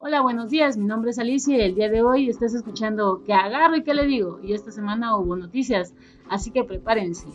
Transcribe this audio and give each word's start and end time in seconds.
Hola, 0.00 0.20
buenos 0.20 0.48
días. 0.48 0.76
Mi 0.76 0.84
nombre 0.84 1.10
es 1.10 1.18
Alicia 1.18 1.56
y 1.56 1.60
el 1.60 1.74
día 1.74 1.88
de 1.88 2.04
hoy 2.04 2.30
estás 2.30 2.54
escuchando 2.54 3.20
¿Qué 3.26 3.34
agarro 3.34 3.74
y 3.74 3.82
qué 3.82 3.94
le 3.94 4.06
digo? 4.06 4.38
Y 4.44 4.52
esta 4.52 4.70
semana 4.70 5.16
hubo 5.16 5.34
noticias, 5.34 5.92
así 6.30 6.52
que 6.52 6.62
prepárense. 6.62 7.26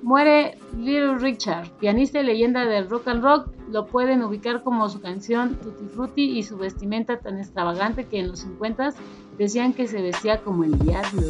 Muere 0.00 0.56
Little 0.78 1.18
Richard, 1.18 1.68
pianista 1.80 2.20
y 2.20 2.22
leyenda 2.22 2.64
del 2.64 2.88
rock 2.88 3.08
and 3.08 3.24
rock. 3.24 3.48
Lo 3.68 3.86
pueden 3.86 4.22
ubicar 4.22 4.62
como 4.62 4.88
su 4.88 5.00
canción 5.00 5.56
Tutti 5.56 5.86
Frutti 5.86 6.38
y 6.38 6.44
su 6.44 6.56
vestimenta 6.56 7.18
tan 7.18 7.40
extravagante 7.40 8.06
que 8.06 8.20
en 8.20 8.28
los 8.28 8.38
50 8.38 8.90
decían 9.36 9.72
que 9.72 9.88
se 9.88 10.00
vestía 10.00 10.42
como 10.42 10.62
el 10.62 10.78
diablo. 10.78 11.26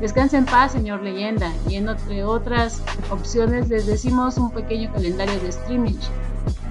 Descansa 0.00 0.38
en 0.38 0.46
paz, 0.46 0.72
señor 0.72 1.02
leyenda. 1.02 1.52
Y 1.68 1.74
entre 1.74 2.24
otras 2.24 2.82
opciones 3.10 3.68
les 3.68 3.86
decimos 3.86 4.38
un 4.38 4.50
pequeño 4.50 4.90
calendario 4.94 5.38
de 5.40 5.50
streaming 5.50 5.98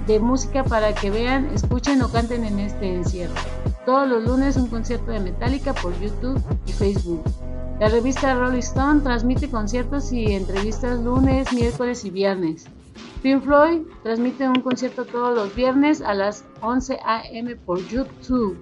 de 0.07 0.19
música 0.19 0.63
para 0.63 0.93
que 0.93 1.09
vean, 1.09 1.45
escuchen 1.53 2.01
o 2.01 2.09
canten 2.09 2.43
en 2.43 2.59
este 2.59 2.95
encierro. 2.95 3.33
Todos 3.85 4.07
los 4.07 4.23
lunes 4.23 4.57
un 4.57 4.67
concierto 4.67 5.11
de 5.11 5.19
Metallica 5.19 5.73
por 5.73 5.97
YouTube 5.99 6.41
y 6.65 6.71
Facebook. 6.71 7.23
La 7.79 7.89
revista 7.89 8.35
Rolling 8.35 8.59
Stone 8.59 9.01
transmite 9.01 9.49
conciertos 9.49 10.11
y 10.11 10.33
entrevistas 10.33 10.99
lunes, 10.99 11.51
miércoles 11.53 12.05
y 12.05 12.09
viernes. 12.09 12.65
Pink 13.21 13.43
Floyd 13.43 13.81
transmite 14.03 14.47
un 14.47 14.61
concierto 14.61 15.05
todos 15.05 15.35
los 15.35 15.55
viernes 15.55 16.01
a 16.01 16.13
las 16.13 16.45
11 16.61 16.99
a.m. 17.05 17.55
por 17.55 17.79
YouTube. 17.87 18.57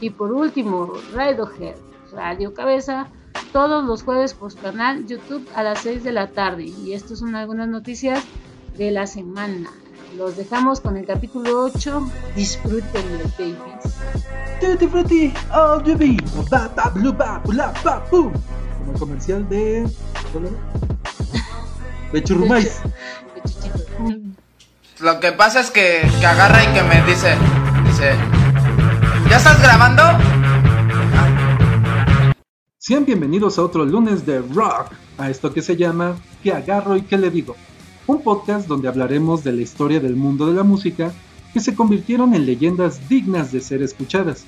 Y 0.00 0.10
por 0.10 0.32
último, 0.32 0.92
Radiohead, 1.14 1.76
Radio 2.12 2.52
Cabeza, 2.52 3.06
todos 3.52 3.84
los 3.84 4.02
jueves 4.02 4.34
por 4.34 4.52
su 4.52 4.58
canal 4.58 5.06
YouTube 5.06 5.48
a 5.54 5.62
las 5.62 5.80
6 5.80 6.04
de 6.04 6.12
la 6.12 6.28
tarde. 6.28 6.64
Y 6.64 6.92
estas 6.92 7.20
son 7.20 7.34
algunas 7.34 7.68
noticias 7.68 8.24
de 8.76 8.90
la 8.90 9.06
semana. 9.06 9.70
Los 10.16 10.36
dejamos 10.36 10.80
con 10.80 10.96
el 10.96 11.06
capítulo 11.06 11.64
8. 11.64 12.10
Disfrútenlo, 12.36 13.24
babies. 13.38 13.56
Tutti 14.60 14.86
frutti, 14.86 15.34
all 15.50 15.82
you 15.84 15.96
be. 15.96 16.16
Ba, 16.50 16.70
ba, 16.76 16.90
blu, 16.90 17.12
ba, 17.12 17.40
bla, 17.46 17.72
ba, 17.82 18.04
boom. 18.10 18.32
Como 18.78 18.92
el 18.92 18.98
comercial 18.98 19.48
de. 19.48 19.88
De 22.12 22.22
Churrumais. 22.22 22.82
Lo 25.00 25.18
que 25.18 25.32
pasa 25.32 25.60
es 25.60 25.70
que, 25.70 26.06
que 26.20 26.26
agarra 26.26 26.62
y 26.62 26.66
que 26.74 26.82
me 26.82 27.02
dice, 27.02 27.34
dice, 27.86 28.14
¿ya 29.30 29.36
estás 29.38 29.60
grabando? 29.62 30.02
Sean 32.78 33.06
bienvenidos 33.06 33.58
a 33.58 33.62
otro 33.62 33.84
lunes 33.84 34.26
de 34.26 34.40
rock, 34.40 34.92
a 35.16 35.30
esto 35.30 35.52
que 35.52 35.62
se 35.62 35.76
llama 35.76 36.16
¿Qué 36.42 36.52
agarro 36.52 36.96
y 36.96 37.02
qué 37.02 37.16
le 37.16 37.30
digo? 37.30 37.56
Un 38.06 38.20
podcast 38.22 38.66
donde 38.66 38.88
hablaremos 38.88 39.44
de 39.44 39.52
la 39.52 39.62
historia 39.62 40.00
del 40.00 40.16
mundo 40.16 40.46
de 40.46 40.54
la 40.54 40.64
música 40.64 41.12
que 41.54 41.60
se 41.60 41.76
convirtieron 41.76 42.34
en 42.34 42.46
leyendas 42.46 43.08
dignas 43.08 43.52
de 43.52 43.60
ser 43.60 43.80
escuchadas. 43.80 44.44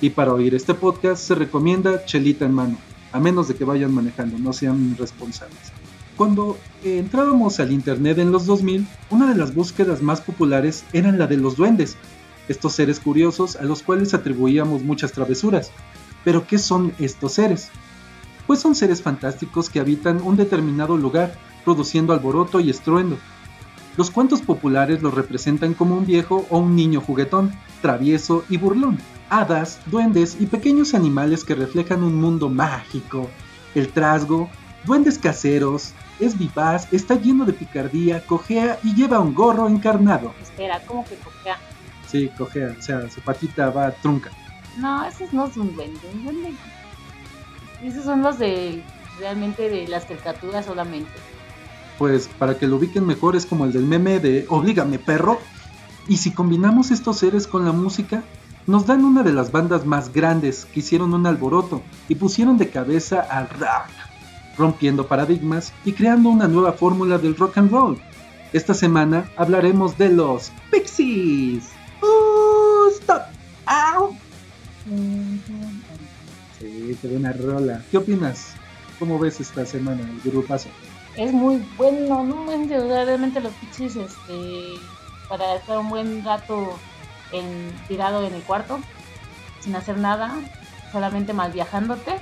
Y 0.00 0.10
para 0.10 0.32
oír 0.32 0.54
este 0.54 0.74
podcast 0.74 1.20
se 1.20 1.34
recomienda 1.34 2.04
chelita 2.04 2.44
en 2.44 2.54
mano, 2.54 2.76
a 3.10 3.18
menos 3.18 3.48
de 3.48 3.56
que 3.56 3.64
vayan 3.64 3.92
manejando, 3.92 4.38
no 4.38 4.52
sean 4.52 4.96
responsables. 4.96 5.72
Cuando 6.16 6.56
entrábamos 6.84 7.58
al 7.58 7.72
internet 7.72 8.18
en 8.18 8.30
los 8.30 8.46
2000, 8.46 8.86
una 9.10 9.32
de 9.32 9.34
las 9.36 9.52
búsquedas 9.52 10.00
más 10.00 10.20
populares 10.20 10.84
eran 10.92 11.18
la 11.18 11.26
de 11.26 11.38
los 11.38 11.56
duendes, 11.56 11.96
estos 12.48 12.74
seres 12.74 13.00
curiosos 13.00 13.56
a 13.56 13.64
los 13.64 13.82
cuales 13.82 14.14
atribuíamos 14.14 14.82
muchas 14.82 15.10
travesuras. 15.10 15.72
Pero 16.22 16.46
¿qué 16.46 16.58
son 16.58 16.92
estos 17.00 17.32
seres? 17.32 17.70
Pues 18.46 18.60
son 18.60 18.76
seres 18.76 19.02
fantásticos 19.02 19.70
que 19.70 19.80
habitan 19.80 20.22
un 20.22 20.36
determinado 20.36 20.96
lugar, 20.96 21.34
produciendo 21.64 22.12
alboroto 22.12 22.60
y 22.60 22.70
estruendo. 22.70 23.18
Los 23.96 24.10
cuentos 24.10 24.40
populares 24.40 25.02
los 25.02 25.12
representan 25.14 25.74
como 25.74 25.96
un 25.96 26.06
viejo 26.06 26.46
o 26.50 26.58
un 26.58 26.74
niño 26.74 27.00
juguetón, 27.00 27.52
travieso 27.82 28.44
y 28.48 28.56
burlón, 28.56 28.98
hadas, 29.28 29.80
duendes 29.86 30.36
y 30.40 30.46
pequeños 30.46 30.94
animales 30.94 31.44
que 31.44 31.54
reflejan 31.54 32.02
un 32.02 32.18
mundo 32.20 32.48
mágico. 32.48 33.28
El 33.74 33.88
trasgo, 33.88 34.48
duendes 34.84 35.18
caseros, 35.18 35.92
es 36.20 36.38
vivaz, 36.38 36.88
está 36.92 37.16
lleno 37.16 37.44
de 37.44 37.52
picardía, 37.52 38.24
cojea 38.26 38.78
y 38.82 38.94
lleva 38.94 39.18
un 39.20 39.34
gorro 39.34 39.68
encarnado. 39.68 40.32
Espera, 40.40 40.80
¿cómo 40.86 41.04
que 41.04 41.16
cojea? 41.16 41.58
Sí, 42.06 42.30
cojea, 42.38 42.74
o 42.78 42.82
sea, 42.82 43.10
su 43.10 43.20
patita 43.20 43.70
va 43.70 43.90
trunca. 43.90 44.30
No, 44.78 45.04
esos 45.04 45.32
no 45.34 45.50
son 45.52 45.74
duendes. 45.74 46.00
duende- 46.24 46.54
Esos 47.82 48.04
son 48.04 48.22
los 48.22 48.38
de 48.38 48.82
realmente 49.18 49.68
de 49.68 49.86
las 49.88 50.04
caricaturas 50.06 50.64
solamente. 50.64 51.10
Pues 51.98 52.28
para 52.38 52.58
que 52.58 52.66
lo 52.66 52.76
ubiquen 52.76 53.06
mejor 53.06 53.36
es 53.36 53.46
como 53.46 53.64
el 53.64 53.72
del 53.72 53.84
meme 53.84 54.18
de 54.18 54.46
Oblígame 54.48 54.98
perro. 54.98 55.38
Y 56.08 56.16
si 56.16 56.32
combinamos 56.32 56.90
estos 56.90 57.18
seres 57.18 57.46
con 57.46 57.64
la 57.64 57.72
música, 57.72 58.24
nos 58.66 58.86
dan 58.86 59.04
una 59.04 59.22
de 59.22 59.32
las 59.32 59.52
bandas 59.52 59.86
más 59.86 60.12
grandes 60.12 60.66
que 60.66 60.80
hicieron 60.80 61.14
un 61.14 61.26
alboroto 61.26 61.82
y 62.08 62.14
pusieron 62.14 62.58
de 62.58 62.70
cabeza 62.70 63.20
al 63.20 63.48
rock, 63.48 63.88
rompiendo 64.56 65.06
paradigmas 65.06 65.72
y 65.84 65.92
creando 65.92 66.28
una 66.28 66.48
nueva 66.48 66.72
fórmula 66.72 67.18
del 67.18 67.36
rock 67.36 67.58
and 67.58 67.70
roll. 67.70 67.98
Esta 68.52 68.74
semana 68.74 69.30
hablaremos 69.36 69.96
de 69.96 70.10
los 70.10 70.52
Pixies. 70.70 71.70
¡Uh, 72.02 72.90
stop! 72.90 73.22
¡Au! 73.66 74.16
Sí, 76.58 76.96
qué 77.00 77.08
buena 77.08 77.32
rola. 77.32 77.82
¿Qué 77.90 77.96
opinas? 77.96 78.54
¿Cómo 78.98 79.18
ves 79.18 79.40
esta 79.40 79.64
semana 79.64 80.02
el 80.02 80.30
grupazo? 80.30 80.68
Es 81.16 81.32
muy 81.32 81.62
bueno, 81.76 82.24
no 82.24 82.36
manches, 82.44 82.82
o 82.82 82.88
realmente 82.88 83.40
los 83.40 83.52
pixies, 83.54 83.96
este, 83.96 84.74
para 85.28 85.56
estar 85.56 85.78
un 85.78 85.90
buen 85.90 86.24
rato 86.24 86.78
en, 87.32 87.72
tirado 87.88 88.26
en 88.26 88.34
el 88.34 88.42
cuarto, 88.42 88.78
sin 89.60 89.74
hacer 89.76 89.98
nada, 89.98 90.34
solamente 90.90 91.32
mal 91.32 91.52
viajándote, 91.52 92.12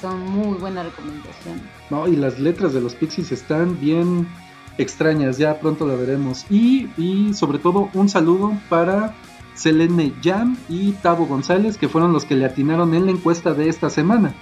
son 0.00 0.28
muy 0.28 0.58
buena 0.58 0.82
recomendación. 0.82 1.62
No, 1.90 2.08
y 2.08 2.16
las 2.16 2.38
letras 2.38 2.72
de 2.72 2.80
los 2.80 2.94
Pixies 2.94 3.30
están 3.32 3.80
bien 3.80 4.28
extrañas, 4.76 5.38
ya 5.38 5.60
pronto 5.60 5.86
la 5.86 5.94
veremos. 5.94 6.44
Y, 6.50 6.90
y 6.96 7.32
sobre 7.34 7.58
todo 7.58 7.88
un 7.94 8.08
saludo 8.08 8.52
para 8.68 9.14
Selene 9.54 10.12
Jam 10.22 10.56
y 10.68 10.92
Tavo 10.92 11.26
González, 11.26 11.78
que 11.78 11.88
fueron 11.88 12.12
los 12.12 12.24
que 12.24 12.34
le 12.34 12.44
atinaron 12.44 12.94
en 12.94 13.06
la 13.06 13.12
encuesta 13.12 13.54
de 13.54 13.68
esta 13.68 13.90
semana. 13.90 14.34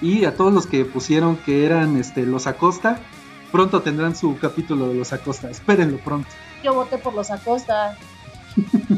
Y 0.00 0.24
a 0.24 0.36
todos 0.36 0.52
los 0.52 0.66
que 0.66 0.84
pusieron 0.84 1.36
que 1.36 1.66
eran 1.66 1.96
este, 1.96 2.24
los 2.24 2.46
Acosta, 2.46 3.00
pronto 3.50 3.82
tendrán 3.82 4.14
su 4.14 4.38
capítulo 4.38 4.88
de 4.88 4.94
los 4.94 5.12
Acosta, 5.12 5.50
espérenlo 5.50 5.98
pronto. 5.98 6.28
Yo 6.62 6.74
voté 6.74 6.98
por 6.98 7.14
los 7.14 7.30
Acosta. 7.30 7.96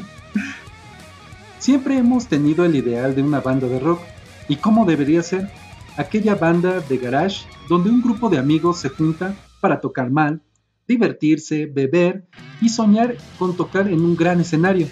Siempre 1.59 1.99
hemos 1.99 2.27
tenido 2.27 2.65
el 2.65 2.75
ideal 2.75 3.15
de 3.15 3.22
una 3.22 3.41
banda 3.41 3.66
de 3.66 3.78
rock. 3.78 4.00
¿Y 4.49 4.56
cómo 4.56 4.87
debería 4.87 5.22
ser? 5.22 5.50
Aquella 5.97 6.34
banda 6.34 6.81
de 6.81 6.99
garage 6.99 7.47
donde 7.69 7.91
un 7.91 8.00
grupo 8.03 8.31
de 8.31 8.39
amigos 8.39 8.78
se 8.78 8.89
junta 8.89 9.34
para 9.60 9.81
tocar 9.81 10.10
mal, 10.10 10.41
divertirse, 10.89 11.66
beber 11.66 12.27
y 12.60 12.69
soñar 12.71 13.16
con 13.39 13.56
tocar 13.56 13.89
en 13.89 14.00
un 14.00 14.16
gran 14.16 14.41
escenario 14.41 14.89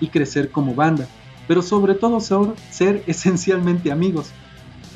y 0.00 0.08
crecer 0.08 0.50
como 0.50 0.74
banda, 0.74 1.06
pero 1.46 1.62
sobre 1.62 1.94
todo 1.94 2.20
ser, 2.20 2.54
ser 2.70 3.02
esencialmente 3.06 3.90
amigos. 3.90 4.30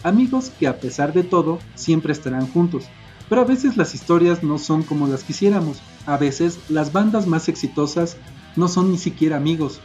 Amigos 0.03 0.51
que 0.59 0.67
a 0.67 0.79
pesar 0.81 1.13
de 1.13 1.23
todo 1.23 1.59
siempre 1.75 2.13
estarán 2.13 2.47
juntos, 2.49 2.85
pero 3.29 3.43
a 3.43 3.45
veces 3.45 3.77
las 3.77 3.95
historias 3.95 4.43
no 4.43 4.59
son 4.59 4.83
como 4.83 5.07
las 5.07 5.25
quisiéramos. 5.25 5.81
A 6.07 6.17
veces 6.17 6.59
las 6.69 6.93
bandas 6.93 7.27
más 7.27 7.49
exitosas 7.49 8.17
no 8.57 8.69
son 8.69 8.91
ni 8.91 8.99
siquiera 8.99 9.37
amigos, 9.37 9.81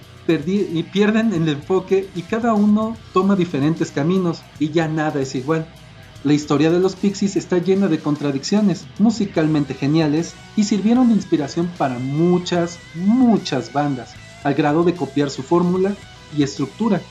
pierden 0.92 1.34
el 1.34 1.48
enfoque 1.48 2.10
y 2.16 2.24
cada 2.24 2.54
uno 2.54 2.98
toma 3.14 3.36
diferentes 3.36 3.92
caminos 3.92 4.42
y 4.60 4.70
ya 4.70 4.88
nada 4.88 5.22
es 5.22 5.36
igual. 5.36 5.66
La 6.24 6.34
historia 6.34 6.72
de 6.72 6.80
los 6.80 6.96
Pixies 6.96 7.36
está 7.36 7.60
llena 7.60 7.88
de 7.88 8.00
contradicciones, 8.00 8.86
musicalmente 9.00 9.74
geniales 9.74 10.34
y 10.56 10.64
sirvieron 10.64 11.10
de 11.10 11.16
inspiración 11.16 11.70
para 11.78 12.00
muchas, 12.00 12.80
muchas 12.96 13.72
bandas, 13.72 14.14
al 14.44 14.56
grado 14.56 14.84
de 14.84 14.96
copiar 14.96 15.30
su 15.30 15.44
fórmula 15.44 15.96
y 16.36 16.44
estructura. 16.44 17.02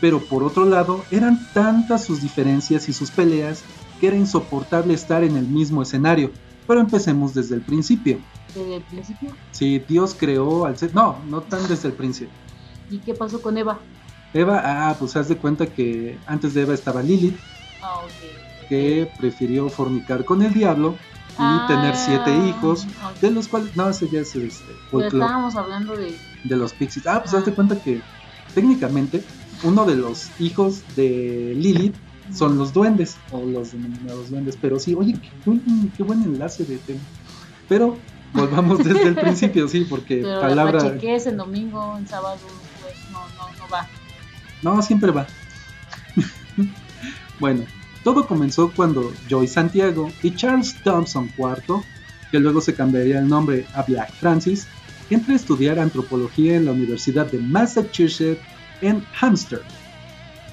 Pero 0.00 0.20
por 0.20 0.42
otro 0.42 0.64
lado, 0.64 1.04
eran 1.10 1.46
tantas 1.52 2.04
sus 2.04 2.22
diferencias 2.22 2.88
y 2.88 2.92
sus 2.92 3.10
peleas 3.10 3.62
que 4.00 4.06
era 4.08 4.16
insoportable 4.16 4.94
estar 4.94 5.22
en 5.24 5.36
el 5.36 5.46
mismo 5.46 5.82
escenario. 5.82 6.30
Pero 6.66 6.80
empecemos 6.80 7.34
desde 7.34 7.54
el 7.56 7.60
principio. 7.62 8.18
Desde 8.54 8.76
el 8.76 8.82
principio. 8.82 9.30
Si 9.50 9.78
Dios 9.80 10.16
creó 10.18 10.64
al 10.64 10.78
ser... 10.78 10.94
No, 10.94 11.18
no 11.28 11.42
tan 11.42 11.66
desde 11.68 11.88
el 11.88 11.94
principio. 11.94 12.32
¿Y 12.90 12.98
qué 12.98 13.12
pasó 13.14 13.42
con 13.42 13.58
Eva? 13.58 13.78
Eva, 14.32 14.62
ah, 14.64 14.96
pues 14.98 15.16
haz 15.16 15.28
de 15.28 15.36
cuenta 15.36 15.66
que 15.66 16.18
antes 16.26 16.54
de 16.54 16.62
Eva 16.62 16.74
estaba 16.74 17.02
Lilith, 17.02 17.36
Ah, 17.82 17.98
ok. 18.04 18.68
que 18.68 19.10
prefirió 19.18 19.68
fornicar 19.68 20.24
con 20.24 20.42
el 20.42 20.52
diablo 20.54 20.96
y 21.30 21.34
Ah, 21.38 21.64
tener 21.68 21.96
siete 21.96 22.36
hijos, 22.46 22.86
de 23.20 23.30
los 23.30 23.48
cuales, 23.48 23.74
no, 23.76 23.88
ese 23.88 24.08
ya 24.08 24.20
es 24.20 24.34
este, 24.36 24.72
Pero 24.92 25.06
estábamos 25.06 25.56
hablando 25.56 25.96
de. 25.96 26.14
de 26.44 26.56
los 26.56 26.72
pixies. 26.72 27.06
Ah, 27.06 27.20
pues 27.22 27.34
haz 27.34 27.44
de 27.46 27.52
cuenta 27.54 27.80
que 27.82 28.00
técnicamente 28.54 29.24
uno 29.62 29.84
de 29.84 29.96
los 29.96 30.30
hijos 30.38 30.82
de 30.96 31.54
Lilith 31.56 31.94
son 32.34 32.58
los 32.58 32.72
duendes, 32.72 33.16
o 33.32 33.42
los 33.42 33.72
denominados 33.72 34.30
duendes, 34.30 34.56
pero 34.60 34.78
sí, 34.78 34.94
oye, 34.94 35.14
qué 35.14 35.30
buen, 35.44 35.92
qué 35.96 36.02
buen 36.02 36.22
enlace 36.22 36.64
de 36.64 36.78
tema. 36.78 37.00
Pero 37.68 37.96
volvamos 38.32 38.78
desde 38.84 39.08
el 39.08 39.14
principio, 39.16 39.68
sí, 39.68 39.86
porque 39.88 40.20
Pero 40.22 40.40
palabra... 40.40 40.72
la 40.72 40.84
pachequez 40.90 41.26
en 41.26 41.36
domingo, 41.36 41.96
en 41.98 42.06
sábado, 42.06 42.38
pues 42.82 42.94
no, 43.10 43.20
no, 43.20 43.58
no 43.58 43.68
va. 43.72 43.88
No, 44.62 44.82
siempre 44.82 45.10
va. 45.10 45.26
bueno, 47.40 47.64
todo 48.04 48.26
comenzó 48.26 48.70
cuando 48.74 49.12
Joy 49.28 49.46
Santiago 49.46 50.10
y 50.22 50.34
Charles 50.34 50.76
Thompson 50.82 51.30
IV, 51.36 51.82
que 52.30 52.38
luego 52.38 52.60
se 52.60 52.74
cambiaría 52.74 53.18
el 53.18 53.28
nombre 53.28 53.66
a 53.74 53.82
Black 53.82 54.12
Francis, 54.12 54.68
entra 55.10 55.32
a 55.32 55.36
estudiar 55.36 55.80
antropología 55.80 56.56
en 56.56 56.66
la 56.66 56.72
Universidad 56.72 57.26
de 57.26 57.38
Massachusetts 57.38 58.40
en 58.80 59.04
Hampstead. 59.20 59.62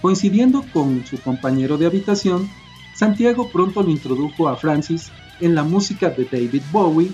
Coincidiendo 0.02 0.64
con 0.74 1.06
su 1.06 1.20
compañero 1.22 1.78
de 1.78 1.86
habitación, 1.86 2.50
Santiago 2.96 3.50
pronto 3.50 3.84
lo 3.84 3.90
introdujo 3.90 4.48
a 4.48 4.56
Francis 4.56 5.12
en 5.40 5.56
la 5.56 5.64
música 5.64 6.10
de 6.10 6.26
David 6.26 6.64
Bowie 6.72 7.12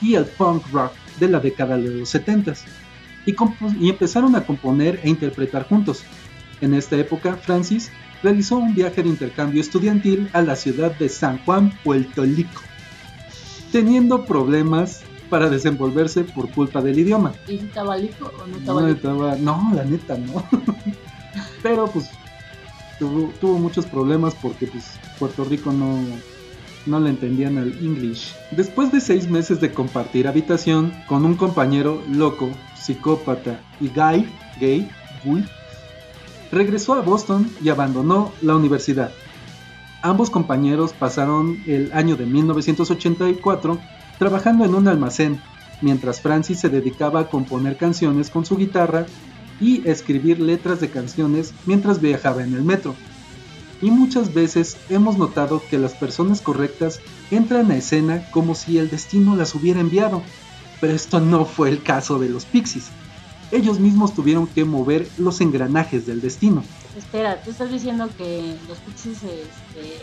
y 0.00 0.14
el 0.14 0.24
punk 0.24 0.62
rock 0.72 0.92
de 1.18 1.28
la 1.28 1.40
década 1.40 1.76
de 1.76 1.90
los 1.90 2.08
70 2.10 2.54
y, 3.26 3.34
y 3.80 3.90
empezaron 3.90 4.34
a 4.36 4.46
componer 4.46 5.00
e 5.02 5.08
interpretar 5.08 5.68
juntos. 5.68 6.04
En 6.60 6.74
esta 6.74 6.96
época, 6.96 7.36
Francis 7.36 7.90
realizó 8.22 8.56
un 8.56 8.74
viaje 8.74 9.02
de 9.02 9.08
intercambio 9.08 9.60
estudiantil 9.60 10.28
a 10.32 10.42
la 10.42 10.56
ciudad 10.56 10.96
de 10.98 11.08
San 11.08 11.38
Juan, 11.44 11.72
Puerto 11.84 12.22
Rico, 12.22 12.62
teniendo 13.70 14.24
problemas 14.24 15.02
para 15.28 15.48
desenvolverse 15.48 16.24
por 16.24 16.50
culpa 16.50 16.82
del 16.82 16.98
idioma. 16.98 17.32
¿Y 17.46 17.56
estaba 17.56 17.96
o 17.96 18.46
no 18.46 18.56
estaba 18.56 18.80
no, 18.82 18.88
estaba, 18.88 19.36
no, 19.36 19.70
la 19.74 19.84
neta 19.84 20.16
no. 20.16 20.44
Pero 21.62 21.86
pues 21.86 22.10
tuvo, 22.98 23.32
tuvo, 23.40 23.58
muchos 23.58 23.86
problemas 23.86 24.34
porque 24.34 24.66
pues 24.66 24.98
Puerto 25.18 25.44
Rico 25.44 25.72
no, 25.72 26.00
no 26.86 27.00
le 27.00 27.10
entendían 27.10 27.58
al 27.58 27.72
English. 27.84 28.34
Después 28.50 28.90
de 28.92 29.00
seis 29.00 29.28
meses 29.28 29.60
de 29.60 29.72
compartir 29.72 30.26
habitación 30.26 30.92
con 31.06 31.24
un 31.24 31.34
compañero 31.34 32.02
loco, 32.10 32.50
psicópata 32.76 33.60
y 33.80 33.88
gay, 33.88 34.28
gay, 34.60 34.88
gay, 35.24 35.44
regresó 36.50 36.94
a 36.94 37.02
Boston 37.02 37.50
y 37.62 37.68
abandonó 37.68 38.32
la 38.42 38.56
universidad. 38.56 39.10
Ambos 40.02 40.30
compañeros 40.30 40.92
pasaron 40.92 41.62
el 41.66 41.90
año 41.92 42.16
de 42.16 42.24
1984 42.24 43.78
trabajando 44.18 44.64
en 44.64 44.74
un 44.74 44.88
almacén, 44.88 45.40
mientras 45.80 46.20
Francis 46.20 46.60
se 46.60 46.68
dedicaba 46.68 47.20
a 47.20 47.28
componer 47.28 47.76
canciones 47.76 48.30
con 48.30 48.44
su 48.44 48.56
guitarra 48.56 49.06
y 49.60 49.88
escribir 49.88 50.40
letras 50.40 50.80
de 50.80 50.90
canciones 50.90 51.54
mientras 51.66 52.00
viajaba 52.00 52.42
en 52.42 52.54
el 52.54 52.62
metro. 52.62 52.94
Y 53.80 53.90
muchas 53.90 54.34
veces 54.34 54.76
hemos 54.88 55.18
notado 55.18 55.62
que 55.70 55.78
las 55.78 55.94
personas 55.94 56.40
correctas 56.40 57.00
entran 57.30 57.70
a 57.70 57.76
escena 57.76 58.28
como 58.32 58.54
si 58.54 58.78
el 58.78 58.90
destino 58.90 59.36
las 59.36 59.54
hubiera 59.54 59.80
enviado, 59.80 60.22
pero 60.80 60.94
esto 60.94 61.20
no 61.20 61.44
fue 61.44 61.68
el 61.68 61.82
caso 61.82 62.18
de 62.18 62.28
los 62.28 62.44
Pixies 62.44 62.90
ellos 63.50 63.78
mismos 63.78 64.14
tuvieron 64.14 64.46
que 64.46 64.64
mover 64.64 65.08
los 65.16 65.40
engranajes 65.40 66.06
del 66.06 66.20
destino. 66.20 66.62
Espera, 66.96 67.42
tú 67.42 67.50
estás 67.50 67.70
diciendo 67.70 68.08
que 68.16 68.56
los 68.68 68.78
Pixies, 68.78 69.22
este, 69.22 70.02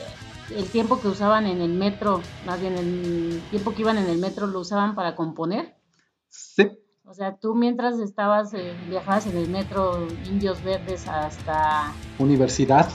el 0.49 0.69
tiempo 0.69 0.99
que 0.99 1.07
usaban 1.07 1.47
en 1.47 1.61
el 1.61 1.73
metro, 1.73 2.21
más 2.45 2.59
bien 2.61 2.77
el 2.77 3.41
tiempo 3.49 3.73
que 3.73 3.81
iban 3.81 3.97
en 3.97 4.07
el 4.07 4.17
metro, 4.17 4.47
lo 4.47 4.59
usaban 4.59 4.95
para 4.95 5.15
componer. 5.15 5.75
Sí. 6.29 6.71
O 7.05 7.13
sea, 7.13 7.37
tú 7.37 7.53
mientras 7.53 7.99
estabas, 7.99 8.53
eh, 8.53 8.73
viajabas 8.89 9.27
en 9.27 9.37
el 9.37 9.47
metro 9.49 10.07
Indios 10.25 10.63
Verdes 10.63 11.07
hasta... 11.07 11.93
Universidad. 12.17 12.89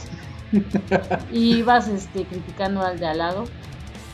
y 1.33 1.57
ibas 1.59 1.89
este, 1.89 2.25
criticando 2.25 2.83
al 2.83 2.99
de 2.99 3.07
al 3.07 3.19
lado. 3.19 3.45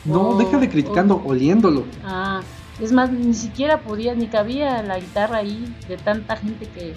No, 0.05 0.37
deja 0.37 0.59
de 0.59 0.69
criticando, 0.69 1.21
oliéndolo. 1.25 1.83
Ah, 2.03 2.41
es 2.79 2.91
más, 2.91 3.11
ni 3.11 3.33
siquiera 3.33 3.81
podía, 3.81 4.13
ni 4.13 4.27
cabía 4.27 4.83
la 4.83 4.99
guitarra 4.99 5.37
ahí 5.37 5.75
de 5.87 5.97
tanta 5.97 6.37
gente 6.37 6.67
que, 6.67 6.93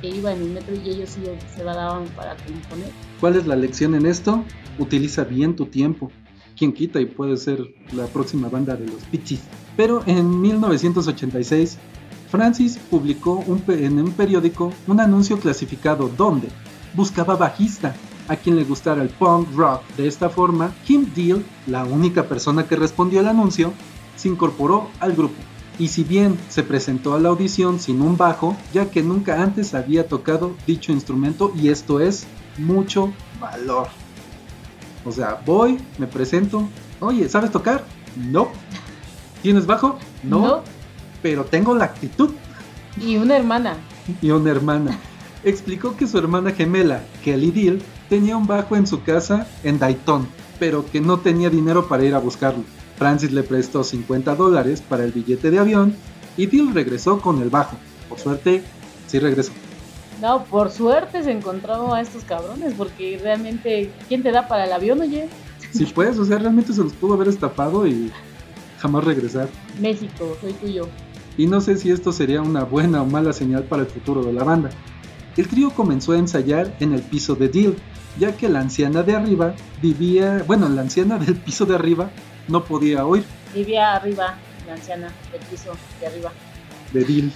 iba 0.00 0.32
en 0.32 0.42
el 0.42 0.50
metro 0.50 0.74
y 0.74 0.90
ellos 0.90 1.10
sí 1.10 1.22
se 1.54 1.64
la 1.64 1.74
daban 1.74 2.06
para 2.16 2.34
componer. 2.36 2.90
¿Cuál 3.20 3.36
es 3.36 3.46
la 3.46 3.56
lección 3.56 3.94
en 3.94 4.06
esto? 4.06 4.44
Utiliza 4.78 5.24
bien 5.24 5.56
tu 5.56 5.66
tiempo. 5.66 6.10
Quien 6.56 6.72
quita 6.72 7.00
y 7.00 7.06
puede 7.06 7.36
ser 7.36 7.74
la 7.92 8.06
próxima 8.06 8.48
banda 8.48 8.76
de 8.76 8.86
los 8.86 9.02
Pixies. 9.04 9.40
Pero 9.76 10.02
en 10.06 10.40
1986, 10.40 11.78
Francis 12.30 12.78
publicó 12.90 13.44
en 13.68 13.98
un 13.98 14.12
periódico 14.12 14.72
un 14.86 15.00
anuncio 15.00 15.38
clasificado 15.38 16.10
donde 16.16 16.48
buscaba 16.94 17.36
bajista 17.36 17.94
a 18.28 18.36
quien 18.36 18.56
le 18.56 18.64
gustara 18.64 19.02
el 19.02 19.08
punk 19.08 19.48
rock. 19.56 19.82
De 19.96 20.06
esta 20.06 20.28
forma, 20.28 20.72
Kim 20.86 21.06
Deal, 21.14 21.44
la 21.66 21.84
única 21.84 22.28
persona 22.28 22.66
que 22.66 22.76
respondió 22.76 23.20
al 23.20 23.28
anuncio, 23.28 23.72
se 24.16 24.28
incorporó 24.28 24.88
al 25.00 25.14
grupo. 25.14 25.36
Y 25.78 25.88
si 25.88 26.04
bien 26.04 26.36
se 26.48 26.62
presentó 26.62 27.14
a 27.14 27.20
la 27.20 27.30
audición 27.30 27.78
sin 27.80 28.02
un 28.02 28.16
bajo, 28.16 28.56
ya 28.72 28.90
que 28.90 29.02
nunca 29.02 29.42
antes 29.42 29.74
había 29.74 30.08
tocado 30.08 30.54
dicho 30.66 30.92
instrumento 30.92 31.52
y 31.56 31.68
esto 31.68 32.00
es 32.00 32.26
mucho 32.58 33.12
valor. 33.40 33.88
O 35.04 35.12
sea, 35.12 35.40
voy, 35.46 35.78
me 35.98 36.06
presento, 36.06 36.68
oye, 37.00 37.28
¿sabes 37.28 37.50
tocar? 37.50 37.84
No. 38.16 38.48
¿Tienes 39.42 39.66
bajo? 39.66 39.98
No. 40.22 40.62
Pero 41.22 41.44
tengo 41.44 41.74
la 41.74 41.86
actitud. 41.86 42.30
Y 43.00 43.16
una 43.16 43.36
hermana. 43.36 43.76
Y 44.20 44.30
una 44.30 44.50
hermana. 44.50 44.98
Explicó 45.44 45.96
que 45.96 46.06
su 46.06 46.18
hermana 46.18 46.50
gemela, 46.50 47.02
Kelly 47.24 47.50
Deal, 47.50 47.82
tenía 48.08 48.36
un 48.36 48.46
bajo 48.46 48.76
en 48.76 48.86
su 48.86 49.02
casa 49.02 49.46
en 49.62 49.78
Dayton, 49.78 50.26
pero 50.58 50.84
que 50.84 51.00
no 51.00 51.20
tenía 51.20 51.50
dinero 51.50 51.88
para 51.88 52.04
ir 52.04 52.14
a 52.14 52.18
buscarlo. 52.18 52.64
Francis 52.96 53.30
le 53.30 53.44
prestó 53.44 53.84
50 53.84 54.34
dólares 54.34 54.82
para 54.86 55.04
el 55.04 55.12
billete 55.12 55.50
de 55.52 55.60
avión 55.60 55.94
y 56.36 56.46
Bill 56.46 56.74
regresó 56.74 57.20
con 57.20 57.40
el 57.40 57.50
bajo. 57.50 57.76
Por 58.08 58.18
suerte, 58.18 58.64
sí 59.06 59.20
regresó. 59.20 59.52
No, 60.20 60.44
por 60.44 60.70
suerte 60.70 61.22
se 61.22 61.30
encontró 61.30 61.94
a 61.94 62.00
estos 62.00 62.24
cabrones, 62.24 62.74
porque 62.76 63.20
realmente, 63.22 63.90
¿quién 64.08 64.22
te 64.22 64.32
da 64.32 64.48
para 64.48 64.64
el 64.64 64.72
avión, 64.72 65.00
oye? 65.00 65.28
Sí, 65.72 65.86
pues, 65.86 66.18
o 66.18 66.24
sea, 66.24 66.38
realmente 66.38 66.72
se 66.72 66.82
los 66.82 66.92
pudo 66.92 67.14
haber 67.14 67.28
estafado 67.28 67.86
y 67.86 68.10
jamás 68.80 69.04
regresar. 69.04 69.48
México, 69.80 70.36
soy 70.40 70.52
tuyo. 70.54 70.88
Y 71.36 71.46
no 71.46 71.60
sé 71.60 71.76
si 71.76 71.90
esto 71.90 72.10
sería 72.10 72.42
una 72.42 72.64
buena 72.64 73.02
o 73.02 73.06
mala 73.06 73.32
señal 73.32 73.64
para 73.64 73.82
el 73.82 73.88
futuro 73.88 74.24
de 74.24 74.32
la 74.32 74.42
banda. 74.42 74.70
El 75.36 75.46
trío 75.46 75.70
comenzó 75.70 76.12
a 76.12 76.18
ensayar 76.18 76.74
en 76.80 76.94
el 76.94 77.02
piso 77.02 77.36
de 77.36 77.48
Deal, 77.48 77.76
ya 78.18 78.36
que 78.36 78.48
la 78.48 78.58
anciana 78.58 79.04
de 79.04 79.14
arriba 79.14 79.54
vivía, 79.80 80.42
bueno, 80.48 80.68
la 80.68 80.80
anciana 80.80 81.16
del 81.16 81.36
piso 81.36 81.64
de 81.64 81.76
arriba 81.76 82.10
no 82.48 82.64
podía 82.64 83.06
oír. 83.06 83.24
Vivía 83.54 83.94
arriba, 83.94 84.34
la 84.66 84.74
anciana 84.74 85.12
del 85.30 85.40
piso 85.42 85.72
de 86.00 86.06
arriba. 86.08 86.32
De 86.92 87.04
Dil. 87.04 87.32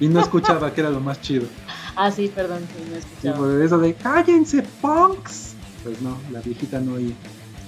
Y 0.00 0.08
no 0.08 0.20
escuchaba, 0.20 0.72
que 0.72 0.80
era 0.80 0.90
lo 0.90 1.00
más 1.00 1.20
chido. 1.20 1.46
Ah, 2.00 2.12
sí, 2.12 2.30
perdón, 2.32 2.60
sí, 2.60 2.90
no 2.92 2.96
escuchaba. 2.96 3.36
Sí, 3.36 3.42
por 3.42 3.60
eso 3.60 3.78
de 3.78 3.94
cállense, 3.94 4.62
punks. 4.80 5.54
Pues 5.82 6.00
no, 6.00 6.16
la 6.30 6.40
viejita 6.40 6.78
no 6.78 6.92
oía. 6.92 7.12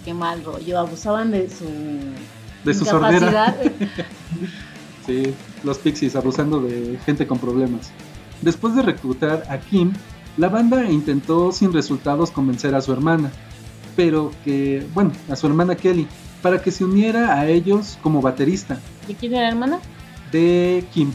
Qué 0.04 0.14
mal 0.14 0.44
rollo, 0.44 0.78
abusaban 0.78 1.32
de 1.32 1.50
su. 1.50 1.64
De 2.62 2.72
su 2.72 2.84
sordera. 2.84 3.56
sí, 5.06 5.34
los 5.64 5.78
pixies 5.78 6.14
abusando 6.14 6.60
de 6.60 6.96
gente 7.04 7.26
con 7.26 7.40
problemas. 7.40 7.90
Después 8.40 8.76
de 8.76 8.82
reclutar 8.82 9.42
a 9.50 9.58
Kim, 9.58 9.92
la 10.36 10.48
banda 10.48 10.88
intentó 10.88 11.50
sin 11.50 11.72
resultados 11.72 12.30
convencer 12.30 12.74
a 12.76 12.80
su 12.80 12.92
hermana, 12.92 13.32
pero 13.96 14.30
que, 14.44 14.86
bueno, 14.94 15.10
a 15.28 15.34
su 15.34 15.48
hermana 15.48 15.74
Kelly, 15.74 16.06
para 16.40 16.62
que 16.62 16.70
se 16.70 16.84
uniera 16.84 17.34
a 17.34 17.48
ellos 17.48 17.98
como 18.02 18.22
baterista. 18.22 18.78
¿De 19.08 19.14
quién 19.14 19.34
era 19.34 19.42
la 19.42 19.48
hermana? 19.48 19.80
De 20.30 20.84
Kim. 20.94 21.12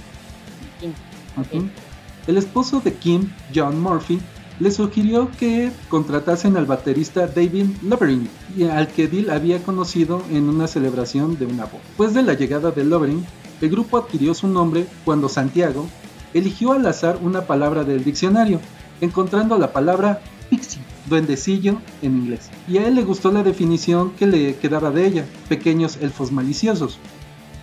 El 2.27 2.37
esposo 2.37 2.81
de 2.81 2.93
Kim, 2.93 3.29
John 3.53 3.79
Murphy, 3.79 4.19
le 4.59 4.71
sugirió 4.71 5.29
que 5.37 5.71
contratasen 5.89 6.55
al 6.55 6.65
baterista 6.65 7.27
David 7.27 7.67
Lovering, 7.83 8.29
al 8.71 8.87
que 8.87 9.07
Dill 9.07 9.29
había 9.29 9.61
conocido 9.61 10.23
en 10.31 10.47
una 10.47 10.67
celebración 10.67 11.37
de 11.37 11.45
una 11.45 11.65
boda. 11.65 11.83
Después 11.87 12.13
de 12.13 12.23
la 12.23 12.33
llegada 12.33 12.71
de 12.71 12.85
Lovering, 12.85 13.25
el 13.61 13.69
grupo 13.69 13.97
adquirió 13.97 14.33
su 14.33 14.47
nombre 14.47 14.87
cuando 15.03 15.29
Santiago 15.29 15.87
eligió 16.33 16.71
al 16.71 16.85
azar 16.85 17.19
una 17.21 17.41
palabra 17.41 17.83
del 17.83 18.03
diccionario, 18.03 18.59
encontrando 19.01 19.57
la 19.57 19.73
palabra 19.73 20.21
pixie 20.49 20.81
duendecillo 21.07 21.79
en 22.01 22.17
inglés. 22.17 22.49
Y 22.67 22.77
a 22.77 22.87
él 22.87 22.95
le 22.95 23.03
gustó 23.03 23.31
la 23.31 23.43
definición 23.43 24.11
que 24.11 24.27
le 24.27 24.55
quedaba 24.55 24.91
de 24.91 25.05
ella, 25.05 25.25
pequeños 25.49 25.97
elfos 26.01 26.31
maliciosos. 26.31 26.99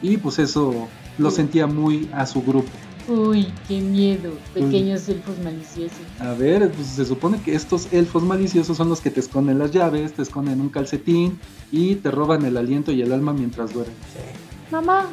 Y 0.00 0.16
pues 0.16 0.38
eso 0.38 0.88
lo 1.18 1.30
sentía 1.30 1.66
muy 1.66 2.08
a 2.12 2.26
su 2.26 2.42
grupo. 2.42 2.70
Uy, 3.08 3.52
qué 3.66 3.80
miedo, 3.80 4.32
pequeños 4.54 5.08
elfos 5.08 5.36
maliciosos. 5.42 5.98
A 6.20 6.32
ver, 6.34 6.70
pues 6.70 6.86
se 6.86 7.04
supone 7.04 7.40
que 7.42 7.54
estos 7.54 7.92
elfos 7.92 8.22
maliciosos 8.22 8.76
son 8.76 8.88
los 8.88 9.00
que 9.00 9.10
te 9.10 9.18
esconden 9.20 9.58
las 9.58 9.72
llaves, 9.72 10.12
te 10.12 10.22
esconden 10.22 10.60
un 10.60 10.68
calcetín 10.68 11.38
y 11.72 11.96
te 11.96 12.10
roban 12.12 12.44
el 12.44 12.56
aliento 12.56 12.92
y 12.92 13.02
el 13.02 13.12
alma 13.12 13.32
mientras 13.32 13.72
duermen. 13.72 13.96
Mamá. 14.70 15.06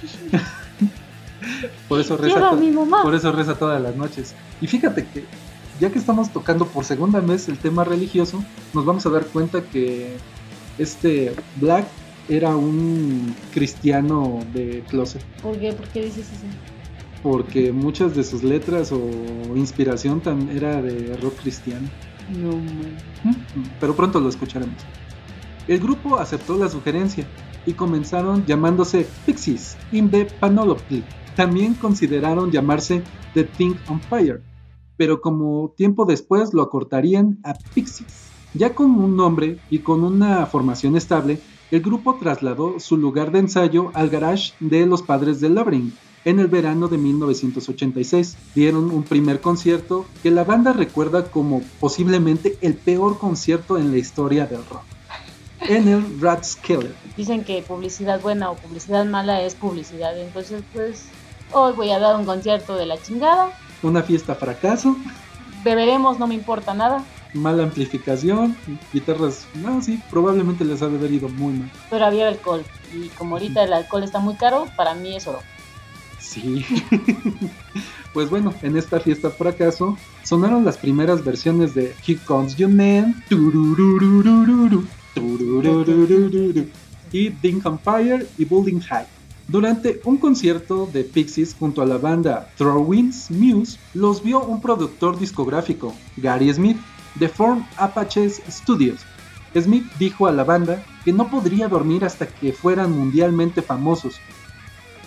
por 1.88 2.00
eso 2.00 2.16
reza, 2.16 2.52
por 3.02 3.14
eso 3.14 3.32
reza 3.32 3.58
todas 3.58 3.82
las 3.82 3.96
noches. 3.96 4.34
Y 4.60 4.68
fíjate 4.68 5.06
que 5.06 5.24
ya 5.80 5.90
que 5.90 5.98
estamos 5.98 6.32
tocando 6.32 6.66
por 6.66 6.84
segunda 6.84 7.20
vez 7.20 7.48
el 7.48 7.58
tema 7.58 7.84
religioso, 7.84 8.42
nos 8.72 8.84
vamos 8.84 9.04
a 9.06 9.10
dar 9.10 9.26
cuenta 9.26 9.62
que 9.62 10.16
este 10.78 11.34
Black 11.56 11.86
era 12.28 12.56
un 12.56 13.34
cristiano 13.52 14.40
de 14.52 14.82
closet. 14.88 15.22
¿Por 15.42 15.58
qué? 15.58 15.72
¿Por 15.72 15.86
qué 15.88 16.04
dices 16.04 16.26
eso? 16.26 16.46
Porque 17.22 17.72
muchas 17.72 18.14
de 18.14 18.24
sus 18.24 18.42
letras 18.42 18.92
o 18.92 18.98
inspiración 19.56 20.20
era 20.52 20.82
de 20.82 21.16
rock 21.16 21.40
cristiano. 21.40 21.88
No, 22.30 22.56
man. 22.56 23.36
Pero 23.80 23.94
pronto 23.94 24.20
lo 24.20 24.28
escucharemos. 24.28 24.76
El 25.68 25.80
grupo 25.80 26.18
aceptó 26.18 26.56
la 26.56 26.68
sugerencia 26.68 27.26
y 27.66 27.72
comenzaron 27.72 28.46
llamándose 28.46 29.06
Pixies 29.24 29.76
in 29.90 30.10
the 30.10 30.26
Panoply. 30.26 31.02
También 31.34 31.74
consideraron 31.74 32.50
llamarse 32.50 33.02
The 33.34 33.44
Thing 33.44 33.74
on 33.88 34.00
Fire, 34.00 34.42
pero 34.96 35.20
como 35.20 35.74
tiempo 35.76 36.04
después 36.04 36.54
lo 36.54 36.62
acortarían 36.62 37.38
a 37.44 37.54
Pixies. 37.74 38.30
Ya 38.54 38.74
con 38.74 38.92
un 38.92 39.16
nombre 39.16 39.58
y 39.68 39.80
con 39.80 40.02
una 40.02 40.46
formación 40.46 40.96
estable, 40.96 41.40
el 41.70 41.80
grupo 41.80 42.14
trasladó 42.14 42.78
su 42.78 42.96
lugar 42.96 43.32
de 43.32 43.40
ensayo 43.40 43.90
al 43.92 44.08
garage 44.08 44.52
de 44.60 44.86
los 44.86 45.02
padres 45.02 45.40
de 45.40 45.50
Labyrinth. 45.50 45.94
En 46.26 46.40
el 46.40 46.48
verano 46.48 46.88
de 46.88 46.98
1986 46.98 48.36
dieron 48.52 48.90
un 48.90 49.04
primer 49.04 49.40
concierto 49.40 50.06
que 50.24 50.32
la 50.32 50.42
banda 50.42 50.72
recuerda 50.72 51.30
como 51.30 51.62
posiblemente 51.78 52.58
el 52.62 52.74
peor 52.74 53.16
concierto 53.16 53.78
en 53.78 53.92
la 53.92 53.98
historia 53.98 54.44
del 54.44 54.66
rock. 54.66 54.82
En 55.60 55.86
el 55.86 56.20
Rathskeller. 56.20 56.96
Dicen 57.16 57.44
que 57.44 57.62
publicidad 57.62 58.20
buena 58.20 58.50
o 58.50 58.56
publicidad 58.56 59.04
mala 59.04 59.40
es 59.42 59.54
publicidad. 59.54 60.18
Entonces, 60.20 60.64
pues, 60.72 61.04
hoy 61.52 61.74
voy 61.74 61.92
a 61.92 62.00
dar 62.00 62.16
un 62.16 62.24
concierto 62.26 62.74
de 62.74 62.86
la 62.86 63.00
chingada. 63.00 63.52
Una 63.84 64.02
fiesta 64.02 64.34
fracaso, 64.34 64.96
Beberemos, 65.62 66.18
no 66.18 66.26
me 66.26 66.34
importa 66.34 66.74
nada. 66.74 67.04
mala 67.34 67.62
amplificación, 67.62 68.56
guitarras, 68.92 69.46
no, 69.54 69.80
sí, 69.80 70.02
probablemente 70.10 70.64
les 70.64 70.82
ha 70.82 70.88
de 70.88 70.96
haber 70.96 71.12
ido 71.12 71.28
muy 71.28 71.52
mal. 71.52 71.70
Pero 71.88 72.04
había 72.04 72.26
alcohol. 72.26 72.64
Y 72.92 73.10
como 73.10 73.36
ahorita 73.36 73.62
el 73.62 73.72
alcohol 73.72 74.02
está 74.02 74.18
muy 74.18 74.34
caro, 74.34 74.66
para 74.76 74.94
mí 74.94 75.14
es 75.14 75.28
oro. 75.28 75.38
Sí. 76.26 76.64
pues 78.12 78.28
bueno, 78.28 78.52
en 78.62 78.76
esta 78.76 78.98
fiesta 78.98 79.30
fracaso 79.30 79.96
sonaron 80.24 80.64
las 80.64 80.76
primeras 80.76 81.24
versiones 81.24 81.74
de 81.74 81.94
Here 82.04 82.18
Comes 82.24 82.56
Your 82.56 82.70
Man, 82.70 83.22
y 87.12 87.30
Ding 87.30 87.62
Empire 87.64 88.26
y 88.36 88.44
Building 88.44 88.80
High. 88.80 89.06
Durante 89.48 90.00
un 90.04 90.16
concierto 90.16 90.88
de 90.92 91.04
Pixies 91.04 91.54
junto 91.56 91.80
a 91.80 91.86
la 91.86 91.98
banda 91.98 92.50
Throwings 92.58 93.30
Muse, 93.30 93.78
los 93.94 94.22
vio 94.22 94.40
un 94.40 94.60
productor 94.60 95.18
discográfico, 95.18 95.94
Gary 96.16 96.52
Smith, 96.52 96.78
de 97.14 97.28
Form 97.28 97.64
Apaches 97.76 98.42
Studios. 98.50 99.00
Smith 99.54 99.86
dijo 99.98 100.26
a 100.26 100.32
la 100.32 100.42
banda 100.42 100.84
que 101.04 101.12
no 101.12 101.30
podría 101.30 101.68
dormir 101.68 102.04
hasta 102.04 102.26
que 102.26 102.52
fueran 102.52 102.90
mundialmente 102.90 103.62
famosos. 103.62 104.20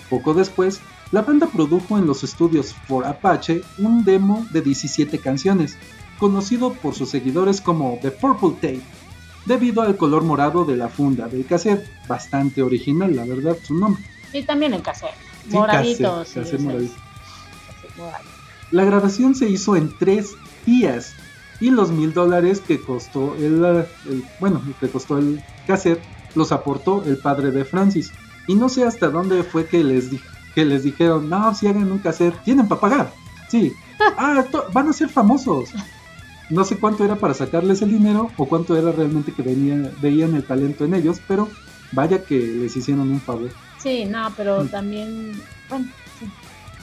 Poco 0.09 0.33
después, 0.33 0.79
la 1.11 1.21
banda 1.23 1.47
produjo 1.47 1.97
en 1.97 2.05
los 2.05 2.23
estudios 2.23 2.73
For 2.87 3.05
Apache 3.05 3.61
un 3.79 4.03
demo 4.03 4.45
de 4.51 4.61
17 4.61 5.17
canciones, 5.19 5.77
conocido 6.19 6.73
por 6.73 6.93
sus 6.95 7.09
seguidores 7.09 7.61
como 7.61 7.97
The 8.01 8.11
Purple 8.11 8.51
Tape, 8.61 8.81
debido 9.45 9.81
al 9.81 9.97
color 9.97 10.23
morado 10.23 10.65
de 10.65 10.77
la 10.77 10.89
funda 10.89 11.27
del 11.27 11.45
cassette, 11.45 11.87
bastante 12.07 12.61
original, 12.61 13.15
la 13.15 13.25
verdad, 13.25 13.57
su 13.63 13.73
nombre. 13.73 14.03
Y 14.33 14.43
también 14.43 14.73
en 14.73 14.81
cassette. 14.81 15.15
Sí, 15.49 15.55
Moradito. 15.55 16.17
cassette, 16.19 16.43
cassette 16.43 16.59
moradito. 16.61 16.93
moradito. 17.97 18.29
La 18.71 18.83
grabación 18.85 19.33
se 19.35 19.49
hizo 19.49 19.75
en 19.75 19.91
tres 19.97 20.35
días 20.65 21.13
y 21.59 21.71
los 21.71 21.89
mil 21.91 22.13
dólares 22.13 22.61
que 22.61 22.79
costó 22.79 23.35
el, 23.35 23.63
el- 23.65 24.23
bueno, 24.39 24.61
que 24.79 24.89
costó 24.89 25.17
el 25.17 25.41
cassette 25.65 26.01
los 26.35 26.51
aportó 26.51 27.03
el 27.05 27.17
padre 27.17 27.49
de 27.51 27.65
Francis. 27.65 28.11
Y 28.47 28.53
no 28.55 28.69
sé 28.69 28.83
hasta 28.83 29.09
dónde 29.09 29.41
fue 29.43 29.65
que 29.65 29.83
les, 29.83 30.11
di- 30.11 30.21
que 30.55 30.65
les 30.65 30.83
dijeron, 30.83 31.29
no, 31.29 31.53
si 31.53 31.67
hagan 31.67 31.91
un 31.91 31.99
cassette, 31.99 32.41
tienen 32.43 32.67
para 32.67 32.81
pagar. 32.81 33.13
Sí, 33.49 33.73
ah, 34.17 34.45
to- 34.51 34.65
van 34.73 34.89
a 34.89 34.93
ser 34.93 35.09
famosos. 35.09 35.73
No 36.49 36.63
sé 36.63 36.77
cuánto 36.77 37.03
era 37.05 37.15
para 37.15 37.33
sacarles 37.35 37.81
el 37.83 37.89
dinero 37.91 38.31
o 38.37 38.47
cuánto 38.47 38.75
era 38.75 38.91
realmente 38.91 39.31
que 39.33 39.43
venía- 39.43 39.91
veían 40.01 40.35
el 40.35 40.43
talento 40.43 40.83
en 40.85 40.95
ellos, 40.95 41.21
pero 41.27 41.49
vaya 41.91 42.23
que 42.23 42.37
les 42.39 42.75
hicieron 42.75 43.09
un 43.11 43.19
favor. 43.21 43.49
Sí, 43.77 44.05
no, 44.05 44.33
pero 44.35 44.63
Mm. 44.63 44.67
también, 44.69 45.31
bueno, 45.69 45.85
sí, 46.17 46.25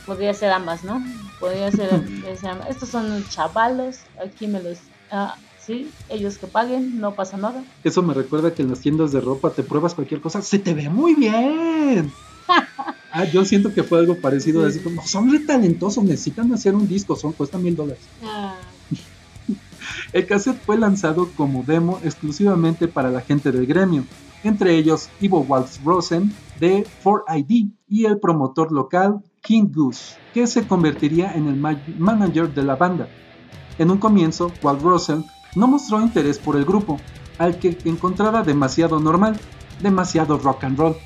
podría 0.04 0.32
ser 0.34 0.52
ambas, 0.52 0.84
¿no? 0.84 1.02
Podría 1.40 1.70
ser, 1.72 1.90
ambas. 2.48 2.70
estos 2.70 2.88
son 2.90 3.24
chavalos, 3.24 4.04
aquí 4.24 4.46
me 4.46 4.62
los, 4.62 4.78
ah, 5.10 5.36
sí, 5.56 5.90
ellos 6.08 6.38
que 6.38 6.46
paguen, 6.46 6.98
no 7.00 7.14
pasa 7.16 7.36
nada. 7.36 7.64
Eso 7.82 8.02
me 8.02 8.14
recuerda 8.14 8.54
que 8.54 8.62
en 8.62 8.70
las 8.70 8.80
tiendas 8.80 9.10
de 9.12 9.20
ropa 9.20 9.50
te 9.50 9.64
pruebas 9.64 9.94
cualquier 9.94 10.20
cosa, 10.20 10.42
se 10.42 10.60
te 10.60 10.74
ve 10.74 10.88
muy 10.88 11.14
bien. 11.14 12.12
Ah, 13.18 13.24
yo 13.32 13.44
siento 13.46 13.72
que 13.72 13.82
fue 13.82 13.98
algo 13.98 14.16
parecido, 14.16 14.60
Sí. 14.62 14.68
así 14.76 14.80
como, 14.84 15.00
son 15.06 15.30
re 15.32 15.38
talentosos, 15.40 16.04
necesitan 16.04 16.52
hacer 16.52 16.74
un 16.74 16.86
disco, 16.86 17.16
son, 17.16 17.32
cuesta 17.32 17.56
mil 17.56 17.74
dólares. 17.74 18.04
Ah, 18.22 18.58
El 20.12 20.26
cassette 20.26 20.60
fue 20.64 20.76
lanzado 20.76 21.28
como 21.36 21.62
demo 21.62 21.98
exclusivamente 22.04 22.88
para 22.88 23.10
la 23.10 23.20
gente 23.22 23.52
del 23.52 23.66
gremio, 23.66 24.04
entre 24.42 24.76
ellos 24.76 25.08
Ivo 25.20 25.40
Waltz 25.40 25.80
Rosen 25.82 26.32
de 26.60 26.86
4ID 27.02 27.70
y 27.88 28.04
el 28.04 28.18
promotor 28.18 28.70
local 28.72 29.20
King 29.40 29.68
Goose, 29.74 30.16
que 30.34 30.46
se 30.46 30.66
convertiría 30.66 31.32
en 31.32 31.46
el 31.48 31.56
ma- 31.56 31.80
manager 31.98 32.52
de 32.52 32.64
la 32.64 32.76
banda. 32.76 33.08
En 33.78 33.90
un 33.90 33.98
comienzo, 33.98 34.52
Walt 34.62 34.82
Rosen 34.82 35.24
no 35.54 35.68
mostró 35.68 36.00
interés 36.02 36.38
por 36.38 36.56
el 36.56 36.64
grupo, 36.64 36.98
al 37.38 37.58
que 37.58 37.78
encontraba 37.84 38.42
demasiado 38.42 39.00
normal, 39.00 39.38
demasiado 39.80 40.36
rock 40.38 40.64
and 40.64 40.78
roll, 40.78 40.96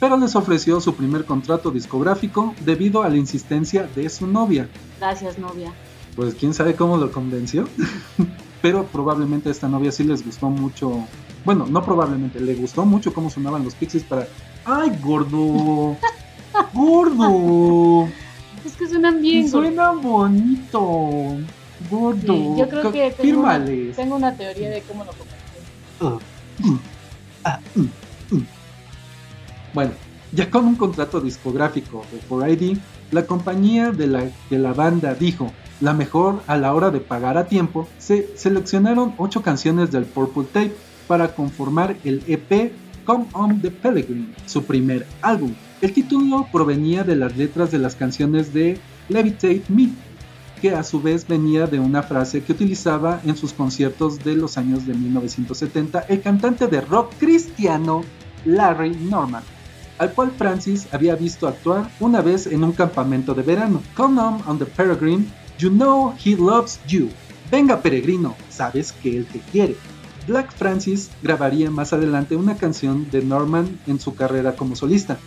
pero 0.00 0.16
les 0.16 0.36
ofreció 0.36 0.80
su 0.80 0.94
primer 0.94 1.24
contrato 1.24 1.70
discográfico 1.70 2.54
debido 2.64 3.02
a 3.02 3.08
la 3.08 3.16
insistencia 3.16 3.88
de 3.94 4.08
su 4.08 4.26
novia, 4.26 4.68
gracias, 4.98 5.38
novia. 5.38 5.72
pues 6.14 6.34
quién 6.34 6.54
sabe 6.54 6.74
cómo 6.74 6.96
lo 6.96 7.10
convenció. 7.12 7.68
Pero 8.62 8.84
probablemente 8.86 9.48
a 9.48 9.52
esta 9.52 9.68
novia 9.68 9.92
sí 9.92 10.02
les 10.02 10.24
gustó 10.24 10.48
mucho. 10.48 11.04
Bueno, 11.44 11.66
no 11.66 11.84
probablemente, 11.84 12.40
le 12.40 12.54
gustó 12.54 12.84
mucho 12.84 13.12
cómo 13.12 13.30
sonaban 13.30 13.62
los 13.62 13.74
Pixies 13.74 14.02
para. 14.02 14.26
¡Ay, 14.64 14.98
gordo! 15.02 15.96
¡Gordo! 16.74 18.08
Es 18.64 18.72
que 18.72 18.88
suenan 18.88 19.20
bien. 19.20 19.42
güey. 19.42 19.50
Suena 19.50 19.90
bonito. 19.90 21.36
Gordo. 21.90 22.32
Sí, 22.32 22.54
yo 22.58 22.68
creo 22.68 22.90
que 22.90 23.10
tengo 23.12 23.40
una, 23.40 23.52
Fírmales. 23.52 23.96
tengo 23.96 24.16
una 24.16 24.34
teoría 24.34 24.70
de 24.70 24.82
cómo 24.82 25.04
lo 25.04 25.12
mm, 26.08 26.78
ah, 27.44 27.60
mm, 27.74 27.80
mm. 27.82 27.90
Bueno, 29.76 29.92
ya 30.32 30.50
con 30.50 30.64
un 30.64 30.76
contrato 30.76 31.20
discográfico 31.20 32.02
de 32.10 32.18
4ID, 32.26 32.78
la 33.10 33.26
compañía 33.26 33.90
de 33.90 34.06
la 34.06 34.30
que 34.48 34.58
la 34.58 34.72
banda 34.72 35.12
dijo 35.12 35.52
la 35.82 35.92
mejor 35.92 36.40
a 36.46 36.56
la 36.56 36.72
hora 36.72 36.90
de 36.90 37.00
pagar 37.00 37.36
a 37.36 37.44
tiempo, 37.44 37.86
se 37.98 38.34
seleccionaron 38.38 39.12
8 39.18 39.42
canciones 39.42 39.92
del 39.92 40.06
Purple 40.06 40.44
Tape 40.44 40.74
para 41.06 41.34
conformar 41.34 41.94
el 42.04 42.22
EP 42.26 42.72
Come 43.04 43.26
On 43.34 43.60
the 43.60 43.70
Pellegrin, 43.70 44.34
su 44.46 44.64
primer 44.64 45.06
álbum. 45.20 45.52
El 45.82 45.92
título 45.92 46.48
provenía 46.50 47.04
de 47.04 47.16
las 47.16 47.36
letras 47.36 47.70
de 47.70 47.78
las 47.78 47.96
canciones 47.96 48.54
de 48.54 48.80
Levitate 49.10 49.64
Me, 49.68 49.90
que 50.62 50.70
a 50.70 50.84
su 50.84 51.02
vez 51.02 51.28
venía 51.28 51.66
de 51.66 51.80
una 51.80 52.02
frase 52.02 52.42
que 52.42 52.52
utilizaba 52.52 53.20
en 53.26 53.36
sus 53.36 53.52
conciertos 53.52 54.24
de 54.24 54.36
los 54.36 54.56
años 54.56 54.86
de 54.86 54.94
1970 54.94 56.06
el 56.08 56.22
cantante 56.22 56.66
de 56.66 56.80
rock 56.80 57.12
cristiano 57.18 58.04
Larry 58.46 58.96
Norman, 59.10 59.42
al 59.98 60.12
cual 60.12 60.30
Francis 60.36 60.86
había 60.92 61.16
visto 61.16 61.48
actuar 61.48 61.90
una 62.00 62.20
vez 62.20 62.46
en 62.46 62.64
un 62.64 62.72
campamento 62.72 63.34
de 63.34 63.42
verano. 63.42 63.82
Come 63.96 64.20
on 64.20 64.42
on 64.46 64.58
the 64.58 64.66
peregrine, 64.66 65.26
you 65.58 65.70
know 65.70 66.14
he 66.24 66.36
loves 66.36 66.80
you. 66.86 67.08
Venga 67.50 67.80
peregrino, 67.80 68.34
sabes 68.50 68.92
que 68.92 69.16
él 69.16 69.26
te 69.26 69.38
quiere. 69.52 69.76
Black 70.26 70.52
Francis 70.52 71.10
grabaría 71.22 71.70
más 71.70 71.92
adelante 71.92 72.34
una 72.34 72.56
canción 72.56 73.08
de 73.10 73.22
Norman 73.22 73.78
en 73.86 74.00
su 74.00 74.14
carrera 74.14 74.56
como 74.56 74.74
solista, 74.74 75.18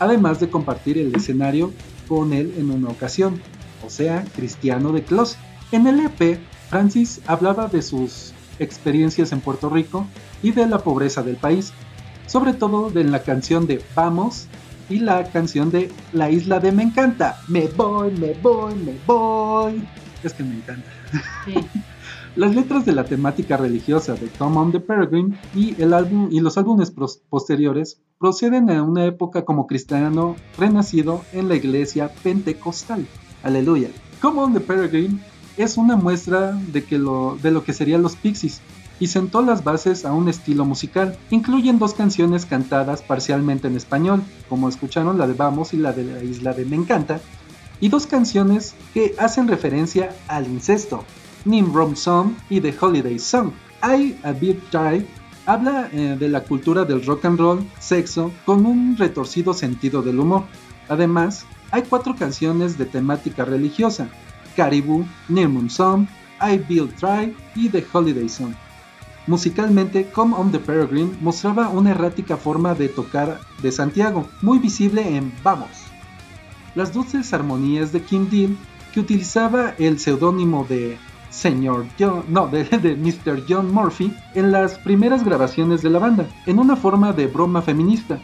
además 0.00 0.40
de 0.40 0.50
compartir 0.50 0.98
el 0.98 1.14
escenario 1.14 1.72
con 2.08 2.32
él 2.32 2.54
en 2.58 2.70
una 2.70 2.88
ocasión, 2.88 3.40
o 3.86 3.90
sea, 3.90 4.24
Cristiano 4.34 4.92
de 4.92 5.04
Closet. 5.04 5.38
En 5.70 5.86
el 5.86 6.00
EP, 6.00 6.40
Francis 6.70 7.20
hablaba 7.26 7.68
de 7.68 7.82
sus 7.82 8.32
experiencias 8.58 9.30
en 9.30 9.40
Puerto 9.40 9.70
Rico 9.70 10.06
y 10.42 10.50
de 10.50 10.66
la 10.66 10.78
pobreza 10.78 11.22
del 11.22 11.36
país, 11.36 11.72
sobre 12.28 12.52
todo 12.52 12.90
de 12.90 13.02
la 13.02 13.22
canción 13.22 13.66
de 13.66 13.82
Vamos 13.96 14.46
y 14.88 15.00
la 15.00 15.24
canción 15.30 15.70
de 15.70 15.90
La 16.12 16.30
isla 16.30 16.60
de 16.60 16.70
Me 16.70 16.84
encanta. 16.84 17.40
Me 17.48 17.66
voy, 17.66 18.12
me 18.12 18.34
voy, 18.34 18.74
me 18.74 18.96
voy. 19.06 19.82
Es 20.22 20.34
que 20.34 20.44
me 20.44 20.56
encanta. 20.56 20.88
Sí. 21.44 21.54
Las 22.36 22.54
letras 22.54 22.86
de 22.86 22.92
la 22.92 23.04
temática 23.04 23.56
religiosa 23.56 24.14
de 24.14 24.28
Come 24.28 24.58
on 24.58 24.70
the 24.70 24.78
Peregrine 24.78 25.36
y, 25.56 25.74
el 25.82 25.92
álbum, 25.92 26.28
y 26.30 26.38
los 26.38 26.56
álbumes 26.56 26.92
posteriores 27.28 28.00
proceden 28.20 28.66
de 28.66 28.80
una 28.80 29.06
época 29.06 29.44
como 29.44 29.66
cristiano 29.66 30.36
renacido 30.56 31.24
en 31.32 31.48
la 31.48 31.56
iglesia 31.56 32.12
pentecostal. 32.22 33.06
Aleluya. 33.42 33.88
Come 34.20 34.40
on 34.40 34.52
the 34.52 34.60
Peregrine 34.60 35.18
es 35.56 35.76
una 35.76 35.96
muestra 35.96 36.52
de, 36.52 36.84
que 36.84 36.98
lo, 36.98 37.36
de 37.42 37.50
lo 37.50 37.64
que 37.64 37.72
serían 37.72 38.02
los 38.02 38.14
Pixies 38.14 38.60
y 39.00 39.08
sentó 39.08 39.42
las 39.42 39.64
bases 39.64 40.04
a 40.04 40.12
un 40.12 40.28
estilo 40.28 40.64
musical. 40.64 41.16
Incluyen 41.30 41.78
dos 41.78 41.94
canciones 41.94 42.46
cantadas 42.46 43.02
parcialmente 43.02 43.68
en 43.68 43.76
español, 43.76 44.22
como 44.48 44.68
escucharon 44.68 45.18
la 45.18 45.26
de 45.26 45.34
Vamos 45.34 45.74
y 45.74 45.76
la 45.76 45.92
de 45.92 46.04
la 46.04 46.22
isla 46.22 46.52
de 46.52 46.64
Me 46.64 46.76
encanta, 46.76 47.20
y 47.80 47.88
dos 47.88 48.06
canciones 48.06 48.74
que 48.92 49.14
hacen 49.18 49.48
referencia 49.48 50.14
al 50.26 50.46
incesto, 50.46 51.04
Nimrod 51.44 51.94
Song 51.94 52.32
y 52.50 52.60
The 52.60 52.74
Holiday 52.80 53.18
Song. 53.18 53.52
I 53.82 54.16
A 54.24 54.32
Bit 54.32 54.70
Try 54.70 55.06
habla 55.46 55.88
eh, 55.92 56.16
de 56.18 56.28
la 56.28 56.42
cultura 56.42 56.84
del 56.84 57.04
rock 57.06 57.24
and 57.24 57.38
roll, 57.38 57.66
sexo, 57.78 58.32
con 58.44 58.66
un 58.66 58.96
retorcido 58.96 59.54
sentido 59.54 60.02
del 60.02 60.18
humor. 60.18 60.44
Además, 60.88 61.46
hay 61.70 61.82
cuatro 61.82 62.16
canciones 62.16 62.76
de 62.76 62.86
temática 62.86 63.44
religiosa, 63.44 64.08
Caribou, 64.56 65.06
Nimrod 65.28 65.70
Song, 65.70 66.06
I 66.40 66.58
Build 66.58 66.94
Try 66.96 67.34
y 67.54 67.68
The 67.68 67.84
Holiday 67.92 68.28
Song. 68.28 68.54
Musicalmente, 69.28 70.10
Come 70.10 70.34
on 70.34 70.50
the 70.50 70.58
Peregrine 70.58 71.14
mostraba 71.20 71.68
una 71.68 71.90
errática 71.90 72.38
forma 72.38 72.74
de 72.74 72.88
tocar 72.88 73.38
de 73.60 73.70
Santiago, 73.70 74.26
muy 74.40 74.58
visible 74.58 75.16
en 75.16 75.34
Vamos. 75.42 75.68
Las 76.74 76.94
dulces 76.94 77.34
armonías 77.34 77.92
de 77.92 78.00
Kim 78.00 78.30
Deal, 78.30 78.56
que 78.94 79.00
utilizaba 79.00 79.74
el 79.76 79.98
seudónimo 79.98 80.64
de 80.66 80.96
Señor 81.28 81.84
John, 81.98 82.24
no, 82.28 82.48
de, 82.48 82.64
de 82.78 82.96
Mr. 82.96 83.44
John 83.46 83.70
Murphy 83.70 84.16
en 84.34 84.50
las 84.50 84.78
primeras 84.78 85.22
grabaciones 85.22 85.82
de 85.82 85.90
la 85.90 85.98
banda, 85.98 86.26
en 86.46 86.58
una 86.58 86.74
forma 86.74 87.12
de 87.12 87.26
broma 87.26 87.60
feminista, 87.60 88.18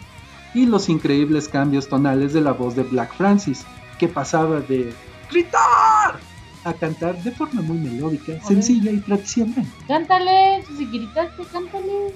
y 0.54 0.64
los 0.64 0.88
increíbles 0.88 1.48
cambios 1.48 1.86
tonales 1.86 2.32
de 2.32 2.40
la 2.40 2.52
voz 2.52 2.76
de 2.76 2.82
Black 2.82 3.14
Francis, 3.14 3.66
que 3.98 4.08
pasaba 4.08 4.60
de 4.60 4.94
gritar 5.30 6.18
a 6.64 6.72
cantar 6.72 7.22
de 7.22 7.30
forma 7.30 7.62
muy 7.62 7.78
melódica, 7.78 8.40
sencilla 8.42 8.90
y 8.90 8.98
tradicional. 8.98 9.64
Cántale, 9.86 10.64
si 10.76 10.86
gritaste, 10.86 11.44
cántale. 11.52 12.14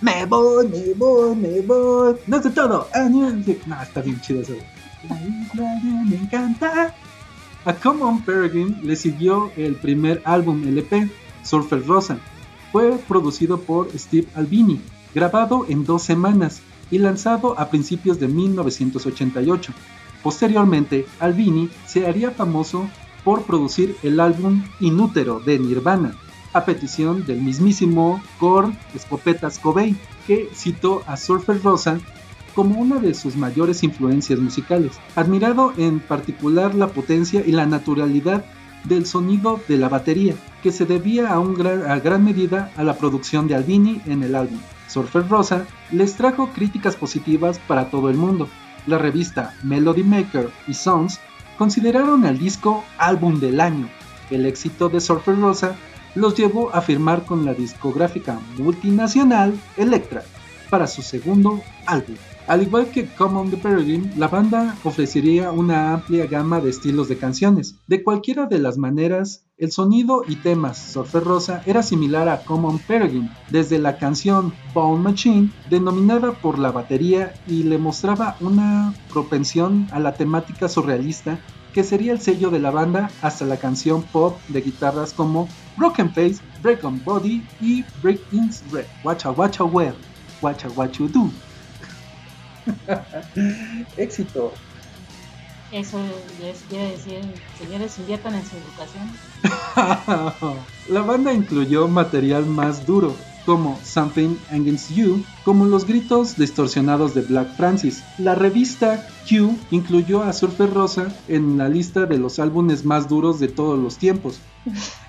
Me 0.00 0.26
voy, 0.26 0.68
me 0.68 0.94
voy, 0.94 1.34
me 1.34 1.60
voy. 1.60 2.16
No 2.26 2.42
sé 2.42 2.50
todo. 2.50 2.88
Ah, 2.94 3.08
no, 3.10 3.28
está 3.82 4.00
bien 4.00 4.20
chido 4.20 4.42
eso. 4.42 4.54
La 5.08 5.20
isla 5.20 5.80
me 6.08 6.16
encanta. 6.16 6.94
A 7.64 7.74
Common 7.74 8.22
Peregrine 8.22 8.80
le 8.82 8.96
siguió 8.96 9.50
el 9.56 9.74
primer 9.74 10.22
álbum 10.24 10.66
LP, 10.66 11.10
Surfer 11.42 11.84
Rosa. 11.84 12.18
Fue 12.70 12.96
producido 13.08 13.60
por 13.60 13.90
Steve 13.98 14.28
Albini, 14.34 14.80
grabado 15.14 15.66
en 15.68 15.84
dos 15.84 16.02
semanas 16.02 16.62
y 16.90 16.98
lanzado 16.98 17.58
a 17.58 17.68
principios 17.68 18.20
de 18.20 18.28
1988. 18.28 19.72
Posteriormente, 20.22 21.06
Albini 21.20 21.68
se 21.86 22.06
haría 22.06 22.30
famoso 22.30 22.88
por 23.24 23.42
producir 23.42 23.96
el 24.02 24.20
álbum 24.20 24.64
Inútero 24.80 25.40
de 25.40 25.58
Nirvana, 25.58 26.14
a 26.52 26.64
petición 26.64 27.24
del 27.26 27.42
mismísimo 27.42 28.22
Korn 28.38 28.76
Escopetas 28.94 29.58
Cobain, 29.58 29.98
que 30.26 30.48
citó 30.54 31.02
a 31.06 31.16
Surfer 31.16 31.62
Rosa 31.62 31.98
como 32.54 32.80
una 32.80 32.98
de 32.98 33.14
sus 33.14 33.36
mayores 33.36 33.82
influencias 33.84 34.38
musicales, 34.38 34.92
admirado 35.14 35.72
en 35.76 36.00
particular 36.00 36.74
la 36.74 36.88
potencia 36.88 37.42
y 37.46 37.52
la 37.52 37.66
naturalidad 37.66 38.44
del 38.84 39.06
sonido 39.06 39.60
de 39.68 39.76
la 39.76 39.88
batería, 39.88 40.34
que 40.62 40.72
se 40.72 40.86
debía 40.86 41.32
a, 41.32 41.38
un 41.38 41.54
gran, 41.54 41.88
a 41.88 41.98
gran 42.00 42.24
medida 42.24 42.72
a 42.76 42.82
la 42.82 42.96
producción 42.96 43.46
de 43.46 43.54
Albini 43.54 44.00
en 44.06 44.22
el 44.22 44.34
álbum. 44.34 44.58
Surfer 44.88 45.28
Rosa 45.28 45.66
les 45.92 46.14
trajo 46.16 46.48
críticas 46.48 46.96
positivas 46.96 47.60
para 47.60 47.90
todo 47.90 48.10
el 48.10 48.16
mundo. 48.16 48.48
La 48.86 48.98
revista 48.98 49.54
Melody 49.62 50.02
Maker 50.02 50.50
y 50.66 50.74
Songs 50.74 51.20
consideraron 51.58 52.24
el 52.24 52.38
disco 52.38 52.84
álbum 52.96 53.40
del 53.40 53.60
año. 53.60 53.88
El 54.30 54.46
éxito 54.46 54.88
de 54.88 55.00
Surfer 55.00 55.38
Rosa 55.38 55.76
los 56.14 56.34
llevó 56.34 56.74
a 56.74 56.80
firmar 56.80 57.24
con 57.24 57.44
la 57.44 57.54
discográfica 57.54 58.38
multinacional 58.56 59.58
Elektra 59.76 60.22
para 60.70 60.86
su 60.86 61.02
segundo 61.02 61.60
álbum. 61.86 62.16
Al 62.46 62.62
igual 62.62 62.86
que 62.90 63.06
Come 63.06 63.38
on 63.38 63.50
the 63.50 63.58
Peregrine, 63.58 64.10
la 64.16 64.28
banda 64.28 64.74
ofrecería 64.82 65.52
una 65.52 65.92
amplia 65.92 66.26
gama 66.26 66.60
de 66.60 66.70
estilos 66.70 67.06
de 67.08 67.18
canciones. 67.18 67.74
De 67.86 68.02
cualquiera 68.02 68.46
de 68.46 68.58
las 68.58 68.78
maneras, 68.78 69.44
el 69.58 69.70
sonido 69.70 70.22
y 70.26 70.36
temas 70.36 70.78
Surfer 70.78 71.24
Rosa 71.24 71.62
era 71.66 71.82
similar 71.82 72.26
a 72.30 72.42
Come 72.44 72.68
on 72.68 72.78
Peregrine, 72.78 73.30
desde 73.50 73.78
la 73.78 73.98
canción 73.98 74.54
Bone 74.72 75.02
Machine, 75.02 75.50
denominada 75.68 76.32
por 76.32 76.58
la 76.58 76.70
batería 76.70 77.34
y 77.46 77.64
le 77.64 77.76
mostraba 77.76 78.36
una 78.40 78.94
propensión 79.12 79.86
a 79.92 80.00
la 80.00 80.14
temática 80.14 80.70
surrealista 80.70 81.40
que 81.72 81.84
sería 81.84 82.12
el 82.12 82.20
sello 82.20 82.50
de 82.50 82.58
la 82.58 82.70
banda 82.70 83.10
hasta 83.22 83.44
la 83.44 83.56
canción 83.56 84.02
pop 84.02 84.40
de 84.48 84.60
guitarras 84.60 85.12
como 85.12 85.48
Broken 85.76 86.12
Face, 86.12 86.38
Break 86.62 86.84
on 86.84 87.02
Body 87.04 87.46
y 87.60 87.84
Break 88.02 88.20
In's 88.32 88.62
Red. 88.72 88.86
Watcha 89.04 89.30
Watcha 89.30 89.64
Where, 89.64 89.94
Watcha 90.42 90.68
What 90.70 90.90
You 90.92 91.08
Do. 91.08 91.30
Éxito. 93.96 94.52
Eso 95.70 95.98
les 96.40 96.60
quiere 96.62 96.92
decir, 96.92 97.20
señores, 97.58 97.98
inviertan 97.98 98.34
en 98.34 98.42
su 98.46 98.56
educación. 98.56 99.12
la 100.88 101.02
banda 101.02 101.34
incluyó 101.34 101.86
material 101.88 102.46
más 102.46 102.86
duro, 102.86 103.14
como 103.48 103.80
Something 103.82 104.36
Against 104.50 104.90
You, 104.90 105.24
como 105.42 105.64
los 105.64 105.86
gritos 105.86 106.36
distorsionados 106.36 107.14
de 107.14 107.22
Black 107.22 107.56
Francis. 107.56 108.04
La 108.18 108.34
revista 108.34 109.08
Q 109.26 109.56
incluyó 109.70 110.22
a 110.22 110.34
Surfer 110.34 110.70
Rosa 110.70 111.08
en 111.28 111.56
la 111.56 111.70
lista 111.70 112.04
de 112.04 112.18
los 112.18 112.40
álbumes 112.40 112.84
más 112.84 113.08
duros 113.08 113.40
de 113.40 113.48
todos 113.48 113.78
los 113.78 113.96
tiempos. 113.96 114.38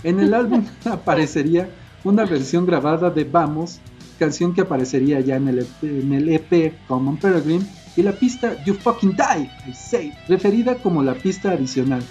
En 0.04 0.22
el 0.22 0.34
álbum 0.34 0.64
aparecería 0.86 1.70
una 2.06 2.24
versión 2.24 2.66
grabada 2.66 3.10
de 3.10 3.26
Vamos, 3.26 3.82
canción 4.18 4.54
que 4.54 4.62
aparecería 4.62 5.20
ya 5.20 5.36
en 5.36 5.50
el, 5.50 5.60
EP, 5.60 5.84
en 5.84 6.14
el 6.14 6.30
EP 6.30 6.76
Common 6.88 7.18
Peregrine, 7.18 7.66
y 7.98 8.04
la 8.04 8.14
pista 8.14 8.64
You 8.64 8.74
Fucking 8.74 9.18
Die, 9.18 9.52
I 9.68 9.74
Say, 9.74 10.14
referida 10.30 10.76
como 10.76 11.04
la 11.04 11.16
pista 11.16 11.52
adicional 11.52 12.04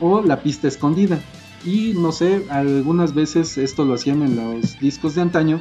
o 0.00 0.20
la 0.20 0.42
pista 0.42 0.66
escondida. 0.66 1.20
Y 1.64 1.94
no 1.94 2.10
sé, 2.10 2.44
algunas 2.50 3.14
veces 3.14 3.56
esto 3.56 3.84
lo 3.84 3.94
hacían 3.94 4.22
en 4.22 4.34
los 4.34 4.78
discos 4.80 5.14
de 5.14 5.22
antaño, 5.22 5.60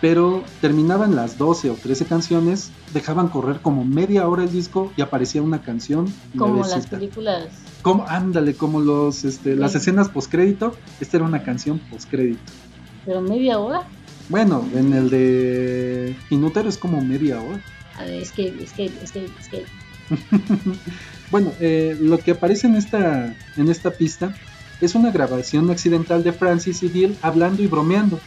pero 0.00 0.44
terminaban 0.60 1.16
las 1.16 1.38
12 1.38 1.70
o 1.70 1.74
13 1.74 2.04
canciones, 2.06 2.70
dejaban 2.92 3.28
correr 3.28 3.60
como 3.60 3.84
media 3.84 4.28
hora 4.28 4.44
el 4.44 4.52
disco 4.52 4.92
y 4.96 5.02
aparecía 5.02 5.42
una 5.42 5.62
canción. 5.62 6.12
Como 6.36 6.64
las 6.64 6.86
películas. 6.86 7.48
Como, 7.82 8.06
ándale, 8.06 8.54
como 8.54 8.80
los, 8.80 9.24
este, 9.24 9.56
las 9.56 9.74
escenas 9.74 10.08
postcrédito, 10.08 10.76
esta 11.00 11.16
era 11.16 11.26
una 11.26 11.42
canción 11.42 11.78
postcrédito. 11.78 12.52
¿Pero 13.04 13.22
media 13.22 13.58
hora? 13.58 13.84
Bueno, 14.28 14.68
en 14.74 14.92
el 14.92 15.08
de 15.08 16.16
Inútero 16.30 16.68
es 16.68 16.76
como 16.76 17.00
media 17.00 17.40
hora. 17.40 17.60
Es 18.04 18.32
que, 18.32 18.48
es 18.48 18.72
que, 18.72 18.86
es 18.86 19.12
que, 19.12 19.24
es 19.24 19.48
que. 19.48 19.64
bueno, 21.30 21.52
eh, 21.60 21.96
lo 22.00 22.18
que 22.18 22.32
aparece 22.32 22.66
en 22.66 22.74
esta, 22.74 23.34
en 23.56 23.68
esta 23.70 23.92
pista 23.92 24.34
es 24.80 24.94
una 24.94 25.10
grabación 25.10 25.70
accidental 25.70 26.22
de 26.22 26.32
Francis 26.32 26.82
y 26.82 26.88
Bill 26.88 27.16
hablando 27.22 27.62
y 27.62 27.66
bromeando, 27.66 28.20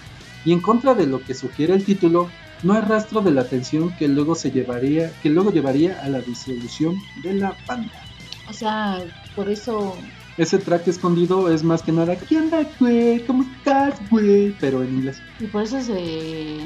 y 0.46 0.54
en 0.54 0.62
contra 0.62 0.94
de 0.94 1.08
lo 1.08 1.22
que 1.24 1.34
sugiere 1.34 1.74
el 1.74 1.86
título, 1.86 2.30
no 2.64 2.74
hay 2.74 2.82
rastro 2.82 3.22
de 3.22 3.32
la 3.32 3.46
tensión 3.46 3.96
que 3.96 4.08
luego 4.08 4.36
se 4.36 4.52
llevaría, 4.52 5.12
que 5.22 5.30
luego 5.30 5.52
llevaría 5.52 6.00
a 6.02 6.10
la 6.10 6.22
disolución 6.22 7.02
de 7.24 7.34
la 7.34 7.58
banda. 7.68 8.06
O 8.48 8.54
sea, 8.54 9.04
por 9.36 9.50
eso 9.50 9.98
ese 10.40 10.58
track 10.58 10.88
escondido 10.88 11.52
es 11.52 11.64
más 11.64 11.84
que 11.84 11.92
nada, 11.92 12.16
¿qué 12.16 12.38
onda, 12.38 12.66
güey? 12.80 13.26
¿Cómo 13.26 13.44
estás, 13.44 14.00
güey? 14.10 14.56
Pero 14.62 14.82
en 14.82 14.96
inglés. 14.96 15.22
¿Y 15.38 15.48
por 15.48 15.64
eso 15.64 15.82
se 15.82 16.60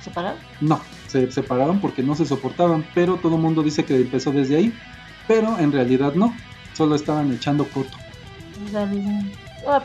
separaron? 0.00 0.38
No, 0.60 0.80
se 1.08 1.28
separaron 1.32 1.80
porque 1.80 2.04
no 2.04 2.14
se 2.14 2.24
soportaban, 2.24 2.86
pero 2.94 3.16
todo 3.16 3.34
el 3.34 3.42
mundo 3.42 3.64
dice 3.64 3.84
que 3.84 3.96
empezó 3.96 4.30
desde 4.30 4.54
ahí, 4.54 4.72
pero 5.26 5.58
en 5.58 5.72
realidad 5.72 6.14
no, 6.14 6.36
solo 6.74 6.94
estaban 6.94 7.32
echando 7.32 7.64
corto. 7.68 7.96
Ah, 9.66 9.82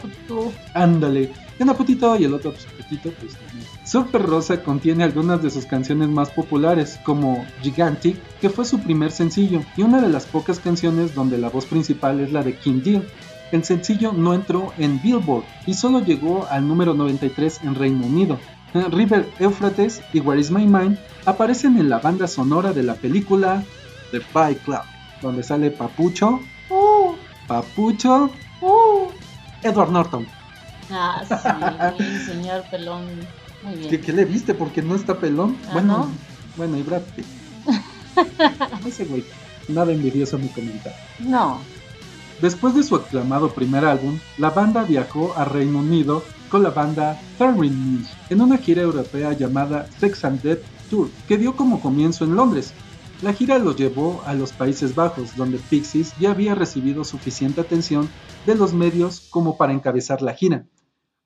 una 1.64 1.74
putito 1.74 2.16
y 2.18 2.26
el 2.26 2.34
otro 2.34 2.52
pues 2.52 2.66
putito, 2.66 3.12
pues 3.20 3.34
también. 3.34 3.66
Super 3.86 4.22
Rosa 4.22 4.64
contiene 4.64 5.04
algunas 5.04 5.42
de 5.42 5.50
sus 5.50 5.66
canciones 5.66 6.10
más 6.10 6.30
populares, 6.30 7.00
como 7.04 7.46
Gigantic, 7.62 8.18
que 8.40 8.50
fue 8.50 8.66
su 8.66 8.80
primer 8.80 9.12
sencillo, 9.12 9.64
y 9.76 9.82
una 9.82 10.02
de 10.02 10.10
las 10.10 10.26
pocas 10.26 10.60
canciones 10.60 11.14
donde 11.16 11.38
la 11.38 11.50
voz 11.50 11.66
principal 11.66 12.20
es 12.20 12.32
la 12.32 12.44
de 12.44 12.56
King 12.56 12.82
Deal. 12.84 13.08
El 13.52 13.64
sencillo 13.64 14.14
no 14.14 14.34
entró 14.34 14.72
en 14.78 15.02
Billboard 15.02 15.44
y 15.66 15.74
solo 15.74 16.00
llegó 16.00 16.48
al 16.50 16.68
número 16.68 16.94
93 16.94 17.62
en 17.64 17.76
Reino 17.76 18.06
Unido. 18.06 18.40
River 18.74 19.30
Euphrates 19.40 20.02
y 20.14 20.22
Where 20.22 20.40
Is 20.40 20.50
My 20.50 20.66
Mind 20.66 20.98
aparecen 21.26 21.78
en 21.78 21.90
la 21.90 22.00
banda 22.00 22.28
sonora 22.28 22.72
de 22.72 22.84
la 22.84 22.96
película 22.96 23.64
The 24.12 24.22
Fight 24.22 24.60
Club, 24.64 24.82
donde 25.22 25.44
sale 25.44 25.72
Papucho, 25.72 26.40
Uh, 26.72 27.16
Papucho, 27.48 28.30
uh. 28.62 29.08
Edward 29.62 29.92
Norton. 29.92 30.26
Ah, 30.92 31.94
sí, 31.98 32.20
señor 32.26 32.64
pelón. 32.70 33.06
Muy 33.64 33.76
bien. 33.76 33.90
¿Qué, 33.90 34.02
qué 34.02 34.14
le 34.14 34.26
viste? 34.26 34.54
Porque 34.54 34.82
no 34.82 34.96
está 34.96 35.20
pelón. 35.20 35.56
Ah, 35.68 35.74
bueno, 35.74 35.98
¿no? 35.98 36.12
bueno, 36.58 36.78
y 36.78 36.84
Brad 36.84 37.02
Pitt. 37.16 37.26
Ese 38.86 39.06
güey, 39.06 39.24
nada 39.68 39.92
envidioso 39.92 40.38
mi 40.38 40.48
comentario. 40.50 40.98
No. 41.20 41.60
Después 42.42 42.74
de 42.74 42.84
su 42.84 42.96
aclamado 42.96 43.54
primer 43.54 43.86
álbum, 43.86 44.18
la 44.38 44.50
banda 44.50 44.84
viajó 44.84 45.34
a 45.38 45.46
Reino 45.46 45.80
Unido 45.80 46.24
con 46.50 46.64
la 46.64 46.72
banda 46.72 47.20
Thurring 47.38 47.94
News 47.94 48.08
en 48.30 48.42
una 48.42 48.58
gira 48.58 48.82
europea 48.82 49.34
llamada 49.34 49.88
Sex 50.00 50.26
and 50.26 50.42
Death 50.42 50.62
Tour, 50.90 51.08
que 51.28 51.38
dio 51.38 51.56
como 51.56 51.80
comienzo 51.80 52.26
en 52.26 52.36
Londres. 52.36 52.74
La 53.22 53.34
gira 53.34 53.60
los 53.60 53.76
llevó 53.76 54.24
a 54.26 54.34
los 54.34 54.52
Países 54.52 54.96
Bajos, 54.96 55.36
donde 55.36 55.60
Pixies 55.60 56.14
ya 56.20 56.32
había 56.32 56.56
recibido 56.56 57.04
suficiente 57.04 57.62
atención 57.62 58.10
de 58.48 58.56
los 58.56 58.74
medios 58.74 59.28
como 59.30 59.58
para 59.58 59.74
encabezar 59.74 60.24
la 60.24 60.34
gira. 60.34 60.66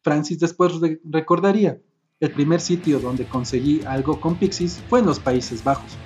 Francis 0.06 0.40
después 0.40 0.72
recordaría, 1.04 1.80
el 2.20 2.30
primer 2.30 2.62
sitio 2.62 3.00
donde 3.00 3.26
conseguí 3.26 3.82
algo 3.88 4.22
con 4.22 4.36
Pixies 4.36 4.84
fue 4.88 5.00
en 5.00 5.08
los 5.08 5.20
Países 5.20 5.64
Bajos. 5.64 5.98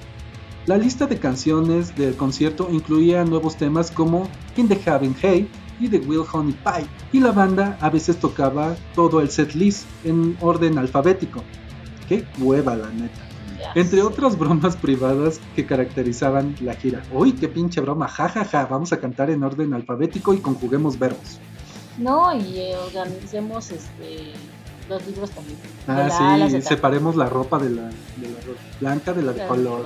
La 0.68 0.78
lista 0.78 1.06
de 1.06 1.20
canciones 1.20 1.94
del 1.98 2.16
concierto 2.16 2.70
incluía 2.72 3.26
nuevos 3.26 3.58
temas 3.58 3.92
como 3.92 4.30
In 4.56 4.70
the 4.70 4.78
Heaven 4.78 5.14
Hey 5.22 5.50
y 5.82 5.90
The 5.90 6.00
Will 6.00 6.24
Honey 6.32 6.56
Pie, 6.64 6.88
y 7.12 7.20
la 7.20 7.34
banda 7.34 7.78
a 7.82 7.90
veces 7.90 8.18
tocaba 8.18 8.78
todo 8.96 9.20
el 9.20 9.30
set 9.30 9.54
list 9.54 9.86
en 10.06 10.38
orden 10.40 10.78
alfabético. 10.78 11.44
Qué 12.08 12.26
hueva 12.40 12.78
la 12.78 12.90
neta. 12.92 13.20
Entre 13.76 14.02
otras 14.02 14.40
bromas 14.40 14.78
privadas 14.78 15.42
que 15.58 15.66
caracterizaban 15.66 16.56
la 16.62 16.74
gira. 16.74 17.04
Uy, 17.12 17.34
qué 17.34 17.50
pinche 17.50 17.82
broma, 17.82 18.08
jajaja, 18.08 18.46
ja, 18.46 18.60
ja, 18.62 18.66
vamos 18.66 18.94
a 18.94 19.00
cantar 19.02 19.30
en 19.30 19.44
orden 19.44 19.74
alfabético 19.74 20.34
y 20.34 20.38
conjuguemos 20.38 20.98
verbos. 20.98 21.42
No, 22.00 22.34
y 22.34 22.60
eh, 22.60 22.78
organicemos 22.78 23.72
este, 23.72 24.34
los 24.88 25.06
libros 25.06 25.30
también. 25.32 25.58
Ah, 25.88 26.48
sí, 26.50 26.62
separemos 26.62 27.16
la 27.16 27.28
ropa 27.28 27.60
de 27.60 27.70
la, 27.70 27.84
de 27.84 28.30
la 28.30 28.40
blanca 28.80 29.14
de 29.14 29.22
la 29.22 29.34
de 29.34 29.46
color. 29.46 29.86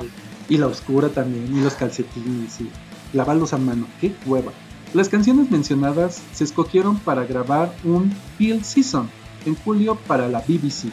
Y 0.50 0.58
la 0.58 0.68
oscura 0.68 1.10
también, 1.10 1.56
y 1.56 1.62
los 1.62 1.74
calcetines, 1.74 2.62
y 2.62 2.70
lavarlos 3.14 3.54
a 3.54 3.58
mano. 3.58 3.88
¡Qué 4.00 4.14
hueva! 4.26 4.52
Las 4.94 5.10
canciones 5.10 5.50
mencionadas 5.50 6.22
se 6.34 6.44
escogieron 6.44 7.00
para 7.00 7.26
grabar 7.26 7.74
un 7.84 8.14
Peel 8.38 8.64
Season 8.64 9.10
en 9.46 9.56
julio 9.56 9.96
para 9.96 10.28
la 10.28 10.40
BBC 10.40 10.92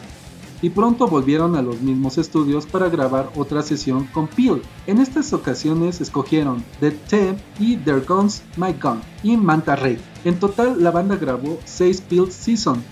y 0.62 0.70
pronto 0.70 1.06
volvieron 1.06 1.56
a 1.56 1.62
los 1.62 1.80
mismos 1.80 2.18
estudios 2.18 2.66
para 2.66 2.88
grabar 2.88 3.30
otra 3.36 3.62
sesión 3.62 4.04
con 4.06 4.28
Peel. 4.28 4.62
En 4.86 4.98
estas 4.98 5.32
ocasiones 5.32 6.00
escogieron 6.00 6.62
The 6.80 6.90
Tape 6.90 7.38
y 7.58 7.76
There 7.76 8.00
Guns 8.00 8.42
My 8.56 8.72
Gun 8.72 9.00
y 9.22 9.36
Manta 9.36 9.76
Ray. 9.76 9.98
En 10.24 10.38
total 10.38 10.82
la 10.82 10.90
banda 10.90 11.16
grabó 11.16 11.58
6 11.64 12.02
Peel 12.02 12.30
Season 12.30 12.82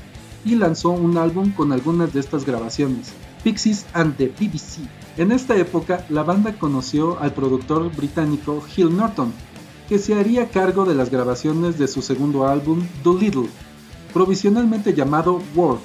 y 0.45 0.55
lanzó 0.55 0.91
un 0.91 1.17
álbum 1.19 1.53
con 1.53 1.73
algunas 1.73 2.13
de 2.13 2.21
estas 2.21 2.45
grabaciones, 2.45 3.09
Pixies 3.45 3.87
and 3.93 4.17
the 4.17 4.29
BBC. 4.29 4.89
En 5.17 5.33
esta 5.33 5.57
época 5.57 6.05
la 6.09 6.23
banda 6.23 6.59
conoció 6.59 7.19
al 7.21 7.33
productor 7.35 7.95
británico 7.95 8.63
Hill 8.77 8.97
Norton, 8.97 9.33
que 9.89 9.99
se 9.99 10.15
haría 10.15 10.51
cargo 10.51 10.85
de 10.85 10.95
las 10.95 11.11
grabaciones 11.11 11.79
de 11.79 11.89
su 11.89 12.03
segundo 12.03 12.47
álbum 12.47 12.87
Little, 13.05 13.49
provisionalmente 14.13 14.95
llamado 14.95 15.41
World 15.55 15.81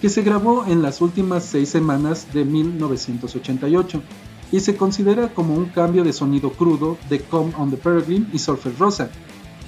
que 0.00 0.08
se 0.08 0.22
grabó 0.22 0.64
en 0.66 0.82
las 0.82 1.00
últimas 1.00 1.44
seis 1.44 1.68
semanas 1.68 2.32
de 2.32 2.44
1988 2.44 4.02
y 4.50 4.60
se 4.60 4.76
considera 4.76 5.28
como 5.28 5.54
un 5.54 5.66
cambio 5.66 6.04
de 6.04 6.12
sonido 6.12 6.50
crudo 6.52 6.96
de 7.08 7.20
Come 7.20 7.52
on 7.56 7.70
the 7.70 7.76
Peregrine 7.76 8.26
y 8.32 8.38
Surfer 8.38 8.76
Rosa. 8.78 9.10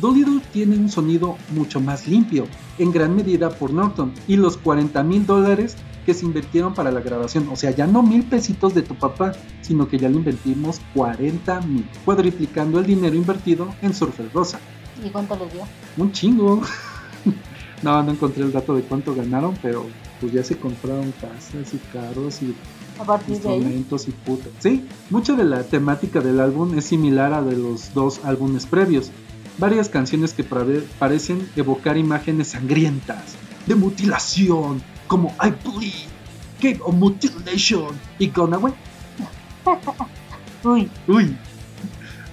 Dolittle 0.03 0.41
tiene 0.53 0.77
un 0.77 0.89
sonido 0.89 1.37
mucho 1.51 1.81
más 1.81 2.09
limpio, 2.09 2.49
en 2.79 2.91
gran 2.91 3.15
medida 3.15 3.51
por 3.51 3.73
Norton, 3.73 4.13
y 4.27 4.37
los 4.37 4.57
40 4.57 5.01
mil 5.05 5.25
dólares 5.25 5.77
que 6.05 6.13
se 6.13 6.27
invirtieron 6.27 6.75
para 6.75 6.91
la 6.91 7.01
grabación. 7.01 7.49
O 7.53 7.55
sea, 7.55 7.71
ya 7.71 7.87
no 7.87 8.03
mil 8.03 8.25
pesitos 8.25 8.75
de 8.75 8.83
tu 8.83 8.97
papá, 8.97 9.31
sino 9.61 9.87
que 9.87 9.99
ya 9.99 10.09
le 10.09 10.17
invertimos 10.17 10.81
40 10.95 11.61
mil, 11.61 11.89
cuadriplicando 12.05 12.81
el 12.81 12.87
dinero 12.87 13.15
invertido 13.15 13.73
en 13.81 13.95
Surfer 13.95 14.29
Rosa. 14.35 14.59
¿Y 15.07 15.09
cuánto 15.11 15.37
les 15.37 15.53
dio? 15.53 15.63
Un 15.97 16.11
chingo. 16.11 16.63
no, 17.85 18.03
no 18.03 18.11
encontré 18.11 18.43
el 18.43 18.51
dato 18.51 18.75
de 18.75 18.83
cuánto 18.83 19.15
ganaron, 19.15 19.57
pero 19.63 19.87
pues 20.21 20.33
ya 20.33 20.43
se 20.43 20.59
compraron 20.59 21.13
casas 21.21 21.73
y 21.75 21.79
carros 21.93 22.43
y 22.43 22.57
instrumentos 23.29 24.09
y 24.09 24.11
putas. 24.11 24.51
Sí, 24.59 24.85
mucha 25.11 25.35
de 25.35 25.45
la 25.45 25.63
temática 25.63 26.21
del 26.21 26.41
álbum 26.41 26.77
es 26.77 26.87
similar 26.87 27.33
a 27.33 27.43
de 27.43 27.57
los 27.57 27.95
dos 27.95 28.21
álbumes 28.25 28.67
previos. 28.67 29.13
Varias 29.59 29.89
canciones 29.89 30.33
que 30.33 30.45
parecen 30.45 31.49
evocar 31.57 31.97
imágenes 31.97 32.49
sangrientas, 32.49 33.37
de 33.67 33.75
mutilación, 33.75 34.83
como 35.07 35.35
I 35.43 35.51
Bleed, 35.65 36.09
Game 36.61 36.79
of 36.83 36.95
Mutilation 36.95 37.95
y 38.19 38.29
Gone 38.29 38.57
Away. 38.57 38.75
Uy. 40.65 40.91
Uy. 41.07 41.37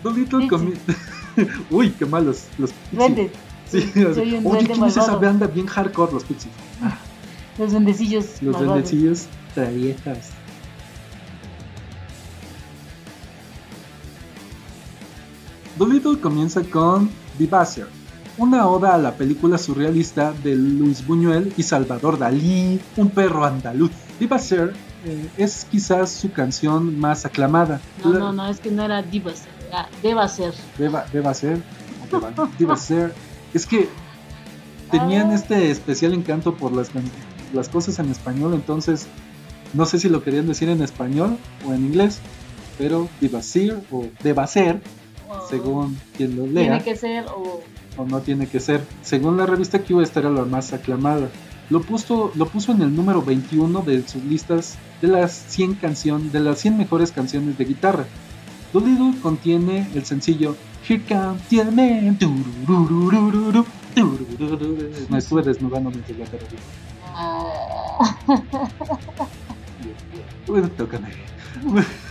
Dolittle 0.03 0.47
Uy, 1.69 1.89
qué 1.91 2.05
malos 2.05 2.45
los 2.57 2.71
Pixies. 2.71 3.31
Sí, 3.69 3.91
Oye, 4.03 4.41
¿quién 4.65 4.83
es 4.83 4.97
esa 4.97 5.15
banda 5.15 5.47
bien 5.47 5.67
hardcore, 5.67 6.13
los 6.13 6.23
Pixies? 6.23 6.53
Los 7.57 7.71
duendecillos. 7.71 8.41
Los 8.41 8.57
duendecillos 8.57 9.25
traviejas. 9.53 10.29
Dolittle 15.79 16.19
comienza 16.19 16.61
con 16.61 17.09
Vivacer, 17.37 17.87
una 18.37 18.67
oda 18.67 18.95
a 18.95 18.97
la 18.97 19.15
película 19.15 19.57
surrealista 19.57 20.33
de 20.43 20.53
Luis 20.53 21.07
Buñuel 21.07 21.53
y 21.55 21.63
Salvador 21.63 22.19
Dalí, 22.19 22.81
un 22.97 23.09
perro 23.09 23.45
andaluz. 23.45 23.91
Vivacer 24.19 24.73
eh, 25.05 25.29
es 25.37 25.65
quizás 25.71 26.11
su 26.11 26.33
canción 26.33 26.99
más 26.99 27.25
aclamada. 27.25 27.79
No, 28.03 28.11
no, 28.11 28.33
no, 28.33 28.47
es 28.49 28.59
que 28.59 28.71
no 28.71 28.83
era 28.83 29.01
Divacer, 29.01 29.47
era 29.69 29.87
Deba 30.03 30.27
ser. 30.27 30.53
Deba, 30.77 31.05
deba 31.13 31.33
ser. 31.33 31.63
Deba, 32.57 32.75
ser. 32.75 33.15
Es 33.53 33.65
que 33.65 33.87
tenían 34.91 35.31
ah. 35.31 35.35
este 35.35 35.71
especial 35.71 36.13
encanto 36.13 36.55
por 36.55 36.73
las 36.73 37.69
cosas 37.69 37.97
en 37.99 38.09
español, 38.11 38.53
entonces 38.53 39.07
no 39.73 39.85
sé 39.85 39.97
si 39.97 40.09
lo 40.09 40.25
querían 40.25 40.45
decir 40.45 40.67
en 40.67 40.81
español 40.81 41.37
o 41.65 41.71
en 41.71 41.85
inglés, 41.85 42.19
pero 42.77 43.07
ser 43.41 43.79
o 43.91 44.07
deba 44.21 44.45
según 45.49 45.97
quien 46.15 46.35
lo 46.35 46.45
lea. 46.47 46.77
Tiene 46.77 46.83
que 46.83 46.95
ser 46.95 47.25
o... 47.27 47.61
o... 47.97 48.05
no 48.05 48.21
tiene 48.21 48.47
que 48.47 48.59
ser. 48.59 48.81
Según 49.01 49.37
la 49.37 49.45
revista 49.45 49.79
Q, 49.79 50.01
esta 50.01 50.19
era 50.19 50.29
la 50.29 50.45
más 50.45 50.73
aclamada. 50.73 51.29
Lo 51.69 51.81
puso, 51.81 52.31
lo 52.35 52.47
puso 52.47 52.71
en 52.71 52.81
el 52.81 52.95
número 52.95 53.21
21 53.21 53.81
de 53.81 54.07
sus 54.07 54.23
listas 54.23 54.77
de 55.01 55.07
las 55.07 55.31
100 55.31 55.75
canciones, 55.75 56.33
de 56.33 56.39
las 56.39 56.59
100 56.59 56.77
mejores 56.77 57.11
canciones 57.11 57.57
de 57.57 57.65
guitarra. 57.65 58.05
Doolittle 58.73 59.19
contiene 59.21 59.87
el 59.93 60.05
sencillo 60.05 60.55
Here 60.87 61.01
Comes 61.07 61.41
the 61.49 61.63
Man. 61.65 62.17
Me 65.09 65.17
estuve 65.17 65.43
desnudando 65.43 65.91
mientras 65.91 66.17
la 66.17 66.25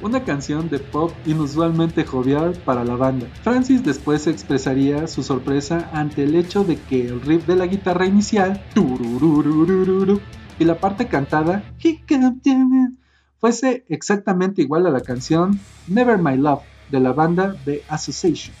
Una 0.00 0.24
canción 0.24 0.68
de 0.68 0.78
pop 0.78 1.12
inusualmente 1.26 2.04
jovial 2.04 2.52
para 2.64 2.84
la 2.84 2.94
banda. 2.94 3.26
Francis 3.42 3.82
después 3.82 4.26
expresaría 4.26 5.06
su 5.08 5.22
sorpresa 5.22 5.90
ante 5.92 6.24
el 6.24 6.36
hecho 6.36 6.64
de 6.64 6.76
que 6.76 7.06
el 7.06 7.20
riff 7.20 7.46
de 7.46 7.56
la 7.56 7.66
guitarra 7.66 8.06
inicial 8.06 8.62
y 10.58 10.64
la 10.64 10.78
parte 10.78 11.08
cantada 11.08 11.64
fuese 13.40 13.84
exactamente 13.88 14.62
igual 14.62 14.86
a 14.86 14.90
la 14.90 15.00
canción 15.00 15.58
Never 15.86 16.18
My 16.18 16.36
Love 16.36 16.62
de 16.90 17.00
la 17.00 17.12
banda 17.12 17.56
The 17.64 17.82
Association, 17.88 18.54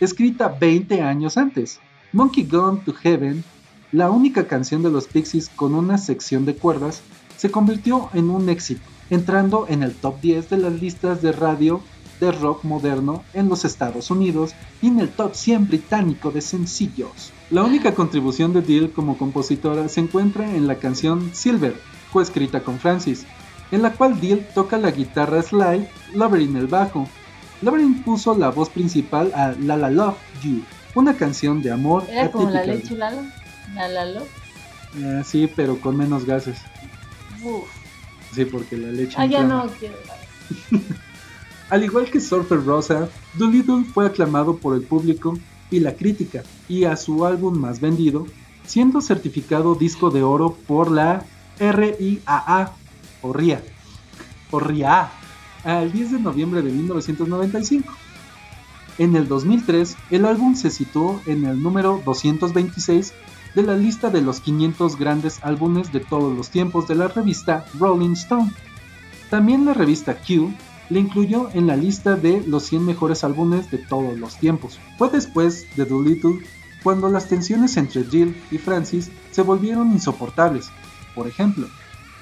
escrita 0.00 0.48
20 0.48 1.02
años 1.02 1.36
antes. 1.36 1.80
Monkey 2.12 2.44
Gone 2.44 2.80
to 2.84 2.92
Heaven 2.94 3.44
la 3.92 4.10
única 4.10 4.46
canción 4.46 4.82
de 4.82 4.90
los 4.90 5.06
Pixies 5.06 5.48
con 5.48 5.74
una 5.74 5.96
sección 5.96 6.44
de 6.44 6.54
cuerdas, 6.54 7.00
se 7.36 7.50
convirtió 7.50 8.10
en 8.12 8.28
un 8.28 8.48
éxito, 8.50 8.82
entrando 9.10 9.66
en 9.68 9.82
el 9.82 9.94
top 9.94 10.20
10 10.20 10.50
de 10.50 10.56
las 10.58 10.72
listas 10.80 11.22
de 11.22 11.32
radio 11.32 11.82
de 12.20 12.32
rock 12.32 12.64
moderno 12.64 13.22
en 13.32 13.48
los 13.48 13.64
Estados 13.64 14.10
Unidos 14.10 14.54
y 14.82 14.88
en 14.88 15.00
el 15.00 15.08
top 15.08 15.34
100 15.34 15.68
británico 15.68 16.30
de 16.30 16.40
sencillos. 16.40 17.32
La 17.50 17.62
única 17.62 17.94
contribución 17.94 18.52
de 18.52 18.62
Dill 18.62 18.92
como 18.92 19.16
compositora 19.16 19.88
se 19.88 20.00
encuentra 20.00 20.54
en 20.54 20.66
la 20.66 20.76
canción 20.76 21.30
Silver, 21.32 21.74
coescrita 22.12 22.60
con 22.60 22.78
Francis, 22.78 23.24
en 23.70 23.82
la 23.82 23.92
cual 23.92 24.20
Dill 24.20 24.46
toca 24.54 24.78
la 24.78 24.90
guitarra 24.90 25.42
slide, 25.42 25.88
Lover 26.14 26.40
en 26.40 26.56
el 26.56 26.66
bajo. 26.66 27.08
Lover 27.62 27.82
puso 28.04 28.36
la 28.36 28.50
voz 28.50 28.68
principal 28.68 29.32
a 29.34 29.52
La 29.52 29.76
La 29.76 29.90
Love 29.90 30.16
You, 30.42 30.62
una 30.94 31.14
canción 31.14 31.62
de 31.62 31.72
amor. 31.72 32.04
¿Era 32.08 32.30
como 32.30 32.50
la 32.50 32.64
leche 32.64 32.96
Lalo? 32.96 33.22
¿La 33.74 33.88
Lalo? 33.88 34.22
Eh, 34.96 35.22
sí, 35.24 35.50
pero 35.54 35.80
con 35.80 35.96
menos 35.96 36.24
gases. 36.24 36.58
Sí, 38.34 38.44
porque 38.44 38.76
la 38.76 38.88
leche. 38.88 39.14
Ah, 39.18 39.26
ya 39.26 39.42
no 39.42 39.66
quiero. 39.78 39.96
Al 41.70 41.84
igual 41.84 42.10
que 42.10 42.20
Surfer 42.20 42.64
Rosa, 42.64 43.08
Doolittle 43.34 43.84
fue 43.92 44.06
aclamado 44.06 44.56
por 44.56 44.74
el 44.74 44.82
público 44.82 45.38
y 45.70 45.80
la 45.80 45.94
crítica, 45.94 46.42
y 46.66 46.84
a 46.84 46.96
su 46.96 47.26
álbum 47.26 47.58
más 47.58 47.80
vendido, 47.80 48.26
siendo 48.66 49.02
certificado 49.02 49.74
disco 49.74 50.10
de 50.10 50.22
oro 50.22 50.56
por 50.66 50.90
la 50.90 51.26
RIAA, 51.58 52.72
o 53.20 53.32
RIA, 53.32 53.62
o 54.50 54.60
RIA, 54.60 55.10
al 55.64 55.92
10 55.92 56.12
de 56.12 56.20
noviembre 56.20 56.62
de 56.62 56.70
1995. 56.70 57.92
En 58.96 59.14
el 59.14 59.28
2003, 59.28 59.96
el 60.10 60.24
álbum 60.24 60.54
se 60.54 60.70
situó 60.70 61.20
en 61.26 61.44
el 61.44 61.62
número 61.62 62.00
226 62.04 63.12
de 63.54 63.62
la 63.62 63.76
lista 63.76 64.10
de 64.10 64.22
los 64.22 64.40
500 64.40 64.98
grandes 64.98 65.40
álbumes 65.42 65.92
de 65.92 66.00
todos 66.00 66.36
los 66.36 66.50
tiempos 66.50 66.88
de 66.88 66.94
la 66.94 67.08
revista 67.08 67.64
Rolling 67.78 68.12
Stone. 68.12 68.52
También 69.30 69.64
la 69.64 69.74
revista 69.74 70.16
Q 70.16 70.52
le 70.90 71.00
incluyó 71.00 71.50
en 71.52 71.66
la 71.66 71.76
lista 71.76 72.16
de 72.16 72.42
los 72.46 72.64
100 72.64 72.84
mejores 72.84 73.24
álbumes 73.24 73.70
de 73.70 73.78
todos 73.78 74.18
los 74.18 74.36
tiempos. 74.36 74.78
Fue 74.96 75.10
después 75.10 75.66
de 75.76 75.84
Doolittle 75.84 76.38
cuando 76.82 77.08
las 77.08 77.28
tensiones 77.28 77.76
entre 77.76 78.04
Jill 78.04 78.36
y 78.50 78.58
Francis 78.58 79.10
se 79.30 79.42
volvieron 79.42 79.92
insoportables. 79.92 80.70
Por 81.14 81.26
ejemplo, 81.26 81.66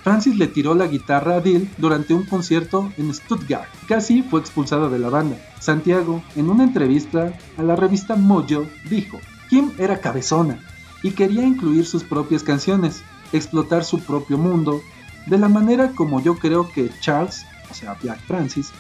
Francis 0.03 0.37
le 0.37 0.47
tiró 0.47 0.75
la 0.75 0.87
guitarra 0.87 1.37
a 1.37 1.41
Dill 1.41 1.69
durante 1.79 2.15
un 2.15 2.25
concierto 2.25 2.93
en 2.97 3.13
Stuttgart. 3.13 3.69
Casi 3.89 4.23
fue 4.23 4.41
expulsado 4.41 4.89
de 4.89 4.99
la 4.99 5.11
banda. 5.11 5.37
Santiago, 5.61 6.23
en 6.37 6.49
una 6.49 6.65
entrevista 6.65 7.37
a 7.57 7.63
la 7.63 7.77
revista 7.77 8.17
Mojo, 8.17 8.67
dijo, 8.89 9.19
Kim 9.51 9.73
era 9.79 10.01
cabezona 10.01 10.59
y 11.07 11.13
quería 11.13 11.47
incluir 11.47 11.87
sus 11.87 12.03
propias 12.03 12.43
canciones, 12.43 13.05
explotar 13.33 13.85
su 13.85 14.01
propio 14.01 14.39
mundo, 14.39 14.81
de 15.27 15.39
la 15.39 15.49
manera 15.49 15.93
como 15.93 16.21
yo 16.21 16.35
creo 16.37 16.69
que 16.69 16.91
Charles, 17.01 17.47
o 17.71 17.75
sea, 17.75 17.97
Jack 18.03 18.19
Francis, 18.27 18.73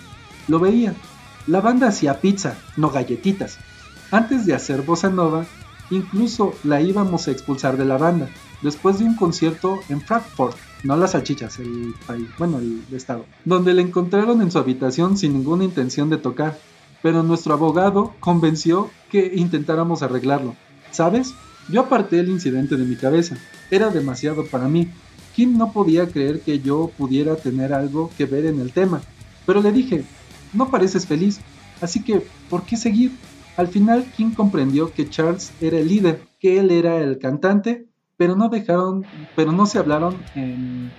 lo 0.49 0.59
veía. 0.59 0.93
La 1.47 1.61
banda 1.61 1.87
hacía 1.87 2.21
pizza, 2.21 2.59
no 2.77 2.91
galletitas. 2.91 3.59
Antes 4.11 4.45
de 4.45 4.55
hacer 4.55 4.83
bossa 4.83 5.09
nova, 5.09 5.47
incluso 5.89 6.53
la 6.65 6.81
íbamos 6.81 7.29
a 7.29 7.31
expulsar 7.31 7.77
de 7.77 7.85
la 7.85 7.97
banda, 7.97 8.29
después 8.61 8.99
de 8.99 9.05
un 9.05 9.15
concierto 9.15 9.79
en 9.89 10.01
Frankfurt 10.01 10.57
no 10.83 10.97
las 10.97 11.13
salchichas, 11.13 11.61
el 11.61 11.95
país, 12.09 12.27
bueno, 12.39 12.59
el 12.59 12.83
estado, 12.93 13.25
donde 13.45 13.73
le 13.73 13.83
encontraron 13.83 14.43
en 14.43 14.51
su 14.51 14.59
habitación 14.59 15.17
sin 15.17 15.33
ninguna 15.33 15.63
intención 15.63 16.11
de 16.11 16.17
tocar, 16.17 16.59
pero 17.03 17.23
nuestro 17.23 17.55
abogado 17.55 18.15
convenció 18.19 18.91
que 19.13 19.31
intentáramos 19.37 20.03
arreglarlo. 20.03 20.57
¿Sabes? 20.91 21.35
Yo 21.69 21.81
aparté 21.81 22.21
el 22.21 22.29
incidente 22.29 22.77
de 22.77 22.85
mi 22.85 22.97
cabeza, 22.97 23.37
era 23.71 23.91
demasiado 23.91 24.47
para 24.47 24.69
mí. 24.69 24.89
Kim 25.35 25.59
no 25.59 25.73
podía 25.73 26.07
creer 26.07 26.41
que 26.41 26.61
yo 26.61 26.91
pudiera 26.97 27.37
tener 27.37 27.73
algo 27.73 28.11
que 28.17 28.25
ver 28.25 28.47
en 28.47 28.61
el 28.61 28.73
tema, 28.73 29.03
pero 29.45 29.61
le 29.61 29.73
dije, 29.73 30.05
no 30.53 30.71
pareces 30.71 31.07
feliz, 31.07 31.41
así 31.81 32.03
que, 32.03 32.23
¿por 32.49 32.65
qué 32.65 32.77
seguir? 32.77 33.13
Al 33.57 33.69
final, 33.69 34.05
Kim 34.17 34.35
comprendió 34.35 34.93
que 34.93 35.09
Charles 35.09 35.53
era 35.61 35.79
el 35.79 35.89
líder, 35.89 36.23
que 36.41 36.59
él 36.59 36.71
era 36.71 36.99
el 36.99 37.19
cantante 37.19 37.87
pero 38.17 38.35
no 38.35 38.49
dejaron, 38.49 39.05
pero 39.35 39.53
no 39.53 39.67
se 39.67 39.79
hablaron 39.79 40.17
en... 40.35 40.91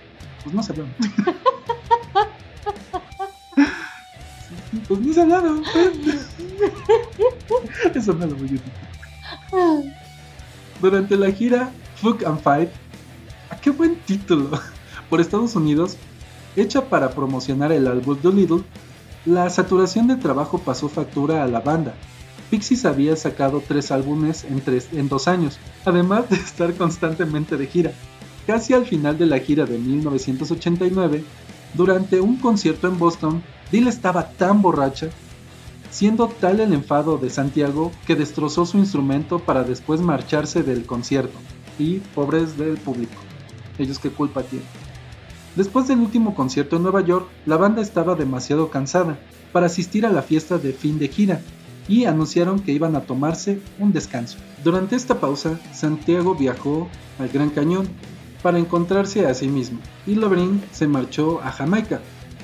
Pues 0.42 0.54
no 0.54 0.62
se 0.62 0.72
hablaron. 0.72 0.94
pues 4.88 5.00
no 5.00 5.12
se 5.12 5.20
hablaron. 5.20 5.62
Eso 7.94 8.14
no 8.14 8.26
lo 8.26 8.34
voy 8.36 8.48
a 8.48 8.52
Durante 10.80 11.16
la 11.16 11.30
gira 11.32 11.72
Fuck 11.96 12.24
and 12.24 12.40
Fight, 12.40 12.70
¿a 13.50 13.56
qué 13.56 13.70
buen 13.70 13.96
título? 14.00 14.50
Por 15.10 15.20
Estados 15.20 15.56
Unidos, 15.56 15.96
hecha 16.56 16.88
para 16.88 17.10
promocionar 17.10 17.72
el 17.72 17.86
álbum 17.86 18.16
The 18.18 18.32
Little, 18.32 18.62
la 19.24 19.48
saturación 19.50 20.06
de 20.06 20.16
trabajo 20.16 20.58
pasó 20.58 20.88
factura 20.88 21.42
a 21.42 21.48
la 21.48 21.60
banda, 21.60 21.94
Pixies 22.50 22.86
había 22.86 23.14
sacado 23.16 23.62
tres 23.66 23.90
álbumes 23.90 24.44
en, 24.44 24.62
en 24.92 25.08
dos 25.08 25.28
años, 25.28 25.58
además 25.84 26.30
de 26.30 26.36
estar 26.36 26.72
constantemente 26.74 27.56
de 27.56 27.66
gira. 27.66 27.92
Casi 28.46 28.72
al 28.72 28.86
final 28.86 29.18
de 29.18 29.26
la 29.26 29.38
gira 29.38 29.66
de 29.66 29.78
1989, 29.78 31.24
durante 31.74 32.20
un 32.20 32.36
concierto 32.36 32.88
en 32.88 32.98
Boston, 32.98 33.42
Dill 33.70 33.88
estaba 33.88 34.30
tan 34.30 34.62
borracha, 34.62 35.08
siendo 35.90 36.28
tal 36.28 36.60
el 36.60 36.72
enfado 36.72 37.18
de 37.18 37.30
Santiago 37.30 37.92
que 38.06 38.16
destrozó 38.16 38.66
su 38.66 38.78
instrumento 38.78 39.38
para 39.38 39.64
después 39.64 40.00
marcharse 40.00 40.62
del 40.62 40.84
concierto. 40.84 41.38
Y 41.78 41.98
pobres 42.14 42.58
del 42.58 42.76
público, 42.76 43.14
ellos 43.78 43.98
qué 43.98 44.10
culpa 44.10 44.42
tienen. 44.42 44.66
Después 45.54 45.88
del 45.88 45.98
último 45.98 46.34
concierto 46.34 46.76
en 46.76 46.82
Nueva 46.82 47.00
York, 47.00 47.28
la 47.46 47.56
banda 47.56 47.82
estaba 47.82 48.14
demasiado 48.14 48.70
cansada 48.70 49.18
para 49.52 49.66
asistir 49.66 50.06
a 50.06 50.10
la 50.10 50.22
fiesta 50.22 50.58
de 50.58 50.72
fin 50.72 50.98
de 50.98 51.08
gira 51.08 51.40
y 51.88 52.04
anunciaron 52.04 52.60
que 52.60 52.72
iban 52.72 52.94
a 52.96 53.00
tomarse 53.00 53.60
un 53.78 53.92
descanso. 53.92 54.38
Durante 54.62 54.94
esta 54.94 55.20
pausa, 55.20 55.58
Santiago 55.72 56.34
viajó 56.34 56.88
al 57.18 57.28
Gran 57.28 57.50
Cañón 57.50 57.88
para 58.42 58.58
encontrarse 58.58 59.26
a 59.26 59.34
sí 59.34 59.48
mismo 59.48 59.78
y 60.06 60.14
Lobrin 60.14 60.62
se 60.70 60.86
marchó 60.86 61.40
a 61.42 61.50
Jamaica, 61.50 62.00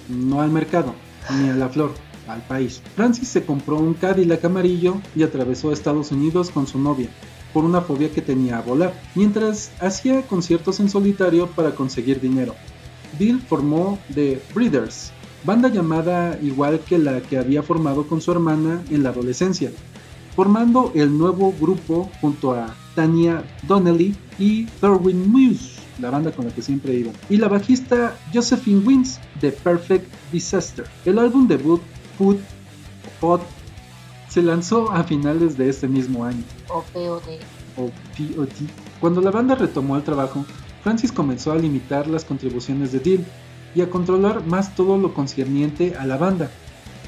no 0.09 0.41
al 0.41 0.51
mercado 0.51 0.95
ni 1.39 1.49
a 1.49 1.55
la 1.55 1.69
flor, 1.69 1.93
al 2.29 2.43
país. 2.43 2.83
Francis 2.97 3.29
se 3.29 3.45
compró 3.45 3.77
un 3.77 3.95
Cadillac 3.95 4.45
amarillo 4.45 4.97
y 5.15 5.23
atravesó 5.23 5.73
Estados 5.73 6.13
Unidos 6.13 6.51
con 6.51 6.67
su 6.67 6.79
novia 6.79 7.09
por 7.55 7.65
una 7.65 7.81
fobia 7.81 8.11
que 8.11 8.21
tenía 8.21 8.59
a 8.59 8.63
volar, 8.63 8.93
mientras 9.15 9.71
hacía 9.81 10.23
conciertos 10.23 10.81
en 10.81 10.91
solitario 10.91 11.47
para 11.47 11.71
conseguir 11.71 12.21
dinero. 12.21 12.55
Bill 13.17 13.41
formó 13.41 13.99
The 14.13 14.43
Breeders, 14.53 15.13
banda 15.45 15.69
llamada 15.69 16.37
igual 16.43 16.81
que 16.81 16.99
la 16.99 17.21
que 17.21 17.39
había 17.39 17.63
formado 17.63 18.09
con 18.09 18.21
su 18.21 18.33
hermana 18.33 18.83
en 18.91 19.05
la 19.05 19.11
adolescencia, 19.11 19.71
formando 20.35 20.91
el 20.97 21.17
nuevo 21.17 21.55
grupo 21.61 22.11
junto 22.21 22.53
a 22.53 22.75
Tania 22.97 23.45
Donnelly 23.69 24.17
y 24.37 24.65
Thorwin 24.81 25.31
Muse, 25.31 25.81
la 26.01 26.11
banda 26.11 26.33
con 26.33 26.47
la 26.47 26.53
que 26.53 26.61
siempre 26.61 26.95
iba, 26.95 27.13
y 27.31 27.37
la 27.37 27.47
bajista 27.47 28.19
Josephine 28.33 28.85
Wins 28.85 29.21
de 29.41 29.53
Perfect 29.53 30.13
Disaster. 30.33 30.87
El 31.05 31.21
álbum 31.21 31.47
debut 31.47 31.81
Put 32.19 32.41
Pot 33.21 33.43
se 34.29 34.43
lanzó 34.43 34.91
a 34.91 35.05
finales 35.05 35.57
de 35.57 35.69
este 35.69 35.87
mismo 35.87 36.25
año. 36.25 36.43
O 36.69 36.85
Cuando 39.01 39.21
la 39.21 39.31
banda 39.31 39.55
retomó 39.55 39.97
el 39.97 40.03
trabajo, 40.03 40.45
Francis 40.83 41.13
comenzó 41.13 41.53
a 41.53 41.57
limitar 41.57 42.07
las 42.09 42.25
contribuciones 42.25 42.93
de 42.93 43.01
Deal 43.01 43.25
y 43.75 43.81
a 43.81 43.91
controlar 43.91 44.45
más 44.47 44.75
todo 44.75 44.99
lo 44.99 45.15
concerniente 45.15 45.95
a 45.97 46.07
la 46.07 46.17
banda. 46.17 46.51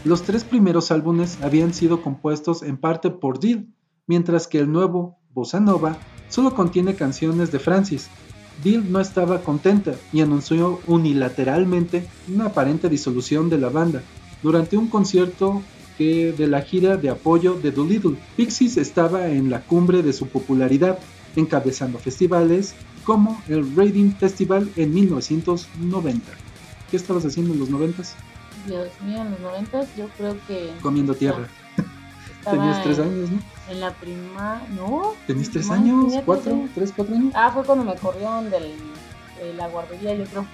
Los 0.04 0.22
tres 0.22 0.44
primeros 0.44 0.90
álbumes 0.90 1.38
habían 1.42 1.74
sido 1.74 2.00
compuestos 2.00 2.62
en 2.62 2.76
parte 2.76 3.10
por 3.10 3.40
Dill, 3.40 3.72
mientras 4.06 4.46
que 4.46 4.60
el 4.60 4.70
nuevo, 4.70 5.18
Bossa 5.34 5.58
Nova, 5.58 5.98
solo 6.28 6.54
contiene 6.54 6.94
canciones 6.94 7.50
de 7.50 7.58
Francis. 7.58 8.08
Dill 8.62 8.90
no 8.90 9.00
estaba 9.00 9.42
contenta 9.42 9.94
y 10.12 10.20
anunció 10.20 10.80
unilateralmente 10.86 12.08
una 12.32 12.46
aparente 12.46 12.88
disolución 12.88 13.50
de 13.50 13.58
la 13.58 13.68
banda 13.68 14.02
durante 14.42 14.76
un 14.76 14.88
concierto 14.88 15.62
que 15.96 16.32
de 16.32 16.46
la 16.46 16.62
gira 16.62 16.96
de 16.96 17.10
apoyo 17.10 17.54
de 17.54 17.70
Doolittle. 17.70 18.16
Pixies 18.36 18.76
estaba 18.76 19.28
en 19.28 19.50
la 19.50 19.62
cumbre 19.62 20.02
de 20.02 20.12
su 20.12 20.28
popularidad, 20.28 20.98
encabezando 21.36 21.98
festivales 21.98 22.74
como 23.04 23.40
el 23.48 23.74
Reading 23.74 24.12
Festival 24.12 24.70
en 24.76 24.92
1990. 24.92 26.32
¿Qué 26.90 26.96
estabas 26.96 27.24
haciendo 27.24 27.54
en 27.54 27.60
los 27.60 27.70
noventas? 27.70 28.14
Dios 28.66 28.88
mío, 29.04 29.22
en 29.22 29.30
los 29.30 29.40
noventas 29.40 29.88
yo 29.96 30.08
creo 30.16 30.36
que... 30.46 30.72
Comiendo 30.82 31.14
tierra. 31.14 31.48
Tenías 32.44 32.82
tres 32.82 32.98
años, 32.98 33.30
¿no? 33.30 33.38
En 33.70 33.80
la 33.80 33.92
prima... 33.94 34.62
¿No? 34.76 35.14
¿Tenías 35.26 35.50
tres 35.50 35.70
años? 35.70 36.12
¿Cuatro? 36.24 36.68
¿Tres, 36.74 36.92
cuatro 36.94 37.14
años? 37.14 37.32
Ah, 37.34 37.50
fue 37.52 37.64
cuando 37.64 37.84
me 37.84 37.94
corrieron 37.96 38.50
del, 38.50 38.74
de 39.40 39.54
la 39.54 39.68
guardería, 39.68 40.14
yo 40.14 40.24
creo. 40.24 40.46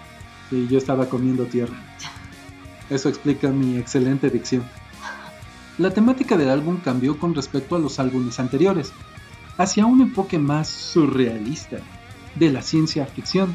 Sí, 0.48 0.66
yo 0.70 0.78
estaba 0.78 1.06
comiendo 1.06 1.44
tierra. 1.44 1.74
Eso 2.92 3.08
explica 3.08 3.48
mi 3.48 3.78
excelente 3.78 4.30
dicción. 4.30 4.64
La 5.78 5.90
temática 5.90 6.36
del 6.36 6.50
álbum 6.50 6.78
cambió 6.78 7.18
con 7.18 7.34
respecto 7.34 7.74
a 7.74 7.78
los 7.78 7.98
álbumes 7.98 8.38
anteriores, 8.38 8.92
hacia 9.58 9.86
un 9.86 10.00
enfoque 10.00 10.38
más 10.38 10.68
surrealista 10.68 11.78
de 12.36 12.50
la 12.50 12.62
ciencia 12.62 13.06
ficción 13.06 13.54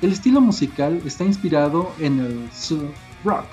el 0.00 0.12
estilo 0.12 0.40
musical 0.40 1.02
está 1.04 1.24
inspirado 1.24 1.90
en 1.98 2.20
el 2.20 2.52
surf 2.52 2.94
rock. 3.24 3.46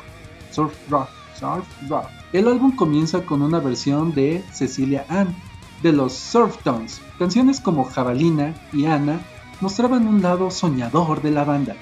Surf 0.51 0.75
rock, 0.91 1.09
surf 1.39 1.65
rock. 1.89 2.05
El 2.33 2.47
álbum 2.47 2.75
comienza 2.75 3.25
con 3.25 3.41
una 3.41 3.59
versión 3.59 4.13
de 4.13 4.43
Cecilia 4.53 5.07
Ann 5.09 5.35
de 5.81 5.91
los 5.91 6.13
Surftones. 6.13 7.01
Canciones 7.17 7.59
como 7.59 7.85
Jabalina 7.85 8.53
y 8.71 8.85
Anna 8.85 9.19
mostraban 9.59 10.07
un 10.07 10.21
lado 10.21 10.51
soñador 10.51 11.23
de 11.23 11.31
la 11.31 11.45
banda 11.45 11.75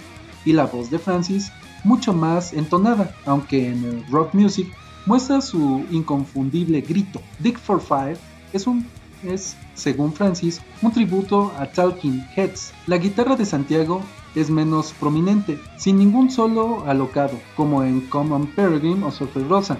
y 0.46 0.54
la 0.54 0.66
voz 0.66 0.90
de 0.90 1.00
Francis 1.00 1.52
mucho 1.84 2.14
más 2.14 2.54
entonada, 2.54 3.16
aunque 3.26 3.68
en 3.70 3.84
el 3.84 4.06
rock 4.08 4.34
music 4.34 4.68
muestra 5.06 5.42
su 5.42 5.86
inconfundible 5.92 6.82
grito. 6.82 7.22
Dick 7.40 7.60
for 7.60 7.82
Five 7.82 8.18
es 8.54 8.68
un 8.68 8.86
es, 9.24 9.56
según 9.74 10.14
Francis, 10.14 10.62
un 10.82 10.92
tributo 10.92 11.52
a 11.58 11.66
Talking 11.68 12.26
Heads. 12.36 12.74
La 12.88 12.98
guitarra 12.98 13.36
de 13.36 13.46
Santiago 13.46 14.02
es 14.36 14.50
menos 14.50 14.94
prominente, 15.00 15.60
sin 15.78 15.98
ningún 15.98 16.30
solo 16.30 16.84
alocado, 16.86 17.40
como 17.56 17.84
en 17.84 18.02
Common 18.02 18.48
Peregrine 18.48 19.06
o 19.06 19.12
Surfer 19.12 19.48
Rosa. 19.48 19.78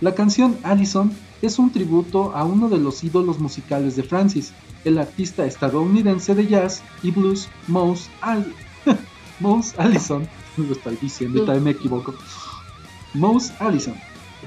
La 0.00 0.14
canción 0.14 0.56
Allison 0.64 1.12
es 1.42 1.58
un 1.58 1.70
tributo 1.70 2.34
a 2.34 2.44
uno 2.44 2.68
de 2.68 2.78
los 2.78 3.04
ídolos 3.04 3.38
musicales 3.38 3.96
de 3.96 4.02
Francis, 4.02 4.52
el 4.84 4.98
artista 4.98 5.46
estadounidense 5.46 6.34
de 6.34 6.46
jazz 6.46 6.82
y 7.02 7.10
blues 7.12 7.48
Mouse, 7.68 8.10
Allison. 9.78 10.28
Lo 10.56 10.72
estoy 10.72 10.96
diciendo, 10.96 11.60
me 11.60 11.70
equivoco. 11.70 12.14
Mouse 13.14 13.52
Allison. 13.58 13.94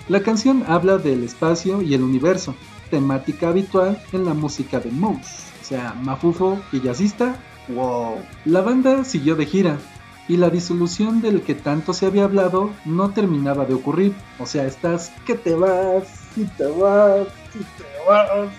La 0.07 0.21
canción 0.21 0.63
habla 0.67 0.97
del 0.97 1.23
espacio 1.23 1.81
y 1.81 1.93
el 1.93 2.03
universo, 2.03 2.55
temática 2.89 3.49
habitual 3.49 4.01
en 4.11 4.25
la 4.25 4.33
música 4.33 4.79
de 4.79 4.91
Mouse. 4.91 5.45
O 5.61 5.65
sea, 5.65 5.93
mafufo 5.93 6.61
y 6.71 6.81
jazzista 6.81 7.37
Wow. 7.67 8.23
La 8.45 8.61
banda 8.61 9.03
siguió 9.03 9.35
de 9.35 9.47
gira, 9.47 9.79
y 10.27 10.37
la 10.37 10.51
disolución 10.51 11.21
del 11.21 11.41
que 11.41 11.55
tanto 11.55 11.93
se 11.93 12.05
había 12.05 12.25
hablado 12.25 12.71
no 12.85 13.09
terminaba 13.11 13.65
de 13.65 13.73
ocurrir. 13.73 14.13
O 14.37 14.45
sea, 14.45 14.65
estás 14.65 15.11
que 15.25 15.33
te 15.33 15.55
vas, 15.55 16.03
si 16.35 16.45
te 16.45 16.67
vas, 16.67 17.27
si 17.51 17.59
te 17.59 17.83
vas, 18.07 18.49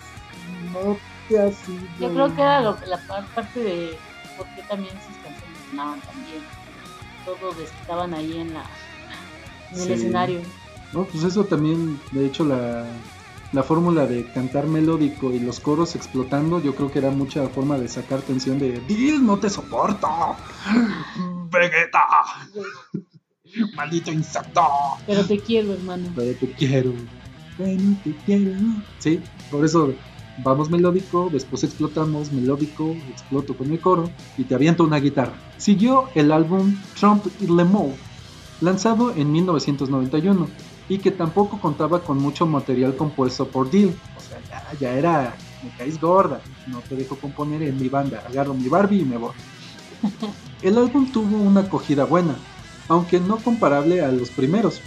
no 0.73 0.97
te 1.29 1.39
has 1.41 1.69
ido. 1.69 1.83
Yo 2.01 2.13
creo 2.13 2.35
que 2.35 2.43
era 2.43 2.61
lo- 2.63 2.79
la 2.87 2.99
par- 3.07 3.27
parte 3.35 3.61
de 3.61 3.99
por 4.37 4.47
qué 4.57 4.63
también 4.63 4.95
sus 4.95 5.17
canciones 5.19 5.59
sonaban 5.71 6.01
Todos 7.27 7.59
estaban 7.59 8.15
ahí 8.15 8.39
en, 8.39 8.55
la, 8.55 8.71
en 9.73 9.81
el 9.81 9.87
Sí. 9.87 9.93
escenario. 9.93 10.43
No, 10.93 11.07
pues 11.07 11.25
eso 11.25 11.45
también, 11.45 12.01
de 12.13 12.25
hecho, 12.25 12.45
la, 12.45 12.97
la 13.53 13.63
fórmula 13.63 14.07
de 14.07 14.25
cantar 14.33 14.67
melódico 14.69 15.33
y 15.35 15.41
los 15.41 15.61
coros 15.61 15.95
explotando, 15.97 16.63
yo 16.63 16.75
creo 16.75 16.91
que 16.91 17.01
era 17.01 17.11
mucha 17.11 17.49
forma 17.49 17.77
de 17.79 17.89
sacar 17.89 18.23
tensión 18.23 18.59
de 18.59 18.81
Dil, 18.81 19.27
no 19.27 19.39
te 19.39 19.51
soporto. 19.51 20.09
Vegeta, 21.51 22.07
maldito 23.75 24.13
insecto. 24.13 24.63
Pero 25.07 25.27
te 25.27 25.43
quiero, 25.43 25.73
hermano. 25.75 26.13
Pero 26.15 26.37
te 26.39 26.55
quiero. 26.55 26.95
Bueno, 27.59 27.97
te 28.05 28.15
quiero. 28.25 28.53
Sí, 29.01 29.21
por 29.51 29.65
eso 29.65 29.95
vamos 30.39 30.71
melódico, 30.71 31.29
después 31.33 31.65
explotamos 31.65 32.33
melódico, 32.33 32.91
exploto 33.11 33.57
con 33.57 33.71
el 33.71 33.81
coro 33.81 34.11
y 34.37 34.45
te 34.45 34.55
aviento 34.55 34.85
una 34.85 34.99
guitarra. 34.99 35.35
Siguió 35.57 36.09
el 36.15 36.33
álbum 36.33 36.77
Trump 36.99 37.25
y 37.41 37.47
Le 37.47 37.65
Mou, 37.65 37.93
lanzado 38.61 39.13
en 39.15 39.33
1991 39.33 40.49
y 40.89 40.99
que 40.99 41.11
tampoco 41.11 41.61
contaba 41.61 42.01
con 42.01 42.19
mucho 42.19 42.47
material 42.47 42.97
compuesto 42.97 43.49
por 43.49 43.71
Deal. 43.71 43.95
O 44.17 44.21
sea, 44.21 44.41
ya, 44.49 44.79
ya 44.79 44.93
era, 44.93 45.37
me 45.63 45.71
caes 45.77 46.01
gorda, 46.01 46.41
no 46.67 46.81
te 46.81 46.97
dejo 46.97 47.17
componer 47.17 47.63
en 47.63 47.81
mi 47.81 47.89
banda, 47.89 48.23
agarro 48.29 48.55
mi 48.55 48.69
Barbie 48.69 49.01
y 49.01 49.05
me 49.05 49.17
voy. 49.17 49.33
El 50.63 50.79
álbum 50.79 51.11
tuvo 51.13 51.37
una 51.37 51.61
acogida 51.61 52.05
buena, 52.05 52.37
aunque 52.89 53.21
no 53.21 53.37
comparable 53.39 54.03
a 54.03 54.11
los 54.13 54.31
primeros. 54.31 54.81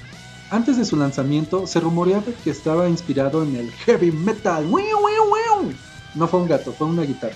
Antes 0.52 0.78
de 0.78 0.86
su 0.86 0.96
lanzamiento 0.96 1.68
se 1.68 1.80
rumoreaba 1.80 2.24
que 2.44 2.50
estaba 2.50 2.90
inspirado 2.90 3.44
en 3.44 3.56
el 3.56 3.72
heavy 3.72 4.12
metal. 4.12 4.66
¡Wiu, 4.66 4.98
wiu, 4.98 5.24
wiu! 5.32 5.39
No 6.20 6.28
fue 6.28 6.42
un 6.42 6.50
gato, 6.50 6.74
fue 6.74 6.86
una 6.86 7.04
guitarra. 7.04 7.36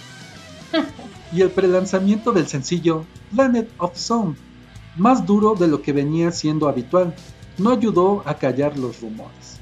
y 1.32 1.42
el 1.42 1.52
prelanzamiento 1.52 2.34
del 2.34 2.48
sencillo 2.48 3.06
Planet 3.34 3.72
of 3.78 3.96
Sound, 3.96 4.36
más 4.98 5.26
duro 5.26 5.56
de 5.56 5.70
lo 5.70 5.82
que 5.82 5.94
venía 5.94 6.32
siendo 6.32 6.68
habitual, 6.68 7.16
no 7.58 7.72
ayudó 7.72 8.24
a 8.26 8.36
callar 8.36 8.78
los 8.78 9.00
rumores. 9.00 9.62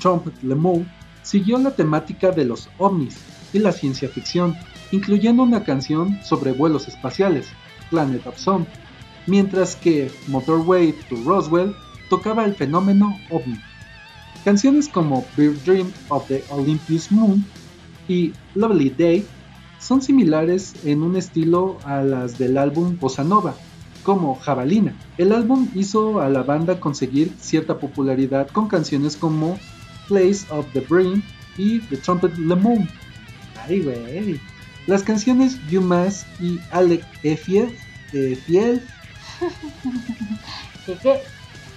Trump 0.00 0.26
Le 0.42 0.56
Mou 0.56 0.84
siguió 1.22 1.56
la 1.58 1.70
temática 1.70 2.32
de 2.32 2.44
los 2.44 2.68
ovnis 2.78 3.16
y 3.52 3.60
la 3.60 3.70
ciencia 3.70 4.08
ficción, 4.08 4.56
incluyendo 4.90 5.44
una 5.44 5.62
canción 5.62 6.18
sobre 6.24 6.50
vuelos 6.50 6.88
espaciales, 6.88 7.46
Planet 7.90 8.26
of 8.26 8.38
Sound, 8.38 8.66
mientras 9.28 9.76
que 9.76 10.10
Motorway 10.26 10.92
to 11.08 11.16
Roswell 11.24 11.76
tocaba 12.10 12.44
el 12.44 12.56
fenómeno 12.56 13.16
ovni. 13.30 13.60
Canciones 14.44 14.88
como 14.88 15.24
Beer 15.36 15.54
Dream 15.62 15.92
of 16.08 16.26
the 16.26 16.42
Olympus 16.50 17.12
Moon 17.12 17.44
y 18.08 18.32
Lovely 18.54 18.90
Day 18.90 19.26
son 19.78 20.00
similares 20.00 20.74
en 20.84 21.02
un 21.02 21.16
estilo 21.16 21.78
a 21.84 22.02
las 22.02 22.38
del 22.38 22.56
álbum 22.56 22.96
Bossa 22.98 23.24
Nova, 23.24 23.54
como 24.02 24.36
Jabalina. 24.36 24.94
El 25.18 25.32
álbum 25.32 25.68
hizo 25.74 26.20
a 26.20 26.28
la 26.28 26.42
banda 26.42 26.78
conseguir 26.78 27.32
cierta 27.38 27.78
popularidad 27.78 28.48
con 28.48 28.68
canciones 28.68 29.16
como 29.16 29.58
Place 30.08 30.44
of 30.50 30.66
the 30.72 30.80
Brain 30.80 31.22
y 31.56 31.80
The 31.80 31.96
Trumpet 31.96 32.36
Le 32.38 32.54
Moon. 32.54 32.88
Ay, 33.66 33.80
güey. 33.80 34.40
Las 34.86 35.02
canciones 35.02 35.58
You 35.68 35.80
Mass 35.80 36.26
y 36.40 36.58
Alec 36.70 37.04
Efiel, 37.22 37.76
Efiel. 38.12 38.82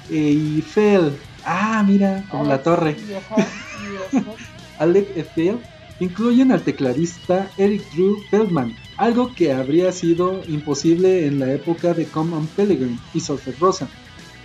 Eiffel. 0.09 1.17
Ah, 1.43 1.83
mira, 1.85 2.23
como 2.29 2.45
la 2.45 2.61
torre. 2.61 2.97
Y 2.99 4.17
y. 4.17 4.23
Alec 4.79 5.07
Eiffel 5.15 5.59
incluyen 5.99 6.51
al 6.51 6.62
tecladista 6.62 7.49
Eric 7.58 7.84
Drew 7.93 8.17
Feldman, 8.29 8.75
algo 8.97 9.34
que 9.34 9.53
habría 9.53 9.91
sido 9.91 10.41
imposible 10.47 11.25
en 11.25 11.39
la 11.39 11.51
época 11.51 11.93
de 11.93 12.05
Common 12.05 12.47
Pellegrin 12.47 12.99
y 13.13 13.19
Surfer 13.19 13.55
Rosa. 13.60 13.88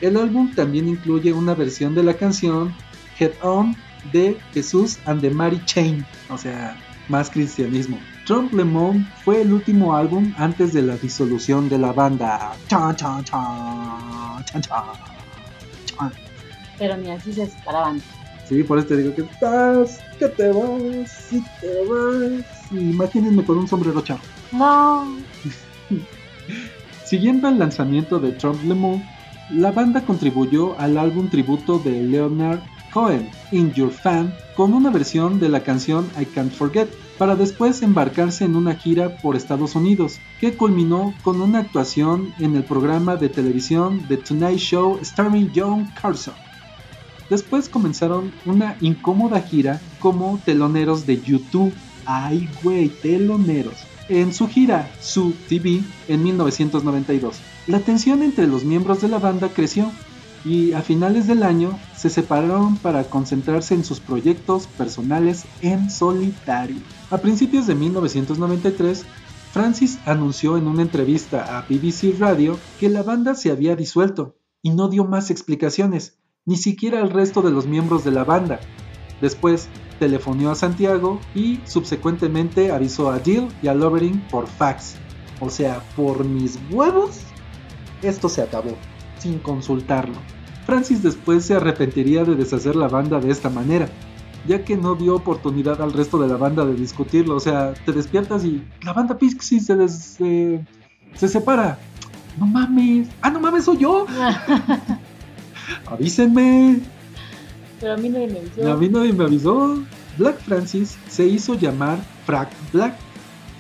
El 0.00 0.16
álbum 0.16 0.54
también 0.54 0.88
incluye 0.88 1.32
una 1.32 1.54
versión 1.54 1.94
de 1.94 2.02
la 2.02 2.14
canción 2.14 2.74
Head 3.18 3.32
On 3.42 3.76
de 4.12 4.36
Jesús 4.54 4.98
and 5.04 5.20
the 5.20 5.30
Mary 5.30 5.60
Chain, 5.66 6.04
o 6.30 6.38
sea, 6.38 6.76
más 7.08 7.28
cristianismo. 7.28 7.98
Trump 8.26 8.52
Le 8.52 8.64
Monde 8.64 9.04
fue 9.24 9.42
el 9.42 9.52
último 9.52 9.94
álbum 9.94 10.32
antes 10.38 10.72
de 10.72 10.82
la 10.82 10.96
disolución 10.96 11.68
de 11.68 11.78
la 11.78 11.92
banda. 11.92 12.52
Pero 16.78 16.96
ni 16.96 17.10
así 17.10 17.32
se 17.32 17.46
separaban. 17.46 18.00
Sí, 18.50 18.64
por 18.64 18.78
eso 18.78 18.88
te 18.88 18.96
digo 18.96 19.14
que 19.14 19.22
estás, 19.22 20.00
que 20.18 20.26
te 20.26 20.50
vas, 20.50 21.32
y 21.32 21.40
te 21.60 21.84
vas. 21.88 22.72
Imagínense 22.72 23.44
con 23.44 23.58
un 23.58 23.68
sombrero 23.68 24.00
charro. 24.02 24.22
No. 24.50 25.06
Siguiendo 27.04 27.46
el 27.48 27.60
lanzamiento 27.60 28.18
de 28.18 28.32
Trump 28.32 28.60
Le 28.64 28.74
Monde, 28.74 29.06
la 29.50 29.70
banda 29.70 30.00
contribuyó 30.00 30.76
al 30.80 30.98
álbum 30.98 31.28
tributo 31.28 31.78
de 31.78 32.02
Leonard 32.02 32.58
Cohen, 32.92 33.30
In 33.52 33.72
Your 33.72 33.92
Fan, 33.92 34.34
con 34.56 34.74
una 34.74 34.90
versión 34.90 35.38
de 35.38 35.48
la 35.48 35.62
canción 35.62 36.10
I 36.20 36.24
Can't 36.24 36.52
Forget, 36.52 36.88
para 37.18 37.36
después 37.36 37.82
embarcarse 37.82 38.44
en 38.46 38.56
una 38.56 38.74
gira 38.74 39.16
por 39.18 39.36
Estados 39.36 39.76
Unidos, 39.76 40.18
que 40.40 40.56
culminó 40.56 41.14
con 41.22 41.40
una 41.40 41.60
actuación 41.60 42.34
en 42.40 42.56
el 42.56 42.64
programa 42.64 43.14
de 43.14 43.28
televisión 43.28 44.04
The 44.08 44.16
Tonight 44.16 44.58
Show 44.58 44.98
starring 45.04 45.52
John 45.54 45.86
Carson. 45.94 46.34
Después 47.30 47.68
comenzaron 47.68 48.32
una 48.44 48.76
incómoda 48.80 49.40
gira 49.40 49.80
como 50.00 50.40
teloneros 50.44 51.06
de 51.06 51.22
YouTube. 51.22 51.72
Ay, 52.04 52.48
güey, 52.62 52.88
teloneros. 52.88 53.76
En 54.08 54.34
su 54.34 54.48
gira 54.48 54.90
Su 55.00 55.32
TV 55.48 55.80
en 56.08 56.24
1992. 56.24 57.36
La 57.68 57.78
tensión 57.78 58.24
entre 58.24 58.48
los 58.48 58.64
miembros 58.64 59.00
de 59.00 59.08
la 59.08 59.20
banda 59.20 59.48
creció 59.48 59.92
y 60.44 60.72
a 60.72 60.82
finales 60.82 61.28
del 61.28 61.44
año 61.44 61.78
se 61.96 62.10
separaron 62.10 62.76
para 62.76 63.04
concentrarse 63.04 63.74
en 63.74 63.84
sus 63.84 64.00
proyectos 64.00 64.66
personales 64.66 65.44
en 65.62 65.90
solitario. 65.90 66.78
A 67.10 67.18
principios 67.18 67.66
de 67.66 67.76
1993, 67.76 69.04
Francis 69.52 69.98
anunció 70.06 70.56
en 70.56 70.66
una 70.66 70.82
entrevista 70.82 71.58
a 71.58 71.62
BBC 71.62 72.18
Radio 72.18 72.58
que 72.78 72.88
la 72.88 73.02
banda 73.02 73.34
se 73.34 73.50
había 73.50 73.76
disuelto 73.76 74.36
y 74.62 74.70
no 74.70 74.88
dio 74.88 75.04
más 75.04 75.30
explicaciones, 75.30 76.18
ni 76.46 76.56
siquiera 76.56 77.00
al 77.00 77.10
resto 77.10 77.42
de 77.42 77.50
los 77.50 77.66
miembros 77.66 78.04
de 78.04 78.10
la 78.10 78.24
banda. 78.24 78.60
Después 79.20 79.68
telefoneó 79.98 80.50
a 80.50 80.54
Santiago 80.54 81.20
y 81.34 81.60
subsecuentemente 81.64 82.72
avisó 82.72 83.10
a 83.10 83.20
Jill 83.20 83.48
y 83.62 83.68
a 83.68 83.74
Lovering 83.74 84.20
por 84.30 84.46
fax. 84.46 84.96
O 85.40 85.50
sea, 85.50 85.82
por 85.96 86.24
mis 86.24 86.58
huevos, 86.70 87.20
esto 88.02 88.28
se 88.28 88.42
acabó, 88.42 88.76
sin 89.18 89.38
consultarlo. 89.38 90.14
Francis 90.66 91.02
después 91.02 91.44
se 91.44 91.54
arrepentiría 91.54 92.24
de 92.24 92.34
deshacer 92.36 92.76
la 92.76 92.88
banda 92.88 93.20
de 93.20 93.30
esta 93.30 93.50
manera, 93.50 93.88
ya 94.46 94.64
que 94.64 94.76
no 94.76 94.94
dio 94.94 95.14
oportunidad 95.16 95.80
al 95.82 95.92
resto 95.92 96.18
de 96.18 96.28
la 96.28 96.36
banda 96.36 96.64
de 96.64 96.74
discutirlo. 96.74 97.36
O 97.36 97.40
sea, 97.40 97.74
te 97.84 97.92
despiertas 97.92 98.44
y 98.44 98.62
la 98.82 98.92
banda 98.92 99.18
Pixie 99.18 99.60
se, 99.60 99.76
des- 99.76 100.16
eh, 100.20 100.64
se 101.14 101.28
separa. 101.28 101.78
No 102.38 102.46
mames. 102.46 103.08
Ah, 103.20 103.30
no 103.30 103.40
mames, 103.40 103.64
soy 103.64 103.78
yo. 103.78 104.06
Avísenme. 105.86 106.80
Pero 107.80 107.94
a 107.94 107.96
mí 107.96 108.08
nadie 108.08 108.28
me 108.28 108.38
avisó. 108.38 108.72
A 108.72 108.76
mí 108.76 108.88
nadie 108.88 109.12
me 109.12 109.24
avisó. 109.24 109.82
Black 110.18 110.40
Francis 110.40 110.98
se 111.08 111.26
hizo 111.26 111.54
llamar 111.54 111.98
Frank 112.26 112.48
Black 112.72 112.96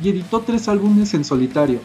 y 0.02 0.10
editó 0.10 0.40
tres 0.40 0.68
álbumes 0.68 1.14
en 1.14 1.24
solitario. 1.24 1.80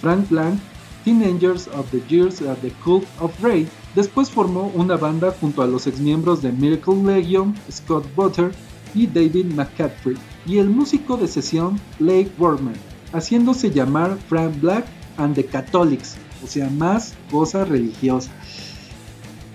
Frank 0.00 0.28
Blanc, 0.28 0.58
Teenagers 1.04 1.68
of 1.68 1.90
the 1.90 2.02
Years 2.08 2.40
at 2.42 2.58
the 2.58 2.70
Cult 2.84 3.04
of 3.20 3.32
Ray. 3.42 3.66
Después 3.94 4.30
formó 4.30 4.72
una 4.74 4.96
banda 4.96 5.34
junto 5.40 5.62
a 5.62 5.66
los 5.66 5.86
exmiembros 5.86 6.42
de 6.42 6.52
Miracle 6.52 7.02
Legion, 7.02 7.54
Scott 7.70 8.06
Butter 8.14 8.52
y 8.94 9.06
David 9.06 9.46
McCaffrey, 9.54 10.16
y 10.46 10.58
el 10.58 10.70
músico 10.70 11.16
de 11.16 11.28
sesión 11.28 11.78
Blake 11.98 12.30
Workman, 12.38 12.74
haciéndose 13.12 13.70
llamar 13.70 14.16
Frank 14.28 14.60
Black 14.60 14.86
and 15.18 15.34
the 15.34 15.44
Catholics, 15.44 16.16
o 16.42 16.46
sea, 16.46 16.70
más 16.70 17.14
cosa 17.30 17.64
religiosa. 17.64 18.30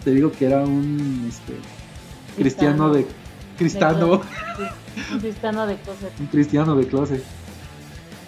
Te 0.03 0.11
digo 0.11 0.31
que 0.31 0.45
era 0.45 0.61
un 0.63 1.25
este, 1.27 1.53
cristiano 2.37 2.91
de 2.93 3.05
cristiano, 3.57 4.21
Sí, 4.57 4.63
Un 5.13 5.19
cristiano 5.19 5.67
de 5.67 5.75
cosas. 5.77 6.11
un 6.19 6.27
cristiano 6.27 6.75
de 6.75 6.87
clase. 6.87 7.23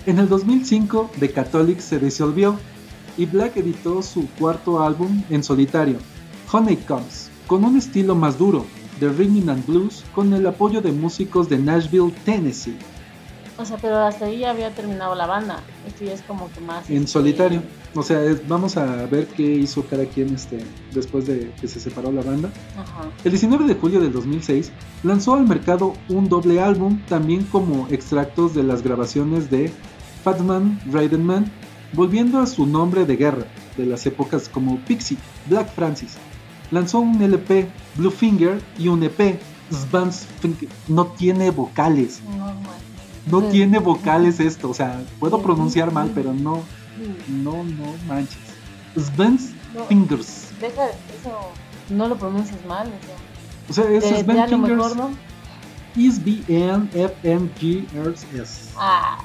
En 0.06 0.20
el 0.20 0.30
2005, 0.30 1.12
The 1.20 1.32
Catholics 1.32 1.84
se 1.84 2.00
disolvió 2.00 2.58
y 3.18 3.26
Black 3.26 3.58
editó 3.58 4.02
su 4.02 4.28
cuarto 4.40 4.82
álbum 4.82 5.24
en 5.30 5.44
solitario, 5.44 5.98
Honeycombs, 6.52 7.30
con 7.48 7.64
un 7.64 7.78
estilo 7.78 8.16
más 8.16 8.38
duro, 8.38 8.66
de 9.00 9.10
rhythm 9.10 9.50
and 9.50 9.66
blues, 9.66 10.04
con 10.14 10.34
el 10.34 10.46
apoyo 10.48 10.82
de 10.82 10.92
músicos 10.92 11.50
de 11.50 11.58
Nashville, 11.58 12.14
Tennessee. 12.26 12.78
O 13.60 13.66
sea, 13.66 13.78
pero 13.78 13.98
hasta 13.98 14.26
ahí 14.26 14.40
ya 14.40 14.52
había 14.52 14.74
terminado 14.74 15.14
la 15.16 15.26
banda. 15.28 15.60
Esto 15.86 16.06
ya 16.06 16.14
es 16.14 16.22
como 16.22 16.50
que 16.52 16.62
más. 16.62 16.90
En 16.90 16.98
este, 16.98 17.08
solitario. 17.10 17.62
O 17.94 18.02
sea, 18.04 18.24
es- 18.24 18.48
vamos 18.48 18.78
a 18.78 18.86
ver 19.08 19.28
qué 19.28 19.44
hizo 19.44 19.86
cada 19.86 20.06
quien 20.06 20.34
este, 20.34 20.64
después 20.94 21.26
de 21.28 21.52
que 21.60 21.68
se 21.68 21.80
separó 21.80 22.12
la 22.12 22.22
banda. 22.22 22.50
Ajá. 22.78 23.10
El 23.24 23.32
19 23.32 23.66
de 23.66 23.76
julio 23.76 24.00
del 24.00 24.14
2006 24.14 24.72
lanzó 25.04 25.34
al 25.36 25.46
mercado 25.48 25.94
un 26.08 26.30
doble 26.30 26.62
álbum, 26.62 27.00
también 27.10 27.44
como 27.44 27.88
extractos 27.90 28.54
de 28.56 28.64
las 28.64 28.82
grabaciones 28.82 29.50
de 29.50 29.72
Fatman 30.24 30.80
Raidenman, 30.92 31.52
volviendo 31.94 32.40
a 32.40 32.46
su 32.46 32.66
nombre 32.66 33.06
de 33.06 33.16
guerra, 33.18 33.46
de 33.78 33.86
las 33.86 34.06
épocas 34.06 34.48
como 34.50 34.78
Pixie, 34.86 35.18
Black 35.48 35.74
Francis. 35.74 36.16
Lanzó 36.72 37.00
un 37.00 37.22
LP, 37.22 37.68
Blue 37.96 38.12
Finger, 38.12 38.62
y 38.78 38.88
un 38.90 39.02
EP, 39.04 39.40
Svans 39.72 40.28
Finger. 40.40 40.70
No 40.88 41.08
tiene 41.08 41.50
vocales, 41.52 42.22
No, 42.38 42.46
man. 42.46 42.56
No 43.32 43.42
tiene 43.44 43.80
vocales 43.80 44.40
esto, 44.40 44.70
o 44.70 44.74
sea, 44.74 45.02
puedo 45.20 45.42
pronunciar 45.42 45.92
mal, 45.92 46.12
pero 46.14 46.34
no, 46.34 46.62
no, 47.28 47.64
no 47.64 47.94
manches. 48.08 48.38
Svans 48.96 49.52
No, 49.76 49.84
Fingers. 49.86 50.48
deja 50.60 50.86
eso. 50.88 51.52
No 51.90 52.08
lo 52.08 52.18
pronuncias 52.18 52.64
mal. 52.68 52.92
O 53.70 53.74
sea, 53.74 53.84
O 53.86 53.88
sea, 53.88 53.98
es 53.98 54.04
de, 54.04 54.24
Sven 54.24 54.36
de 54.36 54.42
a 54.42 54.48
lo 54.48 54.58
Fingers. 54.58 54.78
mejor, 54.78 54.96
¿no? 54.98 55.10
is 55.96 56.24
B-N-F-M-G-R-S. 57.40 58.70
Ah, 58.78 59.18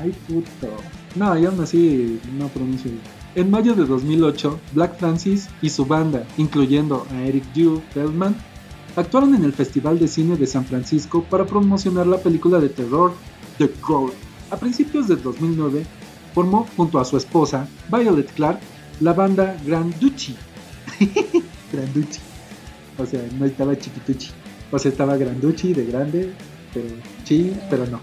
Ay, 0.00 0.12
puto. 0.26 0.68
No, 1.14 1.36
y 1.38 1.46
aún 1.46 1.60
así 1.60 2.20
no 2.38 2.48
pronuncio 2.48 2.90
bien. 2.90 3.02
En 3.34 3.50
mayo 3.50 3.74
de 3.74 3.84
2008, 3.86 4.58
Black 4.72 4.98
Francis 4.98 5.48
y 5.62 5.70
su 5.70 5.84
banda, 5.86 6.24
incluyendo 6.36 7.06
a 7.12 7.20
Eric 7.22 7.44
Dew 7.54 7.80
Feldman, 7.92 8.34
actuaron 8.96 9.34
en 9.34 9.44
el 9.44 9.52
Festival 9.52 9.98
de 9.98 10.08
Cine 10.08 10.36
de 10.36 10.46
San 10.46 10.64
Francisco 10.64 11.22
para 11.24 11.44
promocionar 11.46 12.06
la 12.06 12.18
película 12.18 12.58
de 12.58 12.68
terror 12.68 13.12
The 13.58 13.70
Crow. 13.84 14.10
A 14.50 14.56
principios 14.56 15.08
de 15.08 15.16
2009, 15.16 15.84
formó 16.34 16.66
junto 16.76 16.98
a 16.98 17.04
su 17.04 17.16
esposa, 17.16 17.68
Violet 17.90 18.32
Clark, 18.32 18.60
la 19.00 19.12
banda 19.12 19.56
Grand 19.66 19.94
Duchy. 19.98 20.36
Grand 21.72 21.92
Duchy. 21.92 22.20
O 22.98 23.06
sea, 23.06 23.20
no 23.38 23.44
estaba 23.44 23.76
chiquituchi. 23.76 24.30
O 24.70 24.78
sea, 24.78 24.90
estaba 24.90 25.16
Granducci 25.16 25.72
de 25.72 25.86
grande, 25.86 26.32
pero 26.74 26.88
chi, 27.24 27.56
pero 27.70 27.86
no. 27.86 28.00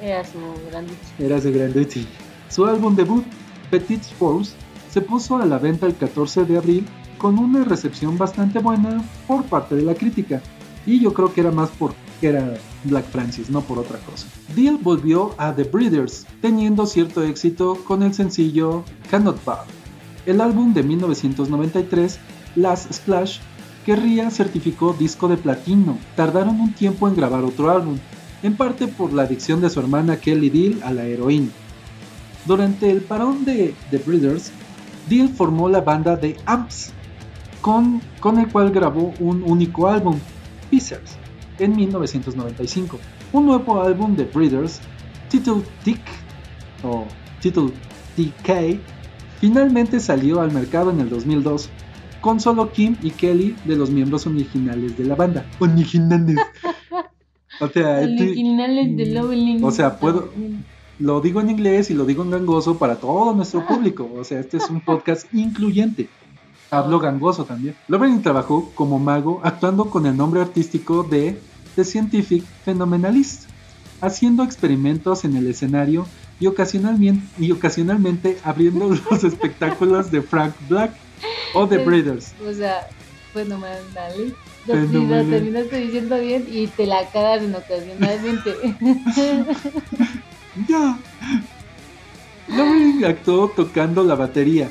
era 0.00 0.24
su 0.24 0.38
gran 0.70 0.86
dicho. 0.86 0.96
Era 1.18 1.40
su 1.40 1.52
Granducci. 1.52 2.06
Su 2.48 2.64
álbum 2.66 2.94
debut, 2.94 3.24
Petit 3.70 4.02
Force, 4.18 4.52
se 4.90 5.00
puso 5.00 5.36
a 5.36 5.46
la 5.46 5.58
venta 5.58 5.86
el 5.86 5.96
14 5.96 6.44
de 6.44 6.58
abril 6.58 6.86
con 7.18 7.38
una 7.38 7.64
recepción 7.64 8.16
bastante 8.16 8.58
buena 8.58 9.02
por 9.26 9.44
parte 9.44 9.74
de 9.74 9.82
la 9.82 9.94
crítica. 9.94 10.40
Y 10.86 11.00
yo 11.00 11.12
creo 11.12 11.32
que 11.32 11.40
era 11.40 11.50
más 11.50 11.70
porque 11.78 12.01
era 12.28 12.54
Black 12.84 13.06
Francis, 13.06 13.50
no 13.50 13.60
por 13.62 13.78
otra 13.78 13.98
cosa. 13.98 14.26
Dio 14.54 14.78
volvió 14.78 15.34
a 15.38 15.54
The 15.54 15.64
Breeders, 15.64 16.26
teniendo 16.40 16.86
cierto 16.86 17.22
éxito 17.22 17.78
con 17.84 18.02
el 18.02 18.14
sencillo 18.14 18.84
Cannot 19.10 19.44
Bar. 19.44 19.64
El 20.26 20.40
álbum 20.40 20.72
de 20.72 20.82
1993, 20.82 22.18
Last 22.56 22.92
Splash, 22.92 23.38
que 23.84 23.96
Ria 23.96 24.30
certificó 24.30 24.92
disco 24.92 25.28
de 25.28 25.36
platino. 25.36 25.98
Tardaron 26.16 26.60
un 26.60 26.72
tiempo 26.72 27.08
en 27.08 27.16
grabar 27.16 27.44
otro 27.44 27.70
álbum, 27.70 27.98
en 28.42 28.56
parte 28.56 28.86
por 28.86 29.12
la 29.12 29.22
adicción 29.22 29.60
de 29.60 29.70
su 29.70 29.80
hermana 29.80 30.16
Kelly 30.16 30.50
Deal 30.50 30.82
a 30.82 30.92
la 30.92 31.04
heroína. 31.04 31.50
Durante 32.44 32.90
el 32.90 33.00
parón 33.00 33.44
de 33.44 33.74
The 33.90 33.98
Breeders, 33.98 34.50
Deal 35.08 35.28
formó 35.28 35.68
la 35.68 35.80
banda 35.80 36.16
de 36.16 36.36
Amps, 36.46 36.92
con, 37.60 38.00
con 38.20 38.38
el 38.38 38.48
cual 38.48 38.70
grabó 38.70 39.14
un 39.20 39.42
único 39.44 39.88
álbum, 39.88 40.18
Pieces, 40.70 41.18
en 41.64 41.76
1995. 41.76 42.98
Un 43.32 43.46
nuevo 43.46 43.80
álbum 43.82 44.14
de 44.16 44.24
Breeders, 44.24 44.80
Title 45.28 45.62
Dick 45.84 46.00
o 46.82 47.04
Title 47.40 47.70
DK, 48.16 48.78
finalmente 49.40 50.00
salió 50.00 50.40
al 50.40 50.52
mercado 50.52 50.90
en 50.90 51.00
el 51.00 51.08
2002, 51.10 51.68
con 52.20 52.38
solo 52.40 52.70
Kim 52.72 52.96
y 53.02 53.10
Kelly 53.10 53.56
de 53.64 53.76
los 53.76 53.90
miembros 53.90 54.26
originales 54.26 54.96
de 54.96 55.04
la 55.04 55.14
banda. 55.16 55.46
Originales. 55.58 56.36
O 57.60 57.68
sea, 57.68 57.98
Originales 58.02 58.96
de 58.96 59.06
Loveling. 59.06 59.64
o 59.64 59.70
sea, 59.70 59.98
puedo- 59.98 60.30
lo 60.98 61.20
digo 61.20 61.40
en 61.40 61.50
inglés 61.50 61.90
y 61.90 61.94
lo 61.94 62.04
digo 62.04 62.22
en 62.22 62.30
gangoso 62.30 62.78
para 62.78 62.96
todo 62.96 63.34
nuestro 63.34 63.66
público. 63.66 64.08
O 64.16 64.22
sea, 64.22 64.38
este 64.38 64.58
es 64.58 64.70
un 64.70 64.80
podcast 64.82 65.26
incluyente. 65.34 66.08
Hablo 66.70 67.00
gangoso 67.00 67.44
también. 67.44 67.74
Lovering 67.88 68.22
trabajó 68.22 68.70
como 68.74 68.98
mago 68.98 69.40
actuando 69.42 69.90
con 69.90 70.06
el 70.06 70.16
nombre 70.16 70.40
artístico 70.40 71.02
de 71.02 71.40
The 71.76 71.84
Scientific 71.84 72.44
Phenomenalist, 72.64 73.44
haciendo 74.00 74.42
experimentos 74.42 75.24
en 75.24 75.36
el 75.36 75.46
escenario 75.46 76.06
y 76.40 76.46
ocasionalmente, 76.46 77.24
y 77.38 77.52
ocasionalmente 77.52 78.38
abriendo 78.44 78.88
los 79.10 79.24
espectáculos 79.24 80.10
de 80.10 80.22
Frank 80.22 80.54
Black 80.68 80.92
o 81.54 81.66
The 81.66 81.78
Breeders. 81.78 82.34
O 82.46 82.52
sea, 82.52 82.88
fenomenal. 83.32 84.34
Fenomenal. 84.66 85.24
Lo 85.24 85.30
terminaste 85.30 85.76
diciendo 85.78 86.18
bien 86.18 86.46
y 86.50 86.66
te 86.66 86.86
la 86.86 87.08
cagas 87.10 87.42
en 87.42 87.54
ocasionalmente. 87.54 88.54
Ya. 90.68 90.98
Lovering 92.48 93.04
actuó 93.06 93.48
tocando 93.48 94.04
la 94.04 94.14
batería, 94.14 94.70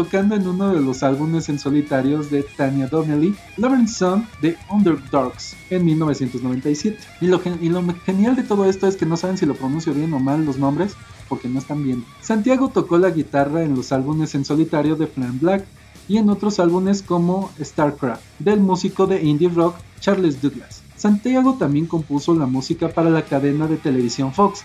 tocando 0.00 0.34
en 0.34 0.48
uno 0.48 0.72
de 0.72 0.80
los 0.80 1.02
álbumes 1.02 1.50
en 1.50 1.58
solitarios 1.58 2.30
de 2.30 2.42
Tanya 2.42 2.86
Donnelly, 2.86 3.36
Lovering 3.58 3.86
Song 3.86 4.22
de 4.40 4.56
Underdogs, 4.70 5.54
en 5.68 5.84
1997. 5.84 6.98
Y 7.20 7.26
lo, 7.26 7.38
y 7.60 7.68
lo 7.68 7.84
genial 8.06 8.34
de 8.34 8.42
todo 8.42 8.64
esto 8.64 8.86
es 8.86 8.96
que 8.96 9.04
no 9.04 9.18
saben 9.18 9.36
si 9.36 9.44
lo 9.44 9.54
pronuncio 9.54 9.92
bien 9.92 10.14
o 10.14 10.18
mal 10.18 10.46
los 10.46 10.56
nombres, 10.56 10.94
porque 11.28 11.50
no 11.50 11.58
están 11.58 11.84
bien. 11.84 12.02
Santiago 12.22 12.70
tocó 12.70 12.96
la 12.96 13.10
guitarra 13.10 13.62
en 13.62 13.74
los 13.76 13.92
álbumes 13.92 14.34
en 14.34 14.46
solitario 14.46 14.96
de 14.96 15.06
Flan 15.06 15.38
Black 15.38 15.66
y 16.08 16.16
en 16.16 16.30
otros 16.30 16.60
álbumes 16.60 17.02
como 17.02 17.50
StarCraft, 17.62 18.22
del 18.38 18.60
músico 18.60 19.06
de 19.06 19.22
indie 19.22 19.50
rock 19.50 19.76
Charles 20.00 20.40
Douglas. 20.40 20.82
Santiago 20.96 21.56
también 21.58 21.84
compuso 21.84 22.34
la 22.34 22.46
música 22.46 22.88
para 22.88 23.10
la 23.10 23.26
cadena 23.26 23.66
de 23.66 23.76
televisión 23.76 24.32
Fox. 24.32 24.64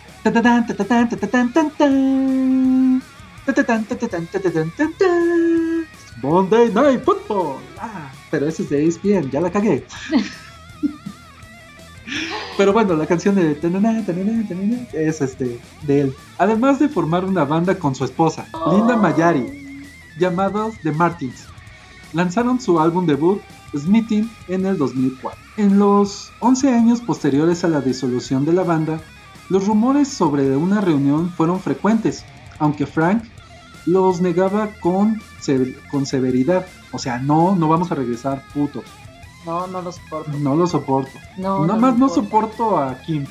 Monday 6.22 6.72
Night 6.72 7.04
Football. 7.04 7.58
Ah, 7.80 8.12
pero 8.32 8.48
ese 8.48 8.64
es 8.64 8.70
de 8.70 8.88
ESPN, 8.88 9.30
ya 9.30 9.42
la 9.42 9.52
cagué. 9.52 9.86
Pero 12.58 12.72
bueno, 12.72 12.96
la 12.96 13.06
canción 13.06 13.36
de 13.36 13.54
tanana, 13.56 14.06
tanana, 14.06 14.48
tanana, 14.48 14.88
es 14.94 15.20
este 15.22 15.60
de 15.82 16.02
él. 16.02 16.16
Además 16.38 16.80
de 16.80 16.88
formar 16.88 17.26
una 17.26 17.44
banda 17.44 17.78
con 17.78 17.94
su 17.94 18.06
esposa, 18.06 18.48
Linda 18.72 18.96
Mayari, 18.96 19.84
llamados 20.18 20.76
The 20.82 20.94
Martins. 20.94 21.48
Lanzaron 22.14 22.62
su 22.62 22.80
álbum 22.80 23.06
debut, 23.06 23.42
Smithing, 23.76 24.32
en 24.48 24.66
el 24.66 24.78
2004. 24.78 25.38
En 25.58 25.78
los 25.78 26.32
11 26.40 26.70
años 26.70 27.02
posteriores 27.02 27.66
a 27.66 27.68
la 27.68 27.82
disolución 27.82 28.46
de 28.46 28.54
la 28.54 28.64
banda, 28.64 29.02
los 29.50 29.68
rumores 29.68 30.08
sobre 30.08 30.56
una 30.56 30.80
reunión 30.80 31.30
fueron 31.32 31.60
frecuentes, 31.60 32.24
aunque 32.60 32.86
Frank 32.86 33.24
los 33.86 34.22
negaba 34.22 34.70
con, 34.82 35.22
con 35.92 36.06
severidad. 36.06 36.66
O 36.92 37.00
sea, 37.00 37.20
no, 37.20 37.56
no 37.56 37.68
vamos 37.68 37.92
a 37.92 37.96
regresar, 37.96 38.44
putos. 38.54 38.84
No, 39.46 39.68
no 39.68 39.82
lo 39.82 39.92
soporto. 39.92 40.32
No 40.40 40.56
lo 40.56 40.66
soporto. 40.68 41.12
No, 41.38 41.66
Nada 41.66 41.80
más 41.80 41.98
no 41.98 42.10
soporto 42.10 42.78
a 42.80 42.98
Kim. 43.02 43.26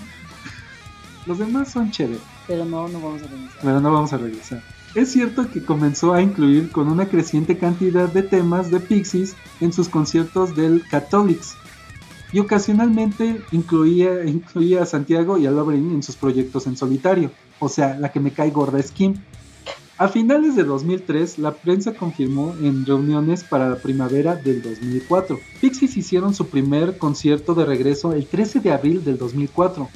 Los 1.26 1.38
demás 1.38 1.70
son 1.72 1.90
chéveres, 1.90 2.20
Pero 2.46 2.64
no, 2.64 2.86
no 2.88 3.00
vamos 3.00 3.22
a 3.22 3.26
regresar. 3.26 3.58
pero 3.62 3.80
no 3.80 3.92
vamos 3.92 4.12
a 4.12 4.16
regresar. 4.18 4.62
Es 4.94 5.10
cierto 5.10 5.50
que 5.50 5.64
comenzó 5.64 6.12
a 6.12 6.22
incluir 6.22 6.70
con 6.70 6.88
una 6.88 7.06
creciente 7.08 7.58
cantidad 7.58 8.08
de 8.08 8.22
temas 8.22 8.70
de 8.70 8.78
Pixies 8.78 9.34
en 9.60 9.72
sus 9.72 9.88
conciertos 9.88 10.54
del 10.54 10.84
Catholics 10.88 11.56
y 12.32 12.38
ocasionalmente 12.40 13.40
incluía, 13.52 14.24
incluía 14.24 14.82
a 14.82 14.86
Santiago 14.86 15.38
y 15.38 15.46
a 15.46 15.50
Lovering 15.50 15.92
en 15.92 16.02
sus 16.02 16.14
proyectos 16.16 16.66
en 16.66 16.76
solitario. 16.76 17.30
O 17.58 17.68
sea, 17.68 17.96
la 17.98 18.12
que 18.12 18.20
me 18.20 18.32
cae 18.32 18.50
gorda 18.50 18.78
es 18.78 18.92
Kim. 18.92 19.14
A 20.04 20.08
finales 20.08 20.54
de 20.54 20.64
2003, 20.64 21.38
la 21.38 21.52
prensa 21.54 21.94
confirmó 21.94 22.54
en 22.60 22.84
reuniones 22.84 23.42
para 23.42 23.70
la 23.70 23.76
primavera 23.76 24.36
del 24.36 24.60
2004. 24.60 25.40
Pixies 25.62 25.96
hicieron 25.96 26.34
su 26.34 26.50
primer 26.50 26.98
concierto 26.98 27.54
de 27.54 27.64
regreso 27.64 28.12
el 28.12 28.26
13 28.26 28.60
de 28.60 28.70
abril 28.70 29.02
del 29.02 29.16
2004 29.16 29.88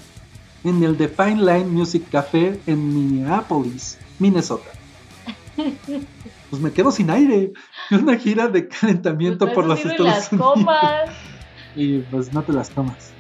en 0.65 0.83
el 0.83 0.97
The 0.97 1.09
Fine 1.09 1.43
Line 1.43 1.67
Music 1.67 2.05
Café 2.11 2.59
en 2.67 2.95
Minneapolis, 2.95 3.99
Minnesota. 4.19 4.71
Pues 6.49 6.63
me 6.63 6.73
quedo 6.73 6.91
sin 6.91 7.11
aire. 7.11 7.53
Una 7.91 8.17
gira 8.17 8.49
de 8.49 8.67
calentamiento 8.67 9.45
Pues 9.45 9.55
por 9.55 9.67
los 9.67 9.79
Estados 9.81 10.07
las 10.07 10.33
Unidos. 10.33 10.53
comas. 10.55 11.11
Y 11.77 11.99
pues 11.99 12.33
no 12.33 12.43
te 12.43 12.55
las 12.55 12.71
tomas. 12.71 13.13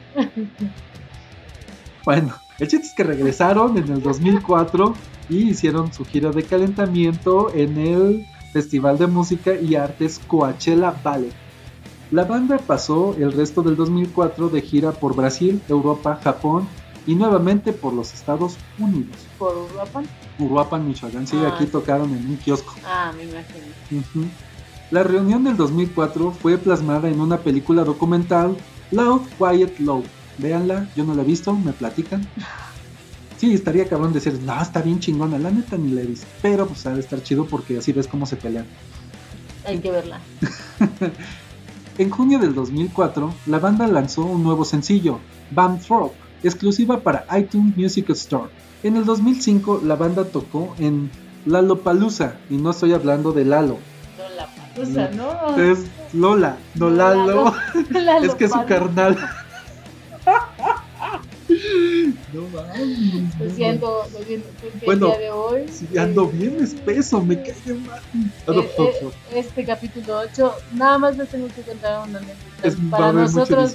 Bueno, 2.07 2.34
el 2.59 2.69
chiste 2.69 2.87
es 2.87 2.93
que 2.95 3.05
regresaron 3.05 3.77
en 3.77 3.89
el 3.91 4.03
2004 4.03 4.95
y 5.29 5.51
hicieron 5.51 5.93
su 5.93 6.05
gira 6.05 6.31
de 6.33 6.43
calentamiento 6.43 7.53
en 7.55 7.79
el 7.79 8.27
Festival 8.53 8.99
de 8.99 9.07
Música 9.07 9.55
y 9.55 9.75
Artes 9.77 10.21
Coachella 10.27 10.95
Ballet. 11.05 11.33
La 12.11 12.25
banda 12.25 12.57
pasó 12.59 13.15
el 13.19 13.33
resto 13.33 13.63
del 13.63 13.77
2004 13.77 14.49
de 14.49 14.63
gira 14.63 14.93
por 14.93 15.15
Brasil, 15.15 15.61
Europa, 15.69 16.19
Japón 16.25 16.67
y 17.07 17.15
nuevamente 17.15 17.73
por 17.73 17.93
los 17.93 18.15
Estados 18.15 18.57
Unidos. 18.79 19.17
¿Por 19.39 19.55
Uruapan? 19.57 20.07
Uruapan, 20.39 20.87
Michoacán, 20.89 21.27
sí, 21.27 21.37
Ah, 21.45 21.53
aquí 21.55 21.65
sí. 21.67 21.71
tocaron 21.71 22.11
en 22.15 22.27
un 22.29 22.37
kiosco. 22.37 22.75
Ah, 22.87 23.13
me 23.17 23.25
imagino. 23.25 24.27
La 24.91 25.03
reunión 25.03 25.45
del 25.45 25.57
2004 25.59 26.33
fue 26.33 26.57
plasmada 26.57 27.09
en 27.11 27.21
una 27.21 27.37
película 27.39 27.85
documental, 27.85 28.57
Loud, 28.91 29.21
Quiet, 29.39 29.79
Low. 29.81 30.03
Véanla, 30.39 30.89
yo 30.97 31.05
no 31.05 31.14
la 31.14 31.22
he 31.22 31.24
visto, 31.24 31.53
me 31.53 31.72
platican. 31.72 32.26
Sí, 33.36 33.55
estaría 33.55 33.89
cabrón 33.89 34.12
decir, 34.12 34.41
no, 34.45 34.61
está 34.61 34.82
bien 34.82 34.99
chingona, 34.99 35.39
la 35.39 35.51
neta 35.51 35.76
ni 35.76 35.93
la 35.93 36.01
he 36.01 36.07
visto. 36.07 36.26
Pero 36.43 36.66
pues 36.66 36.84
ha 36.86 36.95
de 36.95 37.01
estar 37.01 37.22
chido 37.22 37.47
porque 37.47 37.78
así 37.78 37.93
ves 37.93 38.09
cómo 38.09 38.26
se 38.26 38.36
pelean. 38.36 38.66
Hay 39.64 39.78
que 39.78 39.91
verla. 39.91 40.20
En 41.99 42.11
junio 42.11 42.39
del 42.39 42.55
2004, 42.55 43.34
la 43.47 43.59
banda 43.59 43.89
lanzó 43.89 44.22
un 44.22 44.45
nuevo 44.45 44.64
sencillo, 44.64 45.18
Band 45.51 45.84
Rock, 45.89 46.12
exclusiva 46.45 47.01
para 47.01 47.26
iTunes 47.36 47.76
Music 47.76 48.09
Store. 48.11 48.51
En 48.84 48.97
el 48.97 49.05
2005, 49.05 49.82
la 49.84 49.97
banda 49.97 50.24
tocó 50.24 50.76
en 50.78 51.11
Lollapalooza, 51.45 52.34
y 52.51 52.57
no 52.57 52.70
estoy 52.70 52.93
hablando 52.93 53.32
de 53.32 53.45
Lalo, 53.45 53.78
No 54.16 54.28
la 54.36 54.47
palusa, 54.47 55.11
¿no? 55.11 55.57
es 55.61 55.86
Lola, 56.12 56.57
no 56.76 56.89
Lalo. 56.89 57.53
Lalo 57.91 58.26
Es 58.26 58.34
que 58.36 58.45
es 58.45 58.53
su 58.53 58.64
carnal. 58.64 59.18
no 62.33 62.43
mames. 62.49 63.39
Lo 63.39 63.51
siento, 63.51 64.03
lo 64.12 64.24
siento. 64.24 64.49
porque 64.61 64.85
Bueno, 64.87 65.07
el 65.07 65.12
día 65.12 65.20
de 65.20 65.31
hoy. 65.31 65.64
Sí, 65.68 65.99
ando 65.99 66.24
eh, 66.24 66.31
bien 66.33 66.62
espeso, 66.62 67.22
me 67.24 67.43
cae 67.43 67.55
de 67.64 67.74
mal. 67.74 68.01
eh, 68.49 68.70
eh, 68.79 69.11
este 69.35 69.64
capítulo 69.64 70.18
8, 70.18 70.53
nada 70.74 70.99
más 70.99 71.16
les 71.16 71.29
tengo 71.29 71.47
que 71.49 71.62
contar 71.62 72.09
una 72.09 72.18
anécdota. 72.18 72.39
Es- 72.62 72.76
va 72.76 72.87
a 72.87 72.91
para, 72.91 73.12
nosotros, 73.12 73.74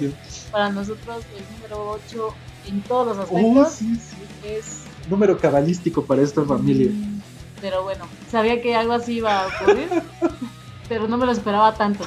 para 0.50 0.68
nosotros, 0.70 1.24
el 1.36 1.44
número 1.56 1.90
8 1.90 2.34
en 2.68 2.80
todos 2.82 3.16
los 3.16 3.28
Oh, 3.30 3.36
aspectos 3.62 3.72
sí, 3.74 3.94
sí. 3.96 4.48
es. 4.48 4.64
Número 5.10 5.38
cabalístico 5.38 6.04
para 6.04 6.22
esta 6.22 6.42
familia. 6.44 6.90
Mm, 6.90 7.20
Pero 7.60 7.82
bueno, 7.82 8.04
sabía 8.30 8.60
que 8.62 8.74
algo 8.74 8.92
así 8.94 9.14
iba 9.16 9.42
a 9.44 9.46
ocurrir, 9.48 9.88
pero 10.88 11.08
no 11.08 11.16
me 11.18 11.26
lo 11.26 11.32
esperaba 11.32 11.74
tanto. 11.74 12.04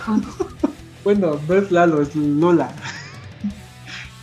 Bueno, 1.04 1.40
no 1.48 1.54
es 1.56 1.72
Lalo, 1.72 2.02
es 2.02 2.16
Lola. 2.16 2.72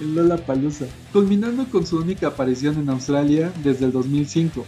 El 0.00 0.14
Lola 0.14 0.36
Palusa. 0.36 0.86
Culminando 1.12 1.66
con 1.70 1.86
su 1.86 1.98
única 1.98 2.28
aparición 2.28 2.78
en 2.78 2.88
Australia 2.88 3.52
desde 3.62 3.86
el 3.86 3.92
2005. 3.92 4.64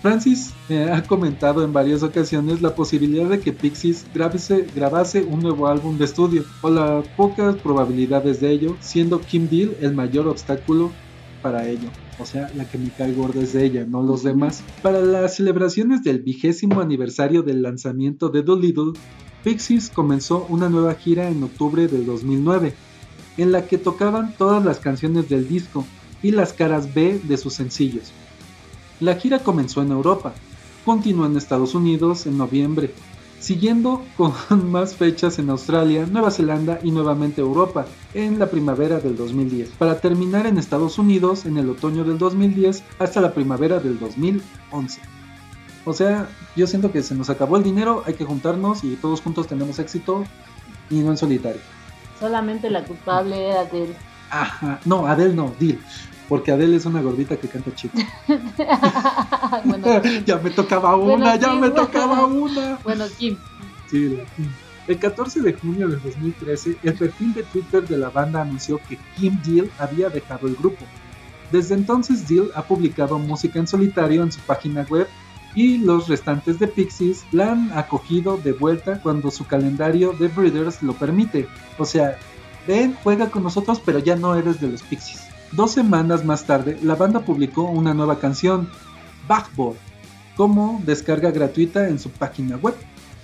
Francis 0.00 0.54
eh, 0.70 0.88
ha 0.90 1.02
comentado 1.02 1.62
en 1.62 1.74
varias 1.74 2.02
ocasiones 2.02 2.62
la 2.62 2.74
posibilidad 2.74 3.28
de 3.28 3.40
que 3.40 3.52
Pixies 3.52 4.06
grabase, 4.14 4.66
grabase 4.74 5.22
un 5.22 5.40
nuevo 5.40 5.66
álbum 5.66 5.98
de 5.98 6.06
estudio, 6.06 6.44
o 6.62 6.70
las 6.70 7.06
pocas 7.08 7.56
probabilidades 7.56 8.40
de 8.40 8.50
ello, 8.50 8.76
siendo 8.80 9.20
Kim 9.20 9.48
Deal 9.48 9.76
el 9.80 9.94
mayor 9.94 10.26
obstáculo 10.26 10.90
para 11.42 11.68
ello. 11.68 11.90
O 12.18 12.24
sea, 12.24 12.50
la 12.54 12.64
que 12.64 12.78
me 12.78 12.90
cae 12.90 13.12
gorda 13.12 13.42
es 13.42 13.52
de 13.52 13.64
ella, 13.64 13.84
no 13.86 14.02
los 14.02 14.22
demás. 14.22 14.62
Para 14.82 15.00
las 15.00 15.36
celebraciones 15.36 16.02
del 16.02 16.20
vigésimo 16.20 16.80
aniversario 16.80 17.42
del 17.42 17.62
lanzamiento 17.62 18.30
de 18.30 18.42
Doolittle, 18.42 18.92
Pixies 19.44 19.90
comenzó 19.90 20.46
una 20.48 20.68
nueva 20.68 20.94
gira 20.94 21.28
en 21.28 21.42
octubre 21.42 21.88
del 21.88 22.06
2009, 22.06 22.74
en 23.36 23.52
la 23.52 23.66
que 23.66 23.78
tocaban 23.78 24.34
todas 24.36 24.64
las 24.64 24.78
canciones 24.78 25.28
del 25.28 25.48
disco 25.48 25.84
y 26.22 26.30
las 26.32 26.52
caras 26.52 26.92
B 26.94 27.20
de 27.22 27.36
sus 27.36 27.54
sencillos. 27.54 28.12
La 29.00 29.14
gira 29.14 29.38
comenzó 29.38 29.82
en 29.82 29.92
Europa, 29.92 30.34
continuó 30.84 31.26
en 31.26 31.36
Estados 31.36 31.74
Unidos 31.74 32.26
en 32.26 32.36
noviembre, 32.36 32.92
siguiendo 33.38 34.04
con 34.16 34.34
más 34.70 34.94
fechas 34.94 35.38
en 35.38 35.50
Australia, 35.50 36.06
Nueva 36.06 36.30
Zelanda 36.30 36.78
y 36.82 36.90
nuevamente 36.90 37.40
Europa 37.40 37.86
en 38.14 38.38
la 38.38 38.50
primavera 38.50 39.00
del 39.00 39.16
2010, 39.16 39.70
para 39.70 40.00
terminar 40.00 40.46
en 40.46 40.58
Estados 40.58 40.98
Unidos 40.98 41.46
en 41.46 41.56
el 41.56 41.70
otoño 41.70 42.04
del 42.04 42.18
2010 42.18 42.84
hasta 42.98 43.20
la 43.20 43.32
primavera 43.32 43.80
del 43.80 43.98
2011. 43.98 45.00
O 45.86 45.94
sea, 45.94 46.28
yo 46.56 46.66
siento 46.66 46.92
que 46.92 47.02
se 47.02 47.14
nos 47.14 47.30
acabó 47.30 47.56
el 47.56 47.62
dinero, 47.62 48.02
hay 48.06 48.14
que 48.14 48.26
juntarnos 48.26 48.84
y 48.84 48.96
todos 48.96 49.22
juntos 49.22 49.46
tenemos 49.46 49.78
éxito 49.78 50.24
y 50.90 50.96
no 50.96 51.10
en 51.10 51.16
solitario. 51.16 51.62
Solamente 52.20 52.70
la 52.70 52.84
culpable 52.84 53.48
era 53.48 53.64
de 53.64 53.84
él. 53.84 53.96
Ajá, 54.30 54.78
no, 54.84 55.06
Adele 55.06 55.34
no, 55.34 55.52
Dil, 55.58 55.80
porque 56.28 56.52
Adele 56.52 56.76
es 56.76 56.86
una 56.86 57.00
gordita 57.02 57.36
que 57.36 57.48
canta 57.48 57.74
chido. 57.74 57.94
bueno, 59.64 60.02
ya 60.24 60.36
me 60.38 60.50
tocaba 60.50 60.96
una, 60.96 61.16
Bueno, 61.16 61.36
ya 61.36 61.52
me 61.52 61.58
bueno. 61.70 61.74
tocaba 61.74 62.26
una. 62.26 62.78
bueno, 62.84 63.04
Kim. 63.18 63.36
Sí, 63.90 64.08
la- 64.16 64.24
El 64.86 64.98
14 64.98 65.40
de 65.42 65.52
junio 65.54 65.88
de 65.88 65.96
2013, 65.96 66.76
el 66.82 66.94
perfil 66.94 67.32
de 67.34 67.42
Twitter 67.44 67.86
de 67.86 67.96
la 67.96 68.10
banda 68.10 68.42
anunció 68.42 68.78
que 68.88 68.98
Kim 69.16 69.38
Deal 69.44 69.70
había 69.78 70.08
dejado 70.08 70.46
el 70.48 70.56
grupo. 70.56 70.84
Desde 71.52 71.74
entonces, 71.74 72.28
Deal 72.28 72.50
ha 72.54 72.62
publicado 72.62 73.18
música 73.18 73.58
en 73.58 73.66
solitario 73.66 74.22
en 74.22 74.32
su 74.32 74.40
página 74.40 74.82
web 74.88 75.08
y 75.54 75.78
los 75.78 76.08
restantes 76.08 76.58
de 76.58 76.68
Pixies 76.68 77.24
la 77.32 77.52
han 77.52 77.72
acogido 77.72 78.36
de 78.36 78.52
vuelta 78.52 79.00
cuando 79.02 79.30
su 79.30 79.46
calendario 79.46 80.12
de 80.12 80.28
Breeders 80.28 80.82
lo 80.82 80.92
permite. 80.94 81.48
O 81.78 81.84
sea, 81.84 82.18
ven, 82.66 82.96
juega 83.02 83.30
con 83.30 83.42
nosotros, 83.42 83.80
pero 83.84 83.98
ya 83.98 84.16
no 84.16 84.34
eres 84.36 84.60
de 84.60 84.68
los 84.68 84.82
Pixies. 84.82 85.22
Dos 85.52 85.72
semanas 85.72 86.24
más 86.24 86.44
tarde, 86.44 86.78
la 86.82 86.94
banda 86.94 87.20
publicó 87.20 87.62
una 87.62 87.92
nueva 87.94 88.20
canción, 88.20 88.70
Backboard, 89.26 89.76
como 90.36 90.80
descarga 90.84 91.30
gratuita 91.32 91.88
en 91.88 91.98
su 91.98 92.10
página 92.10 92.56
web. 92.56 92.76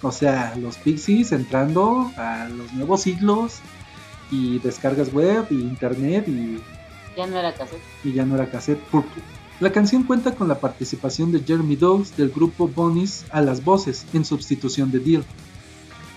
O 0.03 0.11
sea, 0.11 0.55
los 0.57 0.77
Pixies 0.79 1.33
entrando 1.33 2.11
a 2.17 2.49
los 2.49 2.73
nuevos 2.73 3.03
siglos 3.03 3.61
y 4.31 4.59
descargas 4.59 5.13
web 5.13 5.47
y 5.51 5.55
internet 5.55 6.27
y, 6.29 6.59
Ya 7.17 7.27
no 7.27 7.39
era 7.39 7.55
cassette. 7.55 7.81
y 8.05 8.13
ya 8.13 8.25
no 8.27 8.35
era 8.35 8.51
cassette 8.51 8.81
purple. 8.91 9.23
La 9.59 9.73
canción 9.73 10.03
cuenta 10.03 10.35
con 10.35 10.49
la 10.49 10.61
participación 10.61 11.33
de 11.33 11.41
Jeremy 11.41 11.77
Dawes 11.77 12.15
del 12.15 12.29
grupo 12.29 12.69
Bunnies 12.69 13.25
a 13.31 13.41
las 13.41 13.65
voces 13.65 14.05
en 14.13 14.27
sustitución 14.27 14.91
de 14.91 14.99
Deal. 14.99 15.25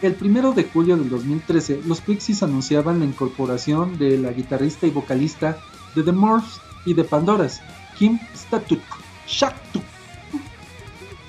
El 0.02 0.18
1 0.20 0.52
de 0.52 0.66
julio 0.66 0.98
del 0.98 1.10
2013, 1.10 1.84
los 1.86 2.02
Pixies 2.02 2.44
anunciaban 2.44 3.00
la 3.00 3.06
incorporación 3.06 3.98
de 3.98 4.18
la 4.18 4.34
guitarrista 4.34 4.88
y 4.88 4.90
vocalista 4.90 5.58
de 5.96 6.04
The 6.04 6.12
Morphs 6.12 6.60
y 6.86 6.94
de 6.94 7.06
Pandoras, 7.06 7.62
Kim 7.98 8.20
Statuk, 8.36 8.82
Shatuk, 9.26 9.84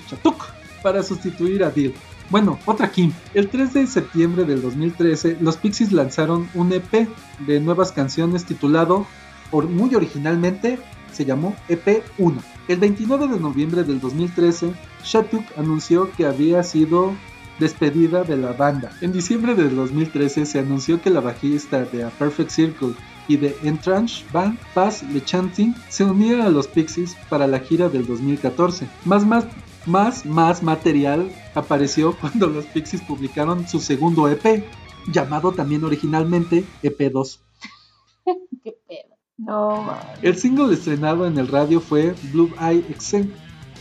Shatuk, 0.09 0.47
para 0.83 1.03
sustituir 1.03 1.63
a 1.63 1.69
Deal. 1.69 1.93
Bueno, 2.29 2.59
otra 2.65 2.91
Kim. 2.91 3.13
El 3.33 3.47
3 3.47 3.73
de 3.73 3.87
septiembre 3.87 4.43
del 4.43 4.61
2013, 4.61 5.37
los 5.39 5.55
Pixies 5.55 5.93
lanzaron 5.93 6.49
un 6.55 6.73
EP 6.73 7.07
de 7.47 7.59
nuevas 7.61 7.93
canciones 7.93 8.43
titulado, 8.43 9.05
muy 9.51 9.95
originalmente, 9.95 10.77
se 11.11 11.25
llamó 11.25 11.55
EP1. 11.69 12.41
El 12.67 12.79
29 12.79 13.27
de 13.27 13.39
noviembre 13.39 13.83
del 13.83 13.99
2013, 13.99 14.73
Shatuk 15.03 15.45
anunció 15.57 16.11
que 16.11 16.25
había 16.25 16.63
sido 16.63 17.13
despedida 17.59 18.23
de 18.23 18.37
la 18.37 18.53
banda. 18.53 18.91
En 19.01 19.11
diciembre 19.11 19.55
del 19.55 19.75
2013 19.75 20.45
se 20.45 20.59
anunció 20.59 21.01
que 21.01 21.09
la 21.09 21.19
bajista 21.19 21.85
de 21.85 22.03
A 22.03 22.09
Perfect 22.09 22.49
Circle 22.49 22.93
y 23.27 23.37
de 23.37 23.55
Entranche 23.63 24.25
Band, 24.33 24.57
Paz 24.73 25.03
Lechanting, 25.03 25.75
se 25.89 26.03
unieron 26.03 26.41
a 26.41 26.49
los 26.49 26.67
Pixies 26.67 27.15
para 27.29 27.47
la 27.47 27.59
gira 27.59 27.87
del 27.87 28.05
2014. 28.07 28.87
Más, 29.05 29.25
más, 29.25 29.45
más, 29.85 30.25
más 30.25 30.63
material 30.63 31.31
apareció 31.53 32.17
cuando 32.21 32.47
los 32.47 32.65
Pixies 32.65 33.01
publicaron 33.03 33.67
su 33.67 33.79
segundo 33.79 34.27
EP, 34.27 34.65
llamado 35.07 35.51
también 35.51 35.83
originalmente 35.83 36.63
EP2. 36.83 37.39
Qué 38.63 38.75
pedo. 38.87 39.10
El 40.21 40.37
single 40.37 40.73
estrenado 40.73 41.25
en 41.25 41.37
el 41.37 41.47
radio 41.47 41.81
fue 41.81 42.13
Blue 42.31 42.51
Eye 42.59 42.85
Exen, 42.89 43.33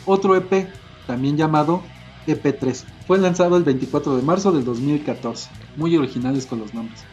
otro 0.06 0.34
EP, 0.34 0.68
también 1.06 1.36
llamado 1.36 1.82
EP3. 2.26 2.84
Fue 3.06 3.18
lanzado 3.18 3.56
el 3.56 3.64
24 3.64 4.16
de 4.16 4.22
marzo 4.22 4.52
del 4.52 4.64
2014. 4.64 5.50
Muy 5.76 5.96
originales 5.96 6.46
con 6.46 6.60
los 6.60 6.72
nombres. 6.72 7.04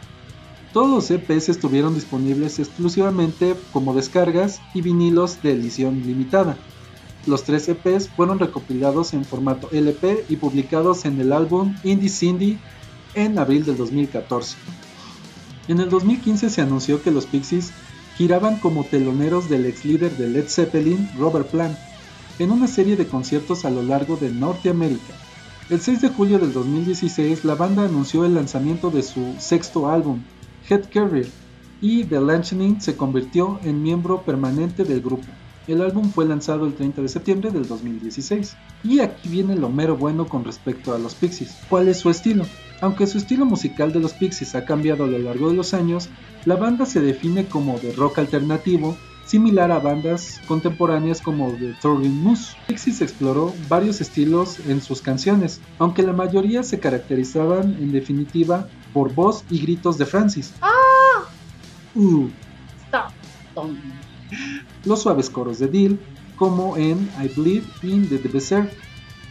Todos 0.72 0.90
los 0.90 1.10
EPs 1.10 1.48
estuvieron 1.48 1.94
disponibles 1.94 2.58
exclusivamente 2.58 3.54
como 3.72 3.94
descargas 3.94 4.60
y 4.74 4.80
vinilos 4.80 5.42
de 5.42 5.52
edición 5.52 6.02
limitada. 6.06 6.56
Los 7.26 7.44
tres 7.44 7.68
EPs 7.68 8.08
fueron 8.08 8.38
recopilados 8.38 9.12
en 9.12 9.24
formato 9.24 9.68
LP 9.72 10.24
y 10.28 10.36
publicados 10.36 11.04
en 11.04 11.20
el 11.20 11.32
álbum 11.32 11.74
Indie 11.84 12.08
Cindy 12.08 12.58
en 13.14 13.38
abril 13.38 13.64
del 13.64 13.76
2014. 13.76 14.56
En 15.68 15.80
el 15.80 15.90
2015 15.90 16.48
se 16.48 16.62
anunció 16.62 17.02
que 17.02 17.10
los 17.10 17.26
Pixies 17.26 17.72
giraban 18.18 18.58
como 18.58 18.82
teloneros 18.82 19.48
del 19.48 19.64
ex 19.64 19.84
líder 19.84 20.16
de 20.16 20.28
Led 20.28 20.48
Zeppelin, 20.48 21.08
Robert 21.16 21.46
Plant, 21.52 21.78
en 22.40 22.50
una 22.50 22.66
serie 22.66 22.96
de 22.96 23.06
conciertos 23.06 23.64
a 23.64 23.70
lo 23.70 23.80
largo 23.80 24.16
de 24.16 24.28
Norteamérica. 24.28 25.14
El 25.70 25.80
6 25.80 26.00
de 26.00 26.08
julio 26.08 26.40
del 26.40 26.52
2016, 26.52 27.44
la 27.44 27.54
banda 27.54 27.84
anunció 27.84 28.24
el 28.24 28.34
lanzamiento 28.34 28.90
de 28.90 29.04
su 29.04 29.36
sexto 29.38 29.88
álbum, 29.88 30.20
Head 30.68 30.86
Carrier, 30.92 31.28
y 31.80 32.06
The 32.06 32.20
Lancing 32.20 32.80
se 32.80 32.96
convirtió 32.96 33.60
en 33.62 33.84
miembro 33.84 34.22
permanente 34.22 34.82
del 34.82 35.00
grupo. 35.00 35.28
El 35.68 35.82
álbum 35.82 36.10
fue 36.10 36.24
lanzado 36.24 36.66
el 36.66 36.74
30 36.74 37.02
de 37.02 37.08
septiembre 37.08 37.50
del 37.50 37.68
2016. 37.68 38.56
Y 38.84 39.00
aquí 39.00 39.28
viene 39.28 39.54
lo 39.54 39.68
mero 39.68 39.98
bueno 39.98 40.26
con 40.26 40.42
respecto 40.42 40.94
a 40.94 40.98
los 40.98 41.14
Pixies. 41.14 41.58
¿Cuál 41.68 41.88
es 41.88 41.98
su 41.98 42.08
estilo? 42.08 42.46
Aunque 42.80 43.06
su 43.06 43.18
estilo 43.18 43.44
musical 43.44 43.92
de 43.92 44.00
los 44.00 44.14
Pixies 44.14 44.54
ha 44.54 44.64
cambiado 44.64 45.04
a 45.04 45.06
lo 45.06 45.18
largo 45.18 45.50
de 45.50 45.56
los 45.56 45.74
años, 45.74 46.08
la 46.46 46.56
banda 46.56 46.86
se 46.86 47.02
define 47.02 47.46
como 47.46 47.78
de 47.78 47.92
rock 47.92 48.18
alternativo, 48.18 48.96
similar 49.26 49.70
a 49.70 49.78
bandas 49.78 50.40
contemporáneas 50.48 51.20
como 51.20 51.52
The 51.52 51.74
Turbine 51.82 52.14
Moose. 52.14 52.56
Pixies 52.66 53.02
exploró 53.02 53.52
varios 53.68 54.00
estilos 54.00 54.60
en 54.60 54.80
sus 54.80 55.02
canciones, 55.02 55.60
aunque 55.78 56.02
la 56.02 56.14
mayoría 56.14 56.62
se 56.62 56.80
caracterizaban 56.80 57.74
en 57.74 57.92
definitiva 57.92 58.68
por 58.94 59.12
voz 59.14 59.44
y 59.50 59.60
gritos 59.60 59.98
de 59.98 60.06
Francis. 60.06 60.54
¡Ah! 60.62 61.28
Uh, 61.94 62.28
Stop. 62.86 63.12
Tom. 63.54 63.76
Los 64.84 65.02
suaves 65.02 65.30
coros 65.30 65.58
de 65.58 65.68
Dill, 65.68 66.00
como 66.36 66.76
en 66.76 67.10
I 67.22 67.28
Believe 67.36 67.66
in 67.82 68.08
the 68.08 68.18
Berserk, 68.18 68.72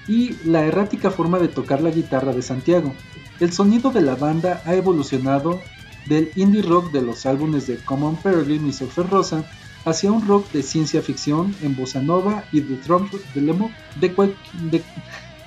y 0.08 0.36
la 0.48 0.66
errática 0.66 1.12
forma 1.12 1.40
de 1.40 1.48
tocar 1.50 1.82
la 1.82 1.92
guitarra 1.92 2.34
de 2.34 2.42
Santiago. 2.42 2.94
El 3.40 3.52
sonido 3.52 3.92
de 3.92 4.02
la 4.02 4.16
banda 4.16 4.62
ha 4.66 4.74
evolucionado 4.74 5.62
del 6.06 6.32
indie 6.36 6.62
rock 6.62 6.92
de 6.92 7.02
los 7.02 7.26
álbumes 7.26 7.68
de 7.68 7.78
Common 7.78 8.16
Peregrine 8.16 8.70
y 8.70 8.74
Surfer 8.74 9.08
Rosa 9.10 9.50
hacia 9.86 10.12
un 10.12 10.26
rock 10.26 10.52
de 10.52 10.64
ciencia 10.64 11.02
ficción 11.02 11.54
en 11.62 11.76
bossa 11.76 12.02
nova 12.02 12.46
y 12.52 12.62
de 12.62 12.78
trump 12.78 13.14
de 13.34 13.42
lemo. 13.42 13.72
De- 13.96 14.84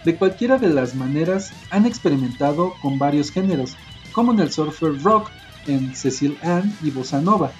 de 0.05 0.17
cualquiera 0.17 0.59
de 0.59 0.69
las 0.71 0.95
maneras 0.95 1.53
han 1.71 1.85
experimentado 1.87 2.75
con 2.81 2.99
varios 2.99 3.31
géneros, 3.31 3.77
como 4.13 4.33
en 4.33 4.41
el 4.41 4.51
surfer 4.51 4.93
rock 5.03 5.31
en 5.67 5.95
Cecil 5.95 6.39
Ann 6.43 6.73
y 6.83 6.91
bossa 6.91 7.21
nova, 7.21 7.53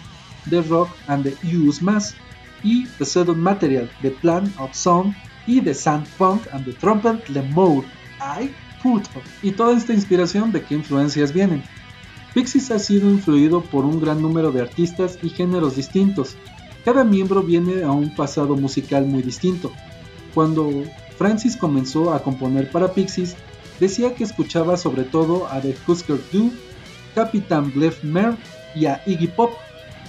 The 0.49 0.63
Rock 0.63 0.91
and 1.09 1.25
the 1.25 1.37
Use 1.47 1.83
Mass 1.83 2.15
y 2.63 2.87
The 2.99 3.05
Sudden 3.05 3.41
Material, 3.41 3.91
The 4.03 4.11
Plan 4.11 4.53
of 4.59 4.75
Sound 4.75 5.15
y 5.47 5.61
The 5.61 5.75
Sand 5.75 6.07
Punk 6.19 6.43
and 6.53 6.65
the 6.65 6.73
Trumpet 6.73 7.29
Le 7.29 7.43
Mode. 7.43 7.87
¡Ay, 8.21 8.55
puto! 8.83 9.11
Y 9.43 9.53
toda 9.53 9.77
esta 9.77 9.93
inspiración 9.93 10.53
de 10.53 10.63
qué 10.63 10.75
influencias 10.75 11.33
vienen. 11.33 11.63
Pixies 12.35 12.71
ha 12.71 12.79
sido 12.79 13.11
influido 13.11 13.61
por 13.61 13.85
un 13.85 14.01
gran 14.01 14.23
número 14.23 14.53
de 14.53 14.61
artistas 14.61 15.19
y 15.23 15.31
géneros 15.31 15.77
distintos. 15.77 16.37
Cada 16.85 17.05
miembro 17.05 17.43
viene 17.43 17.83
a 17.83 17.91
un 17.91 18.15
pasado 18.15 18.57
musical 18.57 19.05
muy 19.05 19.23
distinto. 19.23 19.73
Cuando 20.33 20.71
Francis 21.19 21.57
comenzó 21.57 22.15
a 22.15 22.23
componer 22.23 22.71
para 22.71 22.95
Pixies, 22.95 23.37
decía 23.81 24.15
que 24.15 24.25
escuchaba 24.25 24.77
sobre 24.77 25.03
todo 25.05 25.49
a 25.49 25.61
The 25.61 25.77
Husker 25.87 26.21
Du, 26.33 26.53
Captain 27.15 27.73
Bluff 27.73 28.05
Mer 28.05 28.37
y 28.75 28.87
a 28.87 29.03
Iggy 29.07 29.27
Pop, 29.27 29.53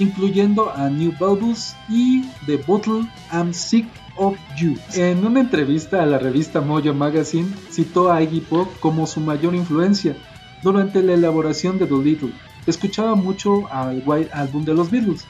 incluyendo 0.01 0.71
a 0.75 0.89
New 0.89 1.13
Balbus 1.19 1.75
y 1.87 2.23
The 2.47 2.57
Bottle 2.57 3.05
I'm 3.31 3.53
Sick 3.53 3.85
of 4.15 4.35
You. 4.57 4.75
En 4.95 5.23
una 5.23 5.39
entrevista 5.41 6.01
a 6.01 6.05
la 6.07 6.17
revista 6.17 6.59
Mojo 6.59 6.93
Magazine, 6.93 7.47
citó 7.69 8.11
a 8.11 8.21
Iggy 8.23 8.41
Pop 8.41 8.67
como 8.79 9.05
su 9.05 9.19
mayor 9.19 9.53
influencia 9.53 10.15
durante 10.63 11.03
la 11.03 11.13
elaboración 11.13 11.77
de 11.77 11.85
Doolittle. 11.85 12.31
Escuchaba 12.65 13.13
mucho 13.13 13.71
al 13.71 14.01
White 14.03 14.31
Album 14.33 14.65
de 14.65 14.73
los 14.73 14.89
Beatles. 14.89 15.27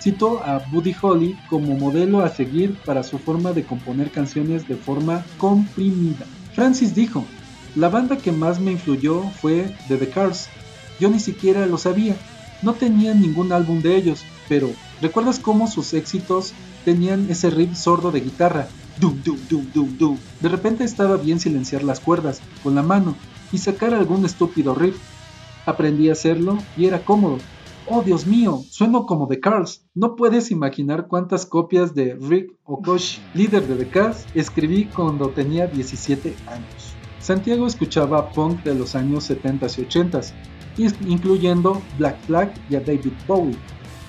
Citó 0.00 0.42
a 0.42 0.58
Buddy 0.70 0.94
Holly 1.00 1.36
como 1.48 1.76
modelo 1.76 2.20
a 2.20 2.30
seguir 2.30 2.74
para 2.84 3.02
su 3.02 3.18
forma 3.18 3.52
de 3.52 3.64
componer 3.64 4.10
canciones 4.10 4.66
de 4.66 4.76
forma 4.76 5.22
comprimida. 5.36 6.24
Francis 6.54 6.94
dijo, 6.94 7.24
la 7.74 7.90
banda 7.90 8.16
que 8.16 8.32
más 8.32 8.58
me 8.58 8.72
influyó 8.72 9.20
fue 9.42 9.70
The 9.88 9.98
The 9.98 10.08
Cars. 10.08 10.48
Yo 10.98 11.10
ni 11.10 11.20
siquiera 11.20 11.66
lo 11.66 11.76
sabía. 11.76 12.16
No 12.62 12.74
tenía 12.74 13.14
ningún 13.14 13.52
álbum 13.52 13.82
de 13.82 13.96
ellos, 13.96 14.24
pero 14.48 14.70
¿recuerdas 15.00 15.38
cómo 15.38 15.66
sus 15.66 15.94
éxitos 15.94 16.52
tenían 16.84 17.30
ese 17.30 17.50
riff 17.50 17.76
sordo 17.76 18.10
de 18.10 18.20
guitarra? 18.20 18.68
Dum, 18.98 19.20
dum, 19.24 19.38
dum, 19.48 19.98
dum. 19.98 20.18
De 20.40 20.48
repente 20.48 20.84
estaba 20.84 21.16
bien 21.16 21.40
silenciar 21.40 21.82
las 21.82 22.00
cuerdas 22.00 22.40
con 22.62 22.74
la 22.74 22.82
mano 22.82 23.16
y 23.52 23.58
sacar 23.58 23.94
algún 23.94 24.24
estúpido 24.24 24.74
riff. 24.74 24.96
Aprendí 25.66 26.08
a 26.08 26.12
hacerlo 26.12 26.58
y 26.76 26.86
era 26.86 27.04
cómodo. 27.04 27.38
Oh 27.86 28.02
Dios 28.02 28.26
mío, 28.26 28.62
sueno 28.70 29.04
como 29.04 29.28
The 29.28 29.40
Cars. 29.40 29.84
No 29.94 30.16
puedes 30.16 30.50
imaginar 30.50 31.06
cuántas 31.06 31.44
copias 31.44 31.94
de 31.94 32.14
Rick 32.14 32.54
Okoshi, 32.64 33.20
líder 33.34 33.66
de 33.66 33.76
The 33.76 33.90
Cars, 33.90 34.24
escribí 34.34 34.86
cuando 34.86 35.28
tenía 35.28 35.66
17 35.66 36.34
años. 36.46 36.94
Santiago 37.18 37.66
escuchaba 37.66 38.30
punk 38.30 38.62
de 38.64 38.74
los 38.74 38.94
años 38.94 39.24
70 39.24 39.66
y 39.76 39.80
80, 39.82 40.20
incluyendo 40.76 41.80
Black 41.98 42.18
Flag 42.26 42.52
y 42.70 42.76
a 42.76 42.80
David 42.80 43.12
Bowie. 43.26 43.56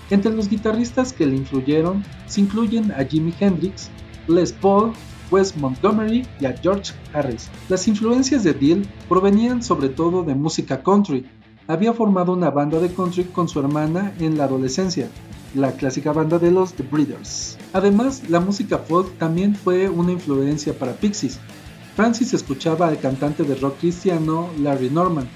Entre 0.09 0.31
los 0.31 0.49
guitarristas 0.49 1.13
que 1.13 1.25
le 1.25 1.35
influyeron 1.35 2.03
se 2.27 2.41
incluyen 2.41 2.91
a 2.91 3.03
Jimi 3.03 3.33
Hendrix, 3.39 3.89
Les 4.27 4.51
Paul, 4.51 4.93
Wes 5.31 5.57
Montgomery 5.57 6.27
y 6.39 6.45
a 6.45 6.53
George 6.53 6.93
Harris. 7.13 7.49
Las 7.69 7.87
influencias 7.87 8.43
de 8.43 8.53
Dill 8.53 8.87
provenían 9.09 9.63
sobre 9.63 9.89
todo 9.89 10.23
de 10.23 10.35
música 10.35 10.83
country. 10.83 11.25
Había 11.67 11.93
formado 11.93 12.33
una 12.33 12.51
banda 12.51 12.79
de 12.79 12.93
country 12.93 13.23
con 13.23 13.47
su 13.49 13.59
hermana 13.59 14.13
en 14.19 14.37
la 14.37 14.43
adolescencia, 14.43 15.09
la 15.55 15.71
clásica 15.71 16.13
banda 16.13 16.37
de 16.37 16.51
los 16.51 16.73
The 16.73 16.83
Breeders. 16.83 17.57
Además, 17.73 18.29
la 18.29 18.39
música 18.39 18.77
folk 18.77 19.17
también 19.17 19.55
fue 19.55 19.89
una 19.89 20.11
influencia 20.11 20.77
para 20.77 20.93
Pixies. 20.93 21.39
Francis 21.95 22.33
escuchaba 22.33 22.87
al 22.87 22.99
cantante 22.99 23.43
de 23.43 23.55
rock 23.55 23.79
cristiano 23.79 24.49
Larry 24.59 24.89
Norman. 24.91 25.27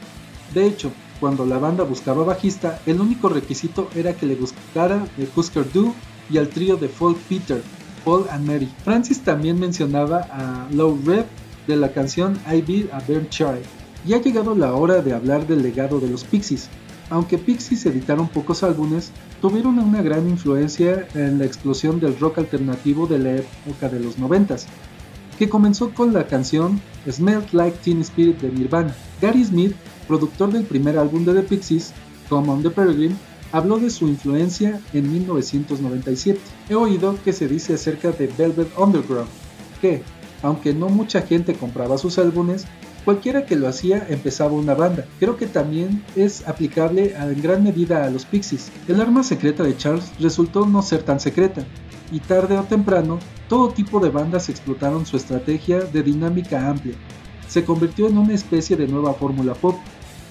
De 0.53 0.67
hecho, 0.67 0.91
cuando 1.19 1.45
la 1.45 1.57
banda 1.57 1.83
buscaba 1.83 2.23
bajista, 2.23 2.79
el 2.85 2.99
único 3.01 3.29
requisito 3.29 3.89
era 3.95 4.13
que 4.13 4.25
le 4.25 4.35
gustara 4.35 5.05
de 5.17 5.27
Husker 5.35 5.71
Du 5.71 5.93
y 6.29 6.37
al 6.37 6.49
trío 6.49 6.77
de 6.77 6.89
folk 6.89 7.17
Peter, 7.29 7.61
Paul 8.05 8.25
and 8.31 8.45
Mary. 8.45 8.69
Francis 8.83 9.21
también 9.21 9.59
mencionaba 9.59 10.27
a 10.31 10.67
Low 10.71 10.99
Red 11.05 11.25
de 11.67 11.75
la 11.75 11.91
canción 11.91 12.39
I 12.51 12.61
Be 12.61 12.89
a 12.91 12.99
Burn 13.07 13.27
Child. 13.29 13.63
Y 14.07 14.13
ha 14.13 14.21
llegado 14.21 14.55
la 14.55 14.73
hora 14.73 15.01
de 15.01 15.13
hablar 15.13 15.45
del 15.45 15.61
legado 15.61 15.99
de 15.99 16.09
los 16.09 16.23
Pixies. 16.23 16.69
Aunque 17.09 17.37
Pixies 17.37 17.85
editaron 17.85 18.27
pocos 18.27 18.63
álbumes, 18.63 19.11
tuvieron 19.41 19.79
una 19.79 20.01
gran 20.01 20.29
influencia 20.29 21.07
en 21.15 21.39
la 21.39 21.45
explosión 21.45 21.99
del 21.99 22.17
rock 22.19 22.37
alternativo 22.37 23.07
de 23.07 23.19
la 23.19 23.31
época 23.35 23.89
de 23.89 23.99
los 23.99 24.17
90 24.17 24.57
que 25.39 25.47
comenzó 25.47 25.93
con 25.93 26.13
la 26.13 26.27
canción 26.27 26.81
Smell 27.09 27.45
Like 27.53 27.77
Teen 27.81 28.01
Spirit 28.01 28.41
de 28.41 28.51
Nirvana. 28.51 28.93
Gary 29.21 29.43
Smith, 29.43 29.75
productor 30.07 30.51
del 30.51 30.63
primer 30.63 30.97
álbum 30.97 31.25
de 31.25 31.33
The 31.33 31.43
Pixies, 31.43 31.93
Come 32.29 32.49
on 32.49 32.63
the 32.63 32.69
Peregrine, 32.69 33.15
habló 33.51 33.79
de 33.79 33.89
su 33.89 34.07
influencia 34.07 34.79
en 34.93 35.11
1997. 35.11 36.39
He 36.69 36.75
oído 36.75 37.17
que 37.23 37.33
se 37.33 37.47
dice 37.47 37.73
acerca 37.73 38.11
de 38.11 38.27
Velvet 38.27 38.69
Underground, 38.77 39.29
que, 39.81 40.03
aunque 40.41 40.73
no 40.73 40.89
mucha 40.89 41.21
gente 41.21 41.53
compraba 41.53 41.97
sus 41.97 42.17
álbumes, 42.17 42.65
cualquiera 43.03 43.45
que 43.45 43.55
lo 43.55 43.67
hacía 43.67 44.05
empezaba 44.09 44.53
una 44.53 44.73
banda. 44.73 45.05
Creo 45.19 45.35
que 45.35 45.47
también 45.47 46.03
es 46.15 46.47
aplicable 46.47 47.15
en 47.15 47.41
gran 47.41 47.63
medida 47.63 48.05
a 48.05 48.09
los 48.09 48.25
Pixies. 48.25 48.71
El 48.87 49.01
arma 49.01 49.23
secreta 49.23 49.63
de 49.63 49.75
Charles 49.75 50.11
resultó 50.19 50.65
no 50.65 50.81
ser 50.81 51.03
tan 51.03 51.19
secreta, 51.19 51.65
y 52.11 52.19
tarde 52.19 52.57
o 52.57 52.63
temprano, 52.63 53.19
todo 53.47 53.69
tipo 53.69 53.99
de 53.99 54.09
bandas 54.09 54.49
explotaron 54.49 55.05
su 55.05 55.17
estrategia 55.17 55.79
de 55.79 56.03
dinámica 56.03 56.69
amplia. 56.69 56.95
Se 57.49 57.65
convirtió 57.65 58.07
en 58.07 58.17
una 58.17 58.33
especie 58.33 58.77
de 58.77 58.87
nueva 58.87 59.13
fórmula 59.13 59.53
pop, 59.53 59.75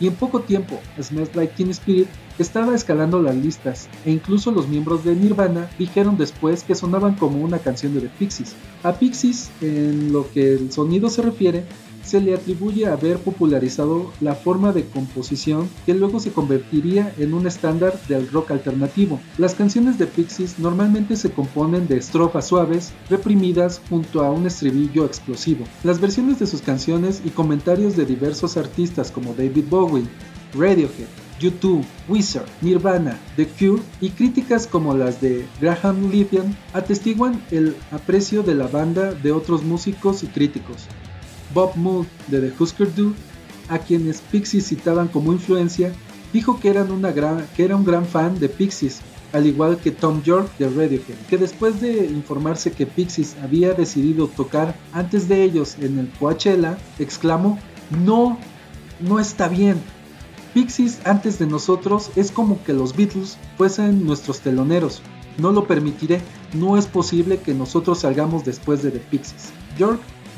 y 0.01 0.07
en 0.07 0.14
poco 0.14 0.41
tiempo, 0.41 0.81
Smells 1.03 1.35
Like 1.35 1.55
Teen 1.57 1.71
Spirit 1.71 2.09
estaba 2.39 2.75
escalando 2.75 3.21
las 3.21 3.35
listas, 3.35 3.89
e 4.05 4.12
incluso 4.12 4.53
los 4.53 4.69
miembros 4.69 5.05
de 5.05 5.16
Nirvana 5.16 5.69
dijeron 5.77 6.16
después 6.16 6.62
que 6.62 6.77
sonaban 6.77 7.16
como 7.16 7.43
una 7.43 7.59
canción 7.59 7.95
de 7.95 8.03
The 8.03 8.11
Pixies. 8.19 8.55
A 8.85 8.93
Pixies, 8.93 9.51
en 9.61 10.12
lo 10.12 10.31
que 10.31 10.53
el 10.53 10.71
sonido 10.71 11.11
se 11.11 11.23
refiere, 11.23 11.64
se 12.09 12.20
le 12.22 12.34
atribuye 12.34 12.86
haber 12.86 13.18
popularizado 13.18 14.11
la 14.20 14.34
forma 14.34 14.72
de 14.72 14.86
composición 14.86 15.68
que 15.84 15.92
luego 15.92 16.20
se 16.20 16.32
convertiría 16.32 17.12
en 17.18 17.34
un 17.34 17.46
estándar 17.46 18.00
del 18.09 18.28
rock 18.30 18.52
alternativo. 18.52 19.20
Las 19.36 19.54
canciones 19.54 19.98
de 19.98 20.06
Pixies 20.06 20.59
normalmente 20.59 21.16
se 21.16 21.30
componen 21.30 21.86
de 21.86 21.98
estrofas 21.98 22.46
suaves, 22.46 22.92
reprimidas 23.11 23.82
junto 23.90 24.24
a 24.24 24.30
un 24.30 24.46
estribillo 24.46 25.04
explosivo. 25.04 25.66
Las 25.84 26.00
versiones 26.00 26.38
de 26.38 26.46
sus 26.46 26.62
canciones 26.62 27.20
y 27.24 27.30
comentarios 27.30 27.94
de 27.94 28.06
diversos 28.06 28.56
artistas 28.56 29.11
como 29.11 29.34
David 29.34 29.64
Bowie, 29.68 30.06
Radiohead, 30.54 31.09
U2, 31.40 31.84
Wizard, 32.09 32.48
Nirvana, 32.62 33.18
The 33.36 33.46
Cure 33.46 33.82
y 34.00 34.11
críticas 34.11 34.66
como 34.66 34.94
las 34.94 35.20
de 35.20 35.46
Graham 35.61 36.11
Lithian 36.11 36.56
atestiguan 36.72 37.42
el 37.50 37.76
aprecio 37.92 38.42
de 38.42 38.54
la 38.54 38.66
banda 38.66 39.12
de 39.12 39.32
otros 39.32 39.62
músicos 39.62 40.22
y 40.22 40.26
críticos. 40.28 40.88
Bob 41.55 41.76
Mould 41.76 42.07
de 42.28 42.40
The 42.40 42.62
Husker 42.62 42.94
Du, 42.94 43.14
a 43.68 43.78
quienes 43.78 44.20
Pixies 44.20 44.66
citaban 44.66 45.09
como 45.09 45.32
influencia, 45.32 45.92
dijo 46.32 46.61
que, 46.61 46.68
eran 46.68 46.90
una 46.90 47.12
gran, 47.12 47.46
que 47.57 47.64
era 47.64 47.76
un 47.76 47.84
gran 47.84 48.07
fan 48.07 48.38
de 48.38 48.49
Pixies, 48.49 49.01
al 49.32 49.46
igual 49.46 49.78
que 49.78 49.90
Tom 49.90 50.22
York 50.22 50.51
de 50.59 50.68
Radiohead, 50.68 51.16
que 51.28 51.36
después 51.36 51.80
de 51.80 52.07
informarse 52.07 52.72
que 52.72 52.86
Pixies 52.86 53.36
había 53.42 53.74
decidido 53.74 54.28
tocar 54.28 54.74
antes 54.92 55.28
de 55.28 55.42
ellos 55.42 55.76
en 55.80 55.99
el 55.99 56.09
Coachella, 56.18 56.78
exclamó, 56.99 57.59
no, 58.05 58.38
no 59.01 59.20
está 59.20 59.49
bien. 59.49 59.80
Pixies 60.55 61.01
antes 61.05 61.38
de 61.38 61.46
nosotros 61.46 62.11
es 62.16 62.32
como 62.32 62.62
que 62.64 62.72
los 62.72 62.96
Beatles 62.96 63.36
fuesen 63.57 64.07
nuestros 64.07 64.40
teloneros. 64.40 65.03
No 65.36 65.53
lo 65.53 65.66
permitiré, 65.66 66.20
no 66.55 66.76
es 66.76 66.86
posible 66.86 67.38
que 67.38 67.55
nosotros 67.55 68.01
salgamos 68.01 68.44
después 68.44 68.82
de 68.82 68.90
The 68.90 68.99
Pixies. 68.99 69.53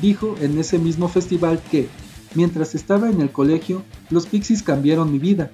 Dijo 0.01 0.35
en 0.41 0.57
ese 0.57 0.79
mismo 0.79 1.07
festival 1.07 1.61
que, 1.69 1.87
mientras 2.35 2.75
estaba 2.75 3.09
en 3.09 3.21
el 3.21 3.31
colegio, 3.31 3.83
los 4.09 4.25
Pixies 4.25 4.63
cambiaron 4.63 5.11
mi 5.11 5.19
vida. 5.19 5.51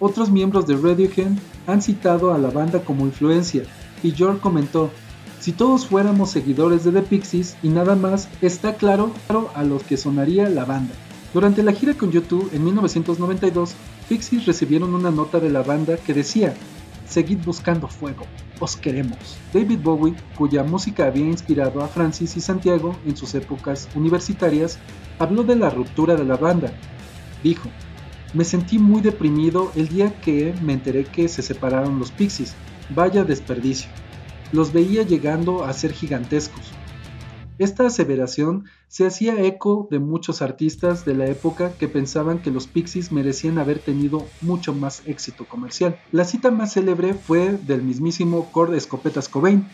Otros 0.00 0.30
miembros 0.30 0.66
de 0.66 0.76
Radiohead 0.76 1.32
han 1.66 1.82
citado 1.82 2.32
a 2.32 2.38
la 2.38 2.50
banda 2.50 2.84
como 2.84 3.06
influencia, 3.06 3.64
y 4.02 4.12
George 4.12 4.40
comentó, 4.40 4.90
si 5.40 5.52
todos 5.52 5.86
fuéramos 5.86 6.30
seguidores 6.30 6.84
de 6.84 6.92
The 6.92 7.02
Pixies 7.02 7.56
y 7.62 7.68
nada 7.68 7.94
más, 7.94 8.28
está 8.42 8.74
claro 8.74 9.12
a 9.54 9.62
los 9.62 9.82
que 9.82 9.96
sonaría 9.96 10.48
la 10.48 10.64
banda. 10.64 10.94
Durante 11.32 11.62
la 11.62 11.72
gira 11.72 11.94
con 11.94 12.10
YouTube 12.10 12.50
en 12.52 12.64
1992, 12.64 13.74
Pixies 14.08 14.46
recibieron 14.46 14.94
una 14.94 15.10
nota 15.10 15.40
de 15.40 15.50
la 15.50 15.62
banda 15.62 15.96
que 15.96 16.14
decía, 16.14 16.54
Seguid 17.08 17.38
buscando 17.42 17.88
fuego, 17.88 18.26
os 18.60 18.76
queremos. 18.76 19.38
David 19.52 19.80
Bowie, 19.82 20.14
cuya 20.36 20.62
música 20.62 21.06
había 21.06 21.24
inspirado 21.24 21.82
a 21.82 21.88
Francis 21.88 22.36
y 22.36 22.40
Santiago 22.40 22.94
en 23.06 23.16
sus 23.16 23.34
épocas 23.34 23.88
universitarias, 23.94 24.78
habló 25.18 25.42
de 25.42 25.56
la 25.56 25.70
ruptura 25.70 26.16
de 26.16 26.24
la 26.24 26.36
banda. 26.36 26.70
Dijo, 27.42 27.70
me 28.34 28.44
sentí 28.44 28.78
muy 28.78 29.00
deprimido 29.00 29.72
el 29.74 29.88
día 29.88 30.20
que 30.20 30.52
me 30.60 30.74
enteré 30.74 31.04
que 31.04 31.28
se 31.28 31.40
separaron 31.40 31.98
los 31.98 32.10
Pixies. 32.10 32.54
Vaya 32.90 33.24
desperdicio. 33.24 33.88
Los 34.52 34.74
veía 34.74 35.02
llegando 35.02 35.64
a 35.64 35.72
ser 35.72 35.92
gigantescos. 35.92 36.72
Esta 37.58 37.86
aseveración 37.86 38.66
se 38.86 39.04
hacía 39.04 39.42
eco 39.42 39.88
de 39.90 39.98
muchos 39.98 40.42
artistas 40.42 41.04
de 41.04 41.14
la 41.14 41.26
época 41.26 41.72
que 41.72 41.88
pensaban 41.88 42.38
que 42.38 42.52
los 42.52 42.68
Pixies 42.68 43.10
merecían 43.10 43.58
haber 43.58 43.80
tenido 43.80 44.24
mucho 44.40 44.72
más 44.72 45.02
éxito 45.06 45.44
comercial. 45.44 45.98
La 46.12 46.24
cita 46.24 46.52
más 46.52 46.74
célebre 46.74 47.14
fue 47.14 47.58
del 47.66 47.82
mismísimo 47.82 48.52
Cord 48.52 48.74
Escopetas 48.74 49.28
Cobain, 49.28 49.66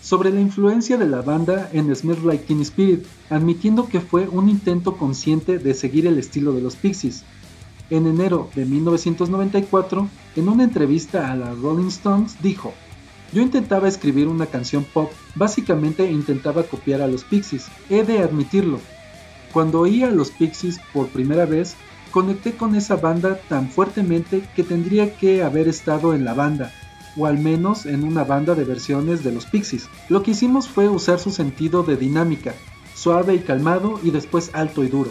sobre 0.00 0.30
la 0.30 0.40
influencia 0.40 0.96
de 0.96 1.06
la 1.06 1.20
banda 1.20 1.68
en 1.74 1.94
Smell 1.94 2.26
Like 2.26 2.44
Teen 2.44 2.62
Spirit, 2.62 3.04
admitiendo 3.28 3.88
que 3.88 4.00
fue 4.00 4.26
un 4.26 4.48
intento 4.48 4.96
consciente 4.96 5.58
de 5.58 5.74
seguir 5.74 6.06
el 6.06 6.18
estilo 6.18 6.52
de 6.52 6.62
los 6.62 6.76
Pixies. 6.76 7.24
En 7.90 8.06
enero 8.06 8.48
de 8.54 8.64
1994, 8.64 10.08
en 10.36 10.48
una 10.48 10.64
entrevista 10.64 11.30
a 11.30 11.36
la 11.36 11.52
Rolling 11.52 11.88
Stones, 11.88 12.36
dijo, 12.42 12.72
yo 13.32 13.42
intentaba 13.42 13.88
escribir 13.88 14.28
una 14.28 14.46
canción 14.46 14.84
pop, 14.84 15.10
básicamente 15.34 16.10
intentaba 16.10 16.62
copiar 16.62 17.02
a 17.02 17.08
los 17.08 17.24
Pixies, 17.24 17.66
he 17.90 18.02
de 18.02 18.20
admitirlo. 18.20 18.80
Cuando 19.52 19.80
oí 19.80 20.02
a 20.02 20.10
los 20.10 20.30
Pixies 20.30 20.80
por 20.92 21.08
primera 21.08 21.46
vez, 21.46 21.76
conecté 22.10 22.52
con 22.52 22.74
esa 22.74 22.96
banda 22.96 23.38
tan 23.48 23.68
fuertemente 23.68 24.42
que 24.56 24.62
tendría 24.62 25.14
que 25.16 25.42
haber 25.42 25.68
estado 25.68 26.14
en 26.14 26.24
la 26.24 26.34
banda, 26.34 26.72
o 27.16 27.26
al 27.26 27.38
menos 27.38 27.86
en 27.86 28.04
una 28.04 28.24
banda 28.24 28.54
de 28.54 28.64
versiones 28.64 29.24
de 29.24 29.32
los 29.32 29.46
Pixies. 29.46 29.88
Lo 30.08 30.22
que 30.22 30.30
hicimos 30.30 30.68
fue 30.68 30.88
usar 30.88 31.18
su 31.18 31.30
sentido 31.30 31.82
de 31.82 31.96
dinámica, 31.96 32.54
suave 32.94 33.34
y 33.34 33.40
calmado 33.40 34.00
y 34.02 34.10
después 34.10 34.50
alto 34.54 34.84
y 34.84 34.88
duro. 34.88 35.10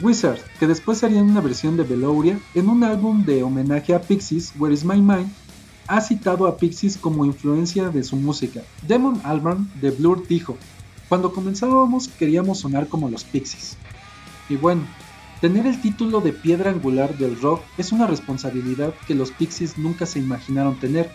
Wizard, 0.00 0.38
que 0.60 0.68
después 0.68 1.02
harían 1.02 1.30
una 1.30 1.40
versión 1.40 1.76
de 1.76 1.82
Belouria 1.82 2.38
en 2.54 2.68
un 2.68 2.84
álbum 2.84 3.24
de 3.24 3.42
homenaje 3.42 3.94
a 3.94 4.00
Pixies, 4.00 4.52
Where 4.56 4.72
Is 4.72 4.84
My 4.84 5.00
Mind, 5.00 5.28
ha 5.88 6.02
citado 6.02 6.46
a 6.46 6.58
Pixies 6.58 6.98
como 6.98 7.24
influencia 7.24 7.88
de 7.88 8.04
su 8.04 8.16
música. 8.16 8.60
Damon 8.86 9.20
Albarn 9.24 9.70
de 9.80 9.90
Blur 9.90 10.28
dijo, 10.28 10.56
cuando 11.08 11.32
comenzábamos 11.32 12.08
queríamos 12.08 12.58
sonar 12.58 12.88
como 12.88 13.08
los 13.08 13.24
Pixies. 13.24 13.78
Y 14.50 14.56
bueno, 14.56 14.82
tener 15.40 15.66
el 15.66 15.80
título 15.80 16.20
de 16.20 16.34
piedra 16.34 16.70
angular 16.70 17.16
del 17.16 17.40
rock 17.40 17.62
es 17.78 17.90
una 17.90 18.06
responsabilidad 18.06 18.92
que 19.06 19.14
los 19.14 19.30
Pixies 19.30 19.78
nunca 19.78 20.04
se 20.04 20.18
imaginaron 20.18 20.78
tener. 20.78 21.10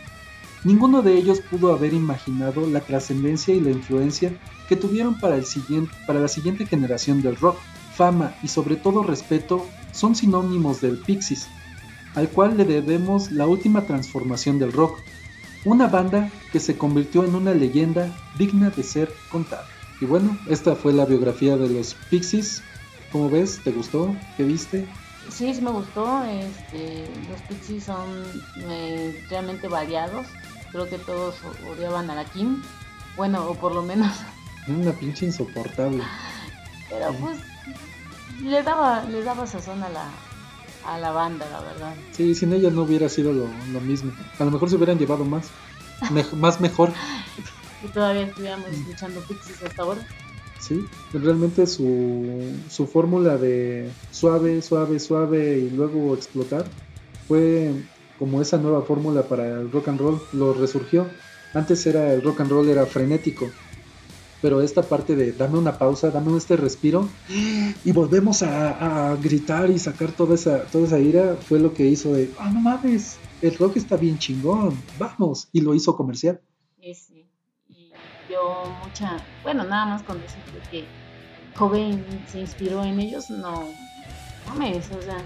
Ninguno 0.64 1.04
de 1.04 1.18
ellos 1.18 1.40
pudo 1.40 1.72
haber 1.72 1.94
imaginado 1.94 2.66
la 2.68 2.80
trascendencia 2.80 3.54
y 3.54 3.60
la 3.60 3.70
influencia 3.70 4.34
que 4.68 4.76
tuvieron 4.76 5.20
para, 5.20 5.36
el 5.36 5.46
siguiente, 5.46 5.94
para 6.08 6.20
la 6.20 6.28
siguiente 6.28 6.66
generación 6.66 7.22
del 7.22 7.36
rock. 7.36 7.58
Fama 7.96 8.34
y 8.42 8.48
sobre 8.48 8.76
todo 8.76 9.04
respeto 9.04 9.68
son 9.92 10.16
sinónimos 10.16 10.82
del 10.82 10.98
Pixies, 10.98 11.48
al 12.16 12.30
cual 12.30 12.58
le 12.58 12.66
debemos 12.66 13.32
la 13.32 13.48
última 13.48 13.86
transformación 13.86 14.60
del 14.60 14.72
rock, 14.72 15.00
una 15.66 15.88
banda 15.88 16.30
que 16.52 16.60
se 16.60 16.78
convirtió 16.78 17.24
en 17.24 17.36
una 17.36 17.54
leyenda 17.54 18.10
digna 18.38 18.70
de 18.70 18.84
ser 18.84 19.14
contada. 19.32 19.66
Y 20.02 20.06
bueno, 20.06 20.38
esta 20.48 20.76
fue 20.76 20.94
la 20.94 21.06
biografía 21.06 21.56
de 21.56 21.70
los 21.70 21.96
Pixies. 22.10 22.62
¿Cómo 23.12 23.30
ves? 23.30 23.62
¿Te 23.64 23.72
gustó? 23.72 24.14
¿Qué 24.36 24.44
viste? 24.44 24.86
Sí, 25.30 25.54
sí 25.54 25.62
me 25.62 25.72
gustó. 25.72 26.24
Este, 26.26 27.08
los 27.30 27.42
Pixies 27.48 27.86
son 27.86 28.10
eh, 28.58 29.26
realmente 29.30 29.68
variados. 29.68 30.28
Creo 30.72 30.90
que 30.90 30.98
todos 30.98 31.36
odiaban 31.72 32.10
a 32.10 32.16
la 32.16 32.26
Kim. 32.26 32.62
Bueno, 33.16 33.48
o 33.48 33.56
por 33.56 33.74
lo 33.74 33.82
menos. 33.82 34.12
Una 34.68 34.92
pinche 34.92 35.28
insoportable. 35.28 36.04
Pero 36.90 37.14
pues 37.20 37.38
le 38.42 38.62
daba, 38.64 39.04
le 39.04 39.24
daba 39.24 39.48
sazón 39.48 39.84
a 39.84 39.90
la, 39.90 40.06
a 40.86 40.98
la 40.98 41.12
banda, 41.12 41.50
la 41.50 41.62
verdad. 41.62 41.96
Sí, 42.12 42.36
sin 42.36 42.54
ella 42.54 42.70
no 42.70 42.84
hubiera 42.84 43.10
sido 43.10 43.34
lo, 43.34 43.48
mismo. 43.82 44.12
A 44.40 44.46
lo 44.46 44.52
mejor 44.52 44.70
se 44.70 44.76
hubieran 44.76 44.98
llevado 44.98 45.26
más, 45.26 45.50
más 46.36 46.62
mejor. 46.62 46.92
y 47.84 47.88
todavía 47.88 48.24
estuviéramos 48.24 48.68
escuchando 48.68 49.22
Pixies 49.22 49.64
hasta 49.64 49.84
ahora. 49.84 50.08
Sí, 50.60 50.86
realmente 51.12 51.68
su, 51.68 52.54
su 52.70 52.88
fórmula 52.88 53.38
de 53.38 53.90
suave, 54.12 54.62
suave, 54.62 55.00
suave 55.00 55.60
y 55.60 55.70
luego 55.70 56.14
explotar 56.14 56.66
fue 57.28 57.74
como 58.18 58.42
esa 58.42 58.58
nueva 58.58 58.84
fórmula 58.84 59.24
para 59.24 59.60
el 59.60 59.72
rock 59.72 59.90
and 59.90 60.00
roll, 60.00 60.22
lo 60.32 60.54
resurgió. 60.54 61.08
Antes 61.54 61.86
era 61.86 62.14
el 62.14 62.22
rock 62.22 62.42
and 62.42 62.52
roll 62.52 62.70
era 62.70 62.86
frenético, 62.86 63.50
pero 64.44 64.62
esta 64.62 64.82
parte 64.82 65.16
de 65.16 65.32
dame 65.32 65.58
una 65.58 65.78
pausa, 65.78 66.12
dame 66.12 66.38
este 66.38 66.58
respiro 66.58 67.08
y 67.86 67.94
volvemos 67.94 68.44
a, 68.44 69.16
gritar 69.16 69.70
y 69.70 69.80
sacar 69.80 70.12
toda 70.12 70.36
esa, 70.36 70.66
toda 70.66 70.86
esa 70.86 71.00
ira 71.00 71.38
fue 71.38 71.60
lo 71.60 71.74
que 71.74 71.86
hizo 71.86 72.12
de, 72.14 72.30
ah, 72.38 72.52
no 72.52 72.60
mames, 72.60 73.16
el 73.42 73.56
rock 73.56 73.78
está 73.78 73.96
bien 73.96 74.18
chingón, 74.18 74.78
vamos, 75.00 75.48
y 75.54 75.62
lo 75.62 75.74
hizo 75.74 75.96
comercial. 75.96 76.42
Sí, 76.82 76.94
sí, 76.94 77.26
y 77.70 77.94
yo 78.30 78.66
mucha, 78.84 79.16
bueno, 79.44 79.64
nada 79.64 79.86
más 79.86 80.04
con 80.04 80.22
decir 80.22 80.44
que 80.70 80.84
Joven 81.56 82.04
se 82.28 82.42
inspiró 82.42 82.84
en 82.84 83.00
ellos, 83.00 83.30
no 83.30 83.64
mames, 84.50 84.92
o 84.92 85.02
sea. 85.02 85.20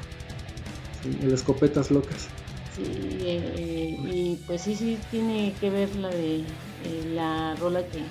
Sí, 1.01 1.17
el 1.23 1.33
escopetas 1.33 1.89
locas. 1.89 2.27
Sí, 2.75 2.83
eh, 3.23 3.97
y 4.13 4.35
pues 4.45 4.61
sí, 4.61 4.75
sí, 4.75 4.99
tiene 5.09 5.55
que 5.59 5.71
ver 5.71 5.95
la 5.95 6.09
de 6.09 6.35
eh, 6.35 7.11
la 7.15 7.55
rola 7.55 7.81
que 7.81 8.03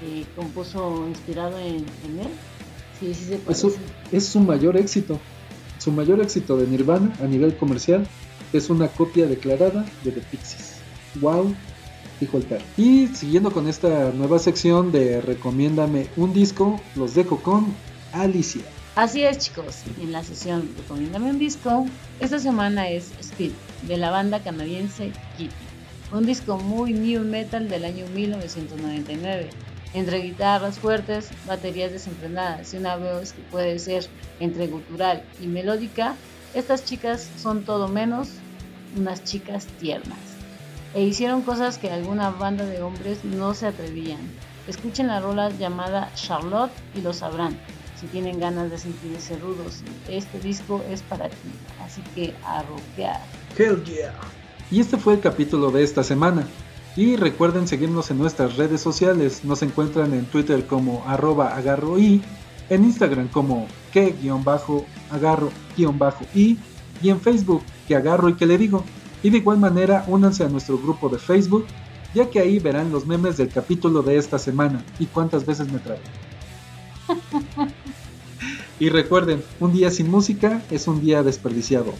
que 0.00 0.24
compuso 0.34 1.06
inspirado 1.08 1.58
en, 1.58 1.76
él. 1.76 2.28
Sí, 2.98 3.14
sí 3.14 3.24
se 3.24 3.40
es, 3.50 3.58
su, 3.58 3.74
es 4.12 4.26
su 4.26 4.40
mayor 4.40 4.76
éxito. 4.76 5.18
Su 5.78 5.92
mayor 5.92 6.20
éxito 6.20 6.56
de 6.56 6.66
Nirvana 6.66 7.12
a 7.20 7.26
nivel 7.26 7.56
comercial 7.56 8.06
es 8.52 8.70
una 8.70 8.88
copia 8.88 9.26
declarada 9.26 9.84
de 10.02 10.12
The 10.12 10.20
Pixies. 10.20 10.76
¡Wow! 11.20 11.54
Dijo 12.20 12.38
el 12.38 12.44
perro. 12.44 12.64
Y 12.76 13.08
siguiendo 13.08 13.52
con 13.52 13.68
esta 13.68 14.10
nueva 14.12 14.38
sección 14.38 14.90
de 14.90 15.20
Recomiéndame 15.20 16.08
un 16.16 16.32
disco, 16.32 16.80
los 16.94 17.14
dejo 17.14 17.42
con 17.42 17.74
Alicia. 18.12 18.62
Así 18.94 19.22
es 19.22 19.38
chicos, 19.38 19.82
en 20.00 20.12
la 20.12 20.24
sesión 20.24 20.70
Recomiéndame 20.78 21.30
un 21.30 21.38
disco, 21.38 21.86
esta 22.18 22.38
semana 22.38 22.88
es 22.88 23.12
Speed, 23.20 23.52
de 23.86 23.98
la 23.98 24.10
banda 24.10 24.42
canadiense 24.42 25.12
Kitty. 25.36 25.54
Un 26.12 26.24
disco 26.24 26.56
muy 26.56 26.94
new 26.94 27.22
metal 27.22 27.68
del 27.68 27.84
año 27.84 28.06
1999 28.14 29.50
entre 29.96 30.18
guitarras 30.18 30.78
fuertes, 30.78 31.30
baterías 31.46 31.90
desenfrenadas 31.90 32.74
y 32.74 32.76
una 32.76 32.96
voz 32.96 33.32
que 33.32 33.40
puede 33.50 33.78
ser 33.78 34.06
entre 34.40 34.66
gutural 34.66 35.24
y 35.40 35.46
melódica, 35.46 36.14
estas 36.52 36.84
chicas 36.84 37.30
son 37.38 37.64
todo 37.64 37.88
menos 37.88 38.28
unas 38.94 39.24
chicas 39.24 39.66
tiernas. 39.80 40.18
E 40.94 41.02
hicieron 41.02 41.40
cosas 41.40 41.78
que 41.78 41.90
alguna 41.90 42.28
banda 42.28 42.66
de 42.66 42.82
hombres 42.82 43.24
no 43.24 43.54
se 43.54 43.68
atrevían. 43.68 44.20
Escuchen 44.68 45.06
la 45.06 45.20
rola 45.20 45.48
llamada 45.48 46.10
Charlotte 46.14 46.72
y 46.94 47.00
lo 47.00 47.14
sabrán. 47.14 47.56
Si 47.98 48.06
tienen 48.06 48.38
ganas 48.38 48.70
de 48.70 48.76
sentirse 48.76 49.38
rudos, 49.38 49.80
este 50.08 50.38
disco 50.40 50.84
es 50.90 51.00
para 51.00 51.30
ti. 51.30 51.48
Así 51.82 52.02
que 52.14 52.34
a. 52.44 52.62
Hell 53.56 53.82
yeah. 53.84 54.12
Y 54.70 54.80
este 54.80 54.98
fue 54.98 55.14
el 55.14 55.20
capítulo 55.20 55.70
de 55.70 55.82
esta 55.82 56.02
semana. 56.02 56.46
Y 56.96 57.16
recuerden 57.16 57.68
seguirnos 57.68 58.10
en 58.10 58.18
nuestras 58.18 58.56
redes 58.56 58.80
sociales. 58.80 59.44
Nos 59.44 59.62
encuentran 59.62 60.14
en 60.14 60.24
Twitter 60.24 60.66
como 60.66 61.04
arroba 61.06 61.54
agarro 61.54 61.98
y, 61.98 62.22
en 62.70 62.84
Instagram 62.84 63.28
como 63.28 63.68
que-agarro-y 63.92 65.82
y 67.02 67.10
en 67.10 67.20
Facebook 67.20 67.62
que 67.86 67.96
agarro 67.96 68.30
y 68.30 68.34
que 68.34 68.46
le 68.46 68.56
digo. 68.56 68.82
Y 69.22 69.30
de 69.30 69.38
igual 69.38 69.58
manera 69.58 70.04
únanse 70.08 70.44
a 70.44 70.48
nuestro 70.48 70.78
grupo 70.78 71.08
de 71.08 71.18
Facebook, 71.18 71.66
ya 72.14 72.30
que 72.30 72.40
ahí 72.40 72.58
verán 72.58 72.90
los 72.90 73.06
memes 73.06 73.36
del 73.36 73.48
capítulo 73.48 74.02
de 74.02 74.16
esta 74.16 74.38
semana 74.38 74.82
y 74.98 75.06
cuántas 75.06 75.44
veces 75.44 75.70
me 75.70 75.78
trae. 75.80 76.00
y 78.80 78.88
recuerden, 78.88 79.42
un 79.60 79.72
día 79.72 79.90
sin 79.90 80.10
música 80.10 80.62
es 80.70 80.88
un 80.88 81.02
día 81.02 81.22
desperdiciado. 81.22 81.92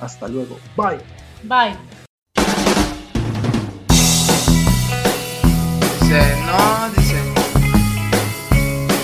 Hasta 0.00 0.28
luego. 0.28 0.56
Bye. 0.76 1.00
Bye. 1.42 1.76
No, 6.46 6.90
dice. 6.96 7.16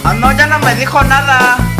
Ah, 0.04 0.14
no, 0.14 0.32
ya 0.32 0.46
no 0.46 0.58
me 0.60 0.74
dijo 0.74 1.02
nada. 1.04 1.71